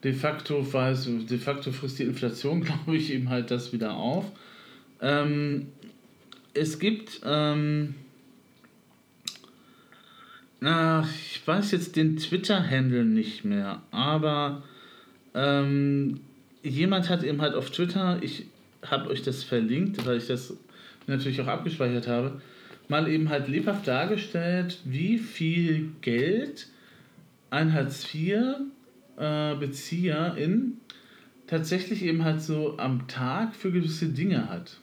de 0.06 0.12
facto, 0.12 0.62
weiß, 0.72 1.08
de 1.28 1.36
facto 1.36 1.72
frisst 1.72 1.98
die 1.98 2.04
Inflation, 2.04 2.60
glaube 2.64 2.96
ich, 2.96 3.12
eben 3.12 3.28
halt 3.28 3.50
das 3.50 3.72
wieder 3.72 3.94
auf. 3.94 4.30
Ähm, 5.02 5.66
es 6.54 6.78
gibt, 6.78 7.22
ähm, 7.24 7.96
ach, 10.62 11.08
ich 11.12 11.44
weiß 11.44 11.72
jetzt 11.72 11.96
den 11.96 12.18
Twitter-Handle 12.18 13.04
nicht 13.04 13.44
mehr, 13.44 13.82
aber 13.90 14.62
ähm, 15.34 16.20
jemand 16.62 17.10
hat 17.10 17.24
eben 17.24 17.42
halt 17.42 17.56
auf 17.56 17.72
Twitter, 17.72 18.20
ich 18.22 18.46
habe 18.88 19.10
euch 19.10 19.22
das 19.22 19.42
verlinkt, 19.42 20.06
weil 20.06 20.18
ich 20.18 20.28
das 20.28 20.56
natürlich 21.08 21.40
auch 21.40 21.48
abgespeichert 21.48 22.06
habe, 22.06 22.40
mal 22.86 23.08
eben 23.08 23.28
halt 23.28 23.48
lebhaft 23.48 23.88
dargestellt, 23.88 24.78
wie 24.84 25.18
viel 25.18 25.90
Geld 26.00 26.68
ein 27.50 27.72
Hartz 27.72 28.14
IV 28.14 28.60
äh, 29.16 29.54
Bezieherin 29.56 30.78
tatsächlich 31.46 32.02
eben 32.02 32.24
halt 32.24 32.42
so 32.42 32.76
am 32.78 33.06
Tag 33.08 33.54
für 33.54 33.70
gewisse 33.70 34.08
Dinge 34.08 34.48
hat. 34.48 34.78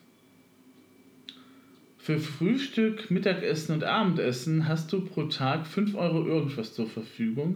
Für 1.98 2.20
Frühstück, 2.20 3.12
Mittagessen 3.12 3.74
und 3.76 3.84
Abendessen 3.84 4.68
hast 4.68 4.92
du 4.92 5.02
pro 5.02 5.24
Tag 5.24 5.66
5 5.66 5.96
Euro 5.96 6.26
irgendwas 6.26 6.74
zur 6.74 6.88
Verfügung. 6.88 7.56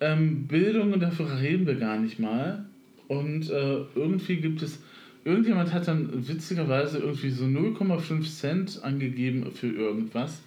Ähm, 0.00 0.46
Bildung, 0.46 0.92
und 0.92 1.00
dafür 1.00 1.40
reden 1.40 1.66
wir 1.66 1.74
gar 1.74 1.98
nicht 1.98 2.18
mal. 2.18 2.66
Und 3.08 3.50
äh, 3.50 3.84
irgendwie 3.94 4.36
gibt 4.36 4.62
es, 4.62 4.78
irgendjemand 5.24 5.72
hat 5.72 5.88
dann 5.88 6.28
witzigerweise 6.28 6.98
irgendwie 6.98 7.30
so 7.30 7.46
0,5 7.46 8.22
Cent 8.30 8.84
angegeben 8.84 9.50
für 9.52 9.68
irgendwas. 9.68 10.42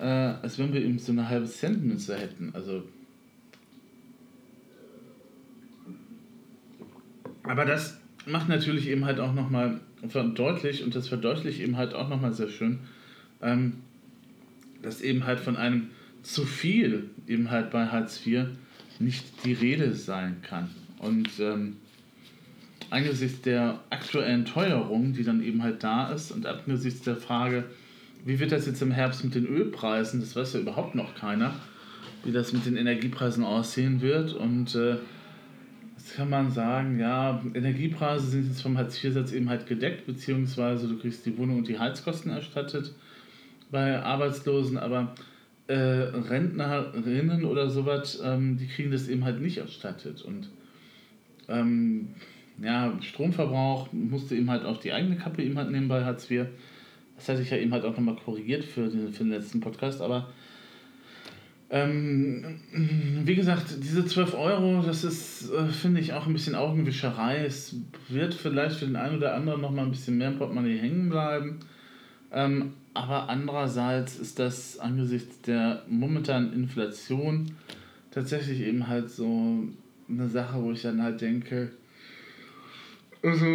Äh, 0.00 0.04
als 0.04 0.58
wenn 0.58 0.72
wir 0.72 0.82
eben 0.82 0.98
so 0.98 1.12
eine 1.12 1.28
halbe 1.28 1.46
Centmünze 1.46 2.16
hätten. 2.16 2.50
Also 2.54 2.82
Aber 7.44 7.64
das 7.64 7.98
macht 8.26 8.48
natürlich 8.48 8.88
eben 8.88 9.04
halt 9.04 9.20
auch 9.20 9.34
nochmal 9.34 9.80
deutlich, 10.34 10.82
und 10.84 10.94
das 10.94 11.08
verdeutlicht 11.08 11.60
eben 11.60 11.76
halt 11.76 11.94
auch 11.94 12.08
nochmal 12.08 12.32
sehr 12.32 12.48
schön, 12.48 12.80
ähm, 13.40 13.74
dass 14.82 15.00
eben 15.00 15.24
halt 15.24 15.40
von 15.40 15.56
einem 15.56 15.90
zu 16.22 16.44
viel 16.44 17.10
eben 17.26 17.50
halt 17.50 17.70
bei 17.70 17.86
Hartz 17.86 18.24
IV 18.24 18.46
nicht 18.98 19.24
die 19.44 19.52
Rede 19.52 19.92
sein 19.94 20.36
kann. 20.42 20.70
Und 20.98 21.28
ähm, 21.40 21.76
angesichts 22.90 23.42
der 23.42 23.80
aktuellen 23.90 24.44
Teuerung, 24.44 25.12
die 25.12 25.24
dann 25.24 25.42
eben 25.42 25.62
halt 25.62 25.82
da 25.82 26.12
ist, 26.12 26.30
und 26.30 26.46
angesichts 26.46 27.02
der 27.02 27.16
Frage, 27.16 27.64
wie 28.24 28.38
wird 28.38 28.52
das 28.52 28.66
jetzt 28.66 28.82
im 28.82 28.92
Herbst 28.92 29.24
mit 29.24 29.34
den 29.34 29.46
Ölpreisen, 29.46 30.20
das 30.20 30.36
weiß 30.36 30.52
ja 30.54 30.60
überhaupt 30.60 30.94
noch 30.94 31.14
keiner, 31.16 31.54
wie 32.24 32.30
das 32.30 32.52
mit 32.52 32.66
den 32.66 32.76
Energiepreisen 32.76 33.42
aussehen 33.42 34.00
wird. 34.00 34.32
Und 34.32 34.74
äh, 34.76 34.96
kann 36.10 36.30
man 36.30 36.50
sagen, 36.50 36.98
ja, 36.98 37.42
Energiepreise 37.54 38.26
sind 38.26 38.48
jetzt 38.48 38.62
vom 38.62 38.78
Hartz-IV-Satz 38.78 39.32
eben 39.32 39.48
halt 39.48 39.66
gedeckt, 39.66 40.06
beziehungsweise 40.06 40.88
du 40.88 40.98
kriegst 40.98 41.24
die 41.26 41.36
Wohnung 41.38 41.58
und 41.58 41.68
die 41.68 41.78
Heizkosten 41.78 42.30
erstattet 42.30 42.94
bei 43.70 44.02
Arbeitslosen, 44.02 44.78
aber 44.78 45.14
äh, 45.66 45.74
Rentnerinnen 45.74 47.44
oder 47.44 47.70
sowas, 47.70 48.20
ähm, 48.22 48.58
die 48.58 48.66
kriegen 48.66 48.90
das 48.90 49.08
eben 49.08 49.24
halt 49.24 49.40
nicht 49.40 49.58
erstattet. 49.58 50.22
Und 50.22 50.50
ähm, 51.48 52.08
ja, 52.62 52.92
Stromverbrauch 53.00 53.92
musste 53.92 54.36
eben 54.36 54.50
halt 54.50 54.64
auf 54.64 54.78
die 54.78 54.92
eigene 54.92 55.16
Kappe 55.16 55.42
eben 55.42 55.56
halt 55.56 55.70
nehmen 55.70 55.88
bei 55.88 56.04
Hartz 56.04 56.30
IV. 56.30 56.46
Das 57.16 57.28
hatte 57.28 57.42
ich 57.42 57.50
ja 57.50 57.56
eben 57.56 57.72
halt 57.72 57.84
auch 57.84 57.96
nochmal 57.96 58.16
korrigiert 58.16 58.64
für 58.64 58.88
den, 58.88 59.12
für 59.12 59.24
den 59.24 59.30
letzten 59.30 59.60
Podcast, 59.60 60.00
aber 60.00 60.28
ähm, 61.72 62.60
wie 63.24 63.34
gesagt, 63.34 63.78
diese 63.82 64.04
12 64.04 64.34
Euro, 64.34 64.82
das 64.82 65.04
ist, 65.04 65.50
äh, 65.50 65.68
finde 65.68 66.02
ich, 66.02 66.12
auch 66.12 66.26
ein 66.26 66.34
bisschen 66.34 66.54
Augenwischerei. 66.54 67.46
Es 67.46 67.74
wird 68.10 68.34
vielleicht 68.34 68.76
für 68.76 68.84
den 68.84 68.96
einen 68.96 69.16
oder 69.16 69.34
anderen 69.34 69.62
noch 69.62 69.70
mal 69.70 69.84
ein 69.84 69.90
bisschen 69.90 70.18
mehr 70.18 70.28
im 70.28 70.36
Portemonnaie 70.36 70.76
hängen 70.76 71.08
bleiben. 71.08 71.60
Ähm, 72.30 72.74
aber 72.92 73.30
andererseits 73.30 74.18
ist 74.18 74.38
das 74.38 74.78
angesichts 74.78 75.40
der 75.40 75.82
momentanen 75.88 76.52
Inflation 76.52 77.52
tatsächlich 78.10 78.60
eben 78.60 78.86
halt 78.86 79.08
so 79.08 79.64
eine 80.10 80.28
Sache, 80.28 80.62
wo 80.62 80.72
ich 80.72 80.82
dann 80.82 81.02
halt 81.02 81.22
denke, 81.22 81.70
also 83.22 83.46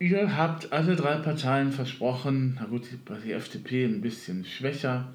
ihr 0.00 0.36
habt 0.36 0.72
alle 0.72 0.96
drei 0.96 1.16
Parteien 1.18 1.70
versprochen, 1.70 2.56
na 2.58 2.66
gut, 2.66 2.82
die 3.24 3.32
FDP 3.32 3.84
ein 3.84 4.00
bisschen 4.00 4.44
schwächer, 4.44 5.12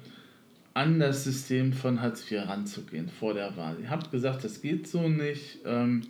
an 0.76 1.00
das 1.00 1.24
System 1.24 1.72
von 1.72 2.02
Hartz 2.02 2.30
IV 2.30 2.46
ranzugehen 2.46 3.08
vor 3.08 3.32
der 3.32 3.56
Wahl. 3.56 3.78
Ihr 3.80 3.88
habt 3.88 4.10
gesagt, 4.10 4.44
das 4.44 4.60
geht 4.60 4.86
so 4.86 5.08
nicht. 5.08 5.60
Ähm, 5.64 6.02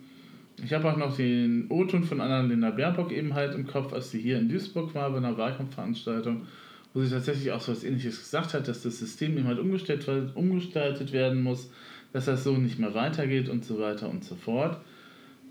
ich 0.61 0.73
habe 0.73 0.91
auch 0.91 0.97
noch 0.97 1.15
den 1.15 1.67
O-Ton 1.69 2.03
von 2.03 2.19
Annalena 2.19 2.71
Baerbock 2.71 3.13
eben 3.13 3.33
halt 3.33 3.55
im 3.55 3.65
Kopf, 3.65 3.93
als 3.93 4.11
sie 4.11 4.19
hier 4.19 4.37
in 4.37 4.49
Duisburg 4.49 4.93
war 4.93 5.09
bei 5.11 5.17
einer 5.17 5.37
Wahlkampfveranstaltung, 5.37 6.47
wo 6.93 7.01
sie 7.01 7.09
tatsächlich 7.09 7.53
auch 7.53 7.61
so 7.61 7.71
was 7.71 7.85
ähnliches 7.85 8.19
gesagt 8.19 8.53
hat, 8.53 8.67
dass 8.67 8.83
das 8.83 8.99
System 8.99 9.37
eben 9.37 9.47
halt 9.47 9.59
umgestellt, 9.59 10.05
umgestaltet 10.35 11.13
werden 11.13 11.43
muss, 11.43 11.71
dass 12.11 12.25
das 12.25 12.43
so 12.43 12.57
nicht 12.57 12.77
mehr 12.77 12.93
weitergeht 12.93 13.47
und 13.47 13.63
so 13.63 13.79
weiter 13.79 14.09
und 14.09 14.25
so 14.25 14.35
fort. 14.35 14.81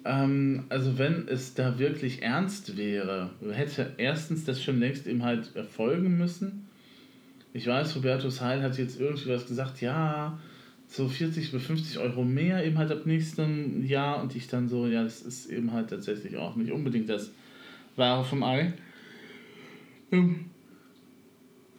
Ähm, 0.05 0.65
also 0.69 0.99
wenn 0.99 1.27
es 1.27 1.55
da 1.55 1.79
wirklich 1.79 2.21
ernst 2.21 2.77
wäre, 2.77 3.31
hätte 3.51 3.95
erstens 3.97 4.45
das 4.45 4.63
schon 4.63 4.79
längst 4.79 5.07
eben 5.07 5.23
halt 5.23 5.57
erfolgen 5.57 6.19
müssen 6.19 6.66
ich 7.57 7.67
weiß, 7.67 7.97
Robertus 7.97 8.41
Heil 8.41 8.63
hat 8.63 8.79
jetzt 8.79 9.01
irgendwie 9.01 9.31
was 9.31 9.47
gesagt, 9.47 9.81
ja, 9.81 10.39
so 10.89 11.09
40 11.09 11.51
bis 11.51 11.63
50 11.65 11.99
Euro 11.99 12.23
mehr 12.23 12.65
eben 12.65 12.79
halt 12.79 12.93
ab 12.93 13.07
nächstem 13.07 13.85
Jahr 13.85 14.23
und 14.23 14.37
ich 14.37 14.47
dann 14.47 14.69
so, 14.69 14.87
ja, 14.87 15.03
das 15.03 15.23
ist 15.23 15.47
eben 15.47 15.73
halt 15.73 15.91
tatsächlich 15.91 16.37
auch 16.37 16.55
nicht 16.57 16.71
unbedingt 16.71 17.09
das 17.09 17.33
Wahre 17.97 18.25
vom 18.25 18.43
Ei. 18.43 18.73
Ähm, 20.13 20.47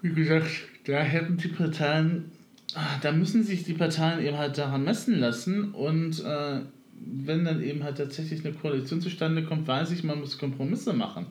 wie 0.02 0.14
gesagt, 0.14 0.50
da 0.86 1.00
hätten 1.00 1.38
die 1.38 1.48
Parteien 1.48 2.32
ah, 2.76 2.98
da 3.02 3.12
müssen 3.12 3.44
sich 3.44 3.64
die 3.64 3.74
Parteien 3.74 4.24
eben 4.26 4.38
halt 4.38 4.58
daran 4.58 4.84
messen 4.84 5.20
lassen 5.20 5.72
und 5.72 6.24
äh, 6.24 6.62
wenn 7.00 7.46
dann 7.46 7.62
eben 7.62 7.84
halt 7.84 7.98
tatsächlich 7.98 8.44
eine 8.46 8.54
Koalition 8.54 9.02
zustande 9.02 9.44
kommt, 9.44 9.68
weiß 9.68 9.92
ich, 9.92 10.04
man 10.04 10.20
muss 10.20 10.38
Kompromisse 10.38 10.94
machen. 10.94 11.28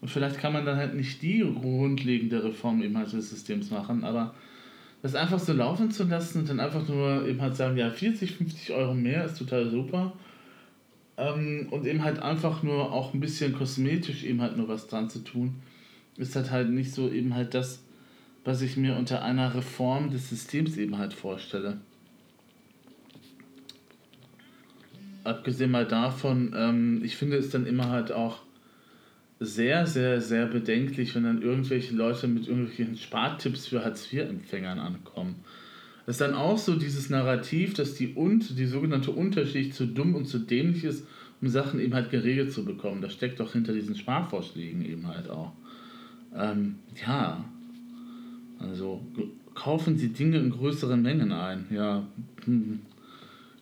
Und 0.00 0.08
vielleicht 0.08 0.38
kann 0.38 0.52
man 0.52 0.64
dann 0.64 0.76
halt 0.76 0.94
nicht 0.94 1.20
die 1.22 1.40
grundlegende 1.40 2.42
Reform 2.42 2.82
eben 2.82 2.96
halt 2.96 3.12
des 3.12 3.30
Systems 3.30 3.70
machen, 3.70 4.04
aber 4.04 4.34
das 5.02 5.14
einfach 5.14 5.38
so 5.38 5.52
laufen 5.52 5.90
zu 5.90 6.04
lassen 6.04 6.40
und 6.40 6.48
dann 6.48 6.60
einfach 6.60 6.86
nur 6.88 7.26
eben 7.26 7.40
halt 7.40 7.56
sagen, 7.56 7.76
ja, 7.76 7.90
40, 7.90 8.32
50 8.32 8.72
Euro 8.72 8.94
mehr 8.94 9.24
ist 9.24 9.38
total 9.38 9.70
super. 9.70 10.12
Ähm, 11.16 11.68
und 11.70 11.86
eben 11.86 12.02
halt 12.02 12.20
einfach 12.20 12.62
nur 12.62 12.92
auch 12.92 13.14
ein 13.14 13.20
bisschen 13.20 13.52
kosmetisch 13.52 14.24
eben 14.24 14.40
halt 14.40 14.56
nur 14.56 14.68
was 14.68 14.88
dran 14.88 15.10
zu 15.10 15.20
tun, 15.20 15.56
ist 16.16 16.36
halt 16.36 16.50
halt 16.50 16.70
nicht 16.70 16.92
so 16.92 17.10
eben 17.10 17.34
halt 17.34 17.54
das, 17.54 17.82
was 18.44 18.62
ich 18.62 18.76
mir 18.76 18.96
unter 18.96 19.22
einer 19.22 19.54
Reform 19.54 20.10
des 20.10 20.30
Systems 20.30 20.76
eben 20.76 20.98
halt 20.98 21.12
vorstelle. 21.12 21.78
Abgesehen 25.24 25.70
mal 25.70 25.86
davon, 25.86 26.54
ähm, 26.56 27.02
ich 27.04 27.16
finde 27.16 27.36
es 27.36 27.50
dann 27.50 27.66
immer 27.66 27.90
halt 27.90 28.12
auch 28.12 28.38
sehr, 29.40 29.86
sehr, 29.86 30.20
sehr 30.20 30.46
bedenklich, 30.46 31.14
wenn 31.14 31.24
dann 31.24 31.40
irgendwelche 31.40 31.94
Leute 31.94 32.28
mit 32.28 32.46
irgendwelchen 32.46 32.96
Spartipps 32.96 33.66
für 33.66 33.82
Hartz-IV-Empfängern 33.82 34.78
ankommen. 34.78 35.36
Das 36.04 36.16
ist 36.16 36.20
dann 36.20 36.34
auch 36.34 36.58
so 36.58 36.76
dieses 36.76 37.08
Narrativ, 37.08 37.72
dass 37.72 37.94
die, 37.94 38.08
und, 38.08 38.58
die 38.58 38.66
sogenannte 38.66 39.12
Unterschicht 39.12 39.74
zu 39.74 39.86
dumm 39.86 40.14
und 40.14 40.26
zu 40.26 40.38
dämlich 40.38 40.84
ist, 40.84 41.06
um 41.40 41.48
Sachen 41.48 41.80
eben 41.80 41.94
halt 41.94 42.10
geregelt 42.10 42.52
zu 42.52 42.66
bekommen. 42.66 43.00
Das 43.00 43.14
steckt 43.14 43.40
doch 43.40 43.54
hinter 43.54 43.72
diesen 43.72 43.96
Sparvorschlägen 43.96 44.84
eben 44.84 45.06
halt 45.08 45.30
auch. 45.30 45.52
Ähm, 46.36 46.76
ja, 47.06 47.42
also 48.58 49.00
kaufen 49.54 49.96
Sie 49.96 50.08
Dinge 50.08 50.36
in 50.36 50.50
größeren 50.50 51.00
Mengen 51.00 51.32
ein. 51.32 51.64
Ja, 51.70 52.06
hm. 52.44 52.80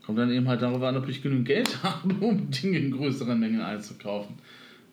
kommt 0.05 0.19
dann 0.19 0.33
eben 0.33 0.49
halt 0.49 0.63
darauf 0.63 0.83
an, 0.83 0.97
ob 0.97 1.09
ich 1.09 1.23
genug 1.23 1.45
Geld 1.45 1.79
habe, 1.85 2.15
um 2.15 2.51
Dinge 2.51 2.79
in 2.79 2.91
größeren 2.91 3.39
Mengen 3.39 3.61
einzukaufen 3.61 4.35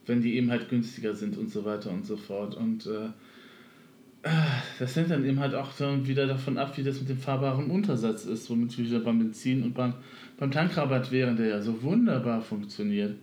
wenn 0.05 0.21
die 0.21 0.35
eben 0.35 0.51
halt 0.51 0.69
günstiger 0.69 1.15
sind 1.15 1.37
und 1.37 1.49
so 1.49 1.65
weiter 1.65 1.91
und 1.91 2.05
so 2.05 2.17
fort. 2.17 2.55
Und 2.55 2.85
äh, 2.87 3.09
das 4.79 4.95
hängt 4.95 5.11
dann 5.11 5.25
eben 5.25 5.39
halt 5.39 5.53
auch 5.53 5.71
dann 5.73 6.07
wieder 6.07 6.27
davon 6.27 6.57
ab, 6.57 6.77
wie 6.77 6.83
das 6.83 6.99
mit 6.99 7.09
dem 7.09 7.19
fahrbaren 7.19 7.69
Untersatz 7.69 8.25
ist, 8.25 8.49
womit 8.49 8.77
wir 8.77 8.85
wieder 8.85 8.99
beim 8.99 9.19
Benzin 9.19 9.63
und 9.63 9.73
beim, 9.73 9.93
beim 10.37 10.51
Tankrabatt 10.51 11.11
wären, 11.11 11.37
der 11.37 11.47
ja 11.47 11.61
so 11.61 11.81
wunderbar 11.83 12.41
funktioniert. 12.41 13.15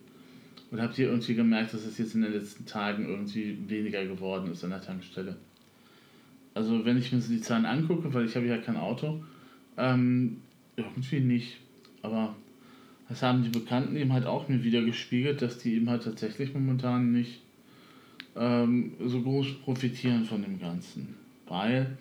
Und 0.70 0.80
habt 0.80 0.98
ihr 0.98 1.08
irgendwie 1.08 1.34
gemerkt, 1.34 1.74
dass 1.74 1.84
es 1.84 1.98
jetzt 1.98 2.14
in 2.14 2.22
den 2.22 2.32
letzten 2.32 2.64
Tagen 2.64 3.06
irgendwie 3.06 3.58
weniger 3.68 4.04
geworden 4.06 4.50
ist 4.50 4.64
an 4.64 4.70
der 4.70 4.80
Tankstelle? 4.80 5.36
Also 6.54 6.84
wenn 6.84 6.96
ich 6.96 7.12
mir 7.12 7.20
so 7.20 7.32
die 7.32 7.40
Zahlen 7.40 7.66
angucke, 7.66 8.12
weil 8.14 8.24
ich 8.24 8.36
habe 8.36 8.46
ja 8.46 8.58
kein 8.58 8.76
Auto, 8.76 9.22
ähm, 9.76 10.38
irgendwie 10.76 11.20
nicht. 11.20 11.58
Aber 12.02 12.34
das 13.12 13.22
haben 13.22 13.42
die 13.42 13.50
Bekannten 13.50 13.94
eben 13.96 14.12
halt 14.12 14.24
auch 14.24 14.48
mir 14.48 14.64
wieder 14.64 14.82
gespiegelt, 14.82 15.42
dass 15.42 15.58
die 15.58 15.74
eben 15.74 15.90
halt 15.90 16.04
tatsächlich 16.04 16.54
momentan 16.54 17.12
nicht 17.12 17.42
ähm, 18.34 18.94
so 19.04 19.20
groß 19.20 19.60
profitieren 19.62 20.24
von 20.24 20.40
dem 20.40 20.58
Ganzen. 20.58 21.14
Weil 21.46 21.98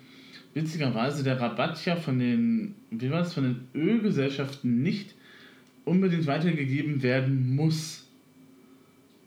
witzigerweise 0.53 1.21
der 1.23 1.39
Rabatt 1.39 1.85
ja 1.85 1.97
von 1.97 2.17
den, 2.17 2.75
wie 2.91 3.11
war 3.11 3.23
es, 3.23 3.33
von 3.33 3.43
den 3.43 3.67
Ölgesellschaften 3.75 4.81
nicht 4.81 5.13
unbedingt 5.83 6.27
weitergegeben 6.27 7.03
werden 7.03 7.57
muss. 7.57 8.05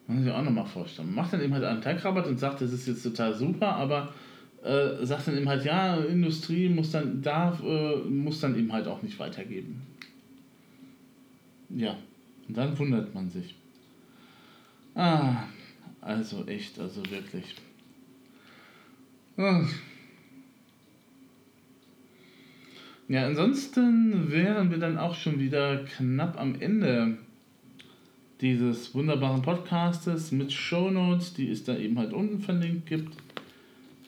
Man 0.06 0.16
muss 0.16 0.24
sich 0.24 0.34
auch 0.34 0.42
nochmal 0.42 0.64
vorstellen. 0.64 1.08
Man 1.08 1.16
macht 1.16 1.34
dann 1.34 1.42
eben 1.42 1.52
halt 1.52 1.64
einen 1.64 1.82
Tankrabatt 1.82 2.26
und 2.26 2.38
sagt, 2.38 2.62
das 2.62 2.72
ist 2.72 2.88
jetzt 2.88 3.02
total 3.02 3.34
super, 3.34 3.76
aber 3.76 4.14
äh, 4.62 5.04
sagt 5.04 5.28
dann 5.28 5.36
eben 5.36 5.48
halt, 5.50 5.66
ja, 5.66 5.96
Industrie 5.96 6.70
muss 6.70 6.92
dann, 6.92 7.20
darf, 7.20 7.62
äh, 7.62 7.96
muss 8.08 8.40
dann 8.40 8.58
eben 8.58 8.72
halt 8.72 8.86
auch 8.86 9.02
nicht 9.02 9.18
weitergeben. 9.18 9.82
Ja, 11.74 11.96
und 12.48 12.56
dann 12.56 12.78
wundert 12.78 13.14
man 13.14 13.28
sich. 13.28 13.54
Ah, 14.94 15.44
also 16.00 16.46
echt, 16.46 16.78
also 16.78 17.02
wirklich. 17.10 17.56
Ah. 19.36 19.66
Ja, 23.08 23.26
ansonsten 23.26 24.30
wären 24.30 24.70
wir 24.70 24.78
dann 24.78 24.98
auch 24.98 25.14
schon 25.14 25.40
wieder 25.40 25.84
knapp 25.84 26.40
am 26.40 26.54
Ende 26.60 27.18
dieses 28.40 28.94
wunderbaren 28.94 29.42
Podcastes 29.42 30.32
mit 30.32 30.52
Shownotes, 30.52 31.34
die 31.34 31.50
es 31.50 31.64
da 31.64 31.76
eben 31.76 31.98
halt 31.98 32.12
unten 32.12 32.40
verlinkt 32.40 32.86
gibt. 32.86 33.16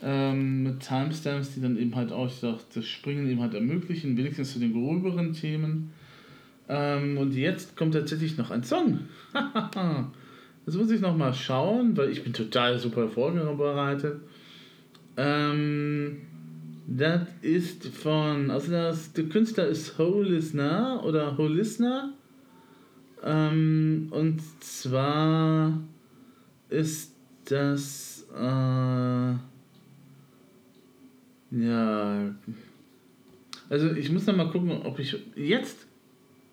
Ähm, 0.02 0.62
mit 0.62 0.80
Timestamps, 0.80 1.54
die 1.54 1.60
dann 1.60 1.76
eben 1.76 1.96
halt 1.96 2.12
auch 2.12 2.30
das 2.40 2.86
Springen 2.86 3.28
eben 3.28 3.40
halt 3.40 3.54
ermöglichen, 3.54 4.16
wenigstens 4.16 4.52
zu 4.52 4.60
den 4.60 4.72
gröberen 4.72 5.32
Themen. 5.32 5.92
Ähm, 6.68 7.18
und 7.18 7.32
jetzt 7.34 7.76
kommt 7.76 7.94
tatsächlich 7.94 8.36
noch 8.36 8.50
ein 8.50 8.64
Song. 8.64 9.00
das 10.66 10.74
muss 10.74 10.90
ich 10.90 11.00
noch 11.00 11.16
mal 11.16 11.32
schauen, 11.32 11.96
weil 11.96 12.10
ich 12.10 12.24
bin 12.24 12.32
total 12.32 12.78
super 12.78 13.08
vorbereitet. 13.08 14.20
Ähm, 15.16 16.18
das 16.86 17.22
ist 17.42 17.86
von, 17.86 18.50
also 18.50 18.70
das, 18.70 19.12
der 19.12 19.24
Künstler 19.24 19.66
ist 19.66 19.98
Holisner 19.98 21.02
oder 21.04 21.36
Holisner. 21.36 22.12
Ähm, 23.24 24.08
und 24.10 24.40
zwar 24.60 25.80
ist 26.68 27.12
das, 27.44 28.26
äh, 28.36 29.34
ja, 31.50 32.34
also 33.68 33.92
ich 33.92 34.10
muss 34.10 34.26
noch 34.26 34.36
mal 34.36 34.50
gucken, 34.50 34.70
ob 34.84 34.98
ich 34.98 35.16
jetzt 35.34 35.85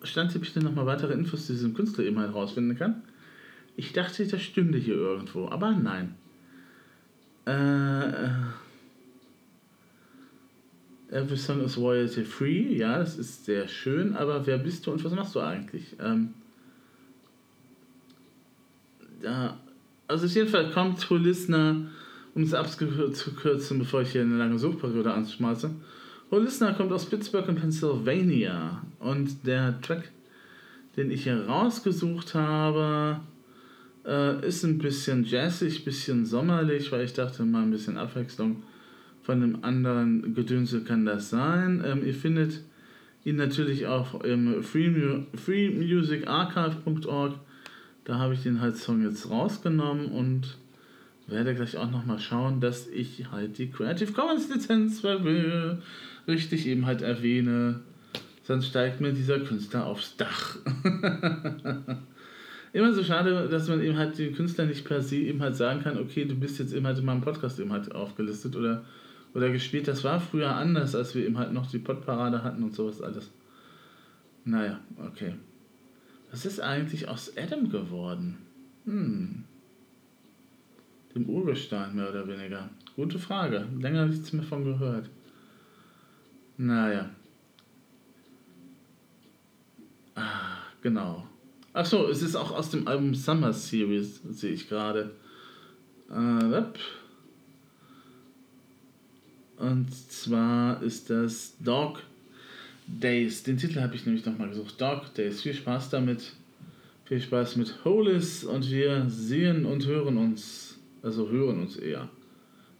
stand 0.04 0.34
ich 0.34 0.52
denn 0.52 0.62
nochmal 0.62 0.86
weitere 0.86 1.12
Infos 1.12 1.46
zu 1.46 1.52
diesem 1.52 1.74
Künstler 1.74 2.04
eben 2.04 2.18
halt 2.18 2.34
rausfinden 2.34 2.76
kann. 2.76 3.02
Ich 3.76 3.92
dachte, 3.92 4.26
das 4.26 4.42
stünde 4.42 4.78
hier 4.78 4.94
irgendwo, 4.94 5.48
aber 5.48 5.72
nein. 5.72 6.14
Äh, 7.46 8.28
Every 11.14 11.36
Song 11.36 11.60
is 11.64 11.76
Royalty 11.76 12.24
Free, 12.24 12.76
ja, 12.76 12.98
das 12.98 13.16
ist 13.18 13.44
sehr 13.44 13.68
schön, 13.68 14.16
aber 14.16 14.46
wer 14.46 14.58
bist 14.58 14.86
du 14.86 14.92
und 14.92 15.04
was 15.04 15.12
machst 15.12 15.34
du 15.34 15.40
eigentlich? 15.40 15.94
Ähm, 16.00 16.30
da, 19.22 19.58
also 20.08 20.26
auf 20.26 20.34
jeden 20.34 20.48
Fall 20.48 20.70
kommt 20.70 21.08
Holisner, 21.10 21.76
um 22.34 22.42
es 22.42 22.54
abzukürzen, 22.54 23.78
bevor 23.78 24.02
ich 24.02 24.12
hier 24.12 24.22
eine 24.22 24.36
lange 24.36 24.58
Suchperiode 24.58 25.12
anschmeiße, 25.12 25.70
Holisner 26.30 26.74
kommt 26.74 26.92
aus 26.92 27.06
Pittsburgh 27.06 27.48
in 27.48 27.56
Pennsylvania 27.56 28.82
und 28.98 29.46
der 29.46 29.80
Track, 29.80 30.10
den 30.96 31.10
ich 31.10 31.24
hier 31.24 31.46
rausgesucht 31.46 32.34
habe, 32.34 33.20
äh, 34.06 34.46
ist 34.46 34.62
ein 34.64 34.78
bisschen 34.78 35.24
jazzig, 35.24 35.80
ein 35.80 35.84
bisschen 35.84 36.24
sommerlich, 36.26 36.92
weil 36.92 37.04
ich 37.04 37.12
dachte 37.12 37.44
mal 37.44 37.62
ein 37.62 37.70
bisschen 37.70 37.98
Abwechslung 37.98 38.62
von 39.22 39.40
dem 39.40 39.64
anderen 39.64 40.34
Gedönse 40.34 40.82
kann 40.84 41.06
das 41.06 41.30
sein. 41.30 41.82
Ähm, 41.84 42.04
ihr 42.04 42.14
findet 42.14 42.60
ihn 43.24 43.36
natürlich 43.36 43.86
auch 43.86 44.22
im 44.22 44.62
freemusicarchive.org. 44.62 47.34
Da 48.04 48.18
habe 48.18 48.34
ich 48.34 48.42
den 48.42 48.60
halt 48.60 48.76
Song 48.76 49.02
jetzt 49.02 49.30
rausgenommen 49.30 50.08
und 50.08 50.58
werde 51.26 51.54
gleich 51.54 51.76
auch 51.76 51.90
nochmal 51.90 52.18
schauen, 52.18 52.60
dass 52.60 52.86
ich 52.88 53.30
halt 53.30 53.58
die 53.58 53.70
Creative 53.70 54.12
Commons 54.12 54.48
Lizenz 54.48 55.02
will 55.02 55.78
richtig 56.26 56.66
eben 56.66 56.86
halt 56.86 57.02
erwähne, 57.02 57.80
sonst 58.42 58.66
steigt 58.66 59.00
mir 59.00 59.12
dieser 59.12 59.40
Künstler 59.40 59.86
aufs 59.86 60.16
Dach. 60.16 60.56
Immer 62.72 62.92
so 62.92 63.04
schade, 63.04 63.48
dass 63.48 63.68
man 63.68 63.80
eben 63.82 63.96
halt 63.96 64.18
den 64.18 64.34
Künstler 64.34 64.66
nicht 64.66 64.84
per 64.84 65.00
se 65.00 65.16
eben 65.16 65.40
halt 65.40 65.54
sagen 65.54 65.80
kann, 65.80 65.98
okay, 65.98 66.24
du 66.24 66.34
bist 66.34 66.58
jetzt 66.58 66.72
eben 66.72 66.86
halt 66.86 66.98
in 66.98 67.04
meinem 67.04 67.20
Podcast 67.20 67.60
eben 67.60 67.72
halt 67.72 67.94
aufgelistet 67.94 68.56
oder, 68.56 68.84
oder 69.32 69.50
gespielt. 69.50 69.86
Das 69.86 70.02
war 70.02 70.18
früher 70.18 70.56
anders, 70.56 70.96
als 70.96 71.14
wir 71.14 71.24
eben 71.24 71.38
halt 71.38 71.52
noch 71.52 71.70
die 71.70 71.78
Podparade 71.78 72.42
hatten 72.42 72.64
und 72.64 72.74
sowas 72.74 73.00
alles. 73.00 73.30
Naja, 74.44 74.80
okay. 75.06 75.34
Was 76.32 76.44
ist 76.44 76.60
eigentlich 76.60 77.08
aus 77.08 77.32
Adam 77.36 77.70
geworden? 77.70 78.38
Hm. 78.86 79.44
Dem 81.14 81.28
Urgestein 81.28 81.94
mehr 81.94 82.10
oder 82.10 82.26
weniger. 82.26 82.68
Gute 82.96 83.18
Frage. 83.18 83.66
Länger 83.78 84.06
nichts 84.06 84.32
mehr 84.32 84.42
von 84.42 84.64
gehört. 84.64 85.08
Naja. 86.56 87.10
Ah, 90.14 90.58
genau. 90.82 91.26
Achso, 91.72 92.08
es 92.08 92.22
ist 92.22 92.36
auch 92.36 92.52
aus 92.52 92.70
dem 92.70 92.86
Album 92.86 93.14
Summer 93.14 93.52
Series, 93.52 94.20
sehe 94.30 94.52
ich 94.52 94.68
gerade. 94.68 95.10
Äh, 96.08 96.62
und 99.56 99.92
zwar 99.92 100.82
ist 100.82 101.10
das 101.10 101.54
Dog 101.58 102.00
Days. 102.86 103.42
Den 103.42 103.56
Titel 103.56 103.80
habe 103.80 103.94
ich 103.94 104.04
nämlich 104.04 104.24
nochmal 104.26 104.48
gesucht. 104.48 104.80
Dog 104.80 105.14
Days. 105.14 105.42
Viel 105.42 105.54
Spaß 105.54 105.90
damit. 105.90 106.32
Viel 107.06 107.20
Spaß 107.20 107.56
mit 107.56 107.84
Holis 107.84 108.44
und 108.44 108.70
wir 108.70 109.08
sehen 109.08 109.66
und 109.66 109.86
hören 109.86 110.16
uns. 110.16 110.73
Also 111.04 111.28
hören 111.28 111.60
uns 111.60 111.76
eher. 111.76 112.08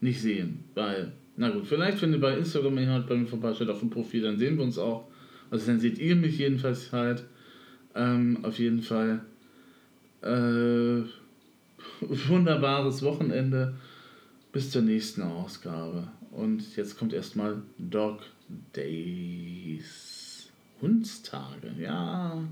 Nicht 0.01 0.21
sehen, 0.21 0.65
weil 0.75 1.13
Na 1.37 1.51
gut, 1.51 1.67
vielleicht, 1.67 2.01
wenn 2.01 2.13
ihr 2.13 2.21
bei 2.21 2.39
Instagram 2.39 2.79
jemand 2.79 3.07
bei 3.07 3.17
mir 3.17 3.27
vorbeischaut 3.27 3.69
auf 3.69 3.81
dem 3.81 3.91
Profil, 3.91 4.23
dann 4.23 4.39
sehen 4.39 4.57
wir 4.57 4.65
uns 4.65 4.79
auch. 4.79 5.09
Also 5.51 5.67
dann 5.67 5.79
seht 5.79 5.99
ihr 5.99 6.17
mich 6.17 6.39
jedenfalls 6.39 6.91
halt. 6.93 7.25
Ähm, 7.95 8.39
auf 8.43 8.59
jeden 8.59 8.83
Fall. 8.83 9.21
Äh, 10.23 11.03
wunderbares 12.01 13.03
Wochenende. 13.03 13.75
Bis 14.53 14.71
zur 14.71 14.83
nächsten 14.83 15.23
Ausgabe. 15.23 16.09
Und 16.31 16.77
jetzt 16.77 16.99
kommt 16.99 17.13
erstmal 17.13 17.63
Dog 17.79 18.21
Days. 18.75 20.49
Hundstage, 20.81 21.73
ja. 21.79 22.43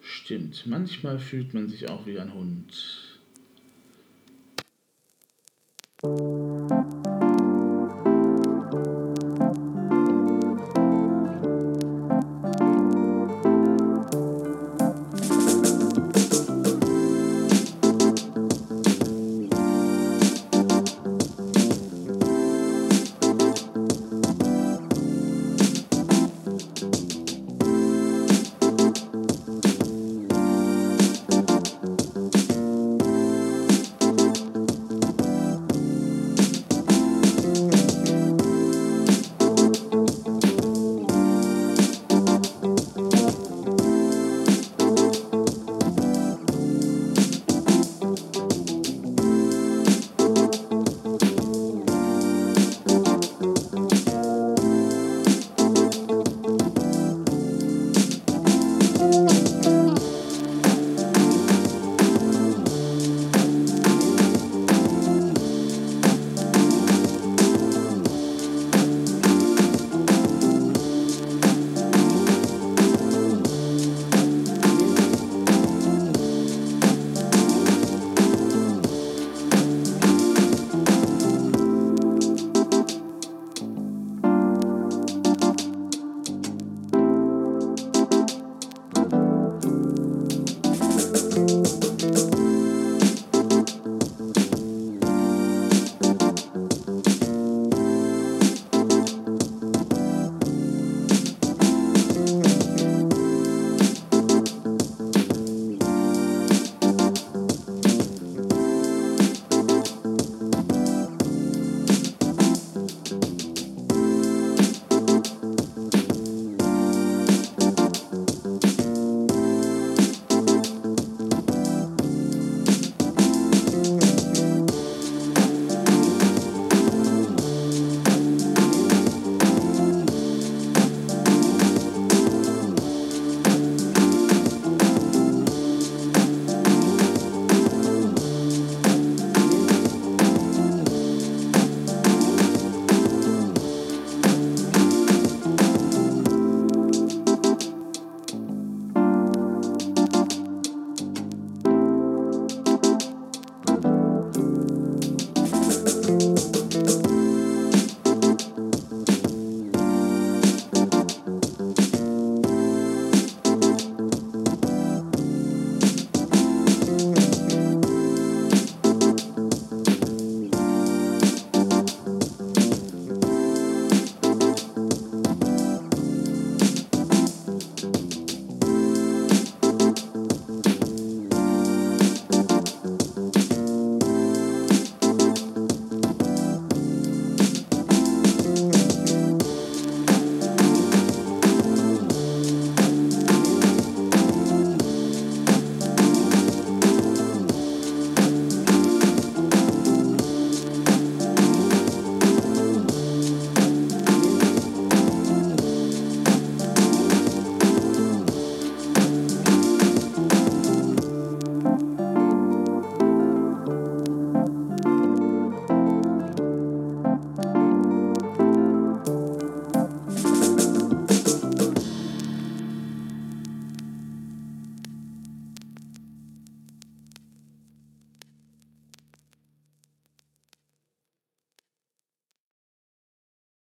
Stimmt. 0.00 0.66
Manchmal 0.66 1.18
fühlt 1.18 1.54
man 1.54 1.68
sich 1.68 1.88
auch 1.88 2.06
wie 2.06 2.18
ein 2.18 2.34
Hund. 2.34 3.07
Thank 6.00 6.20
you. 6.20 7.07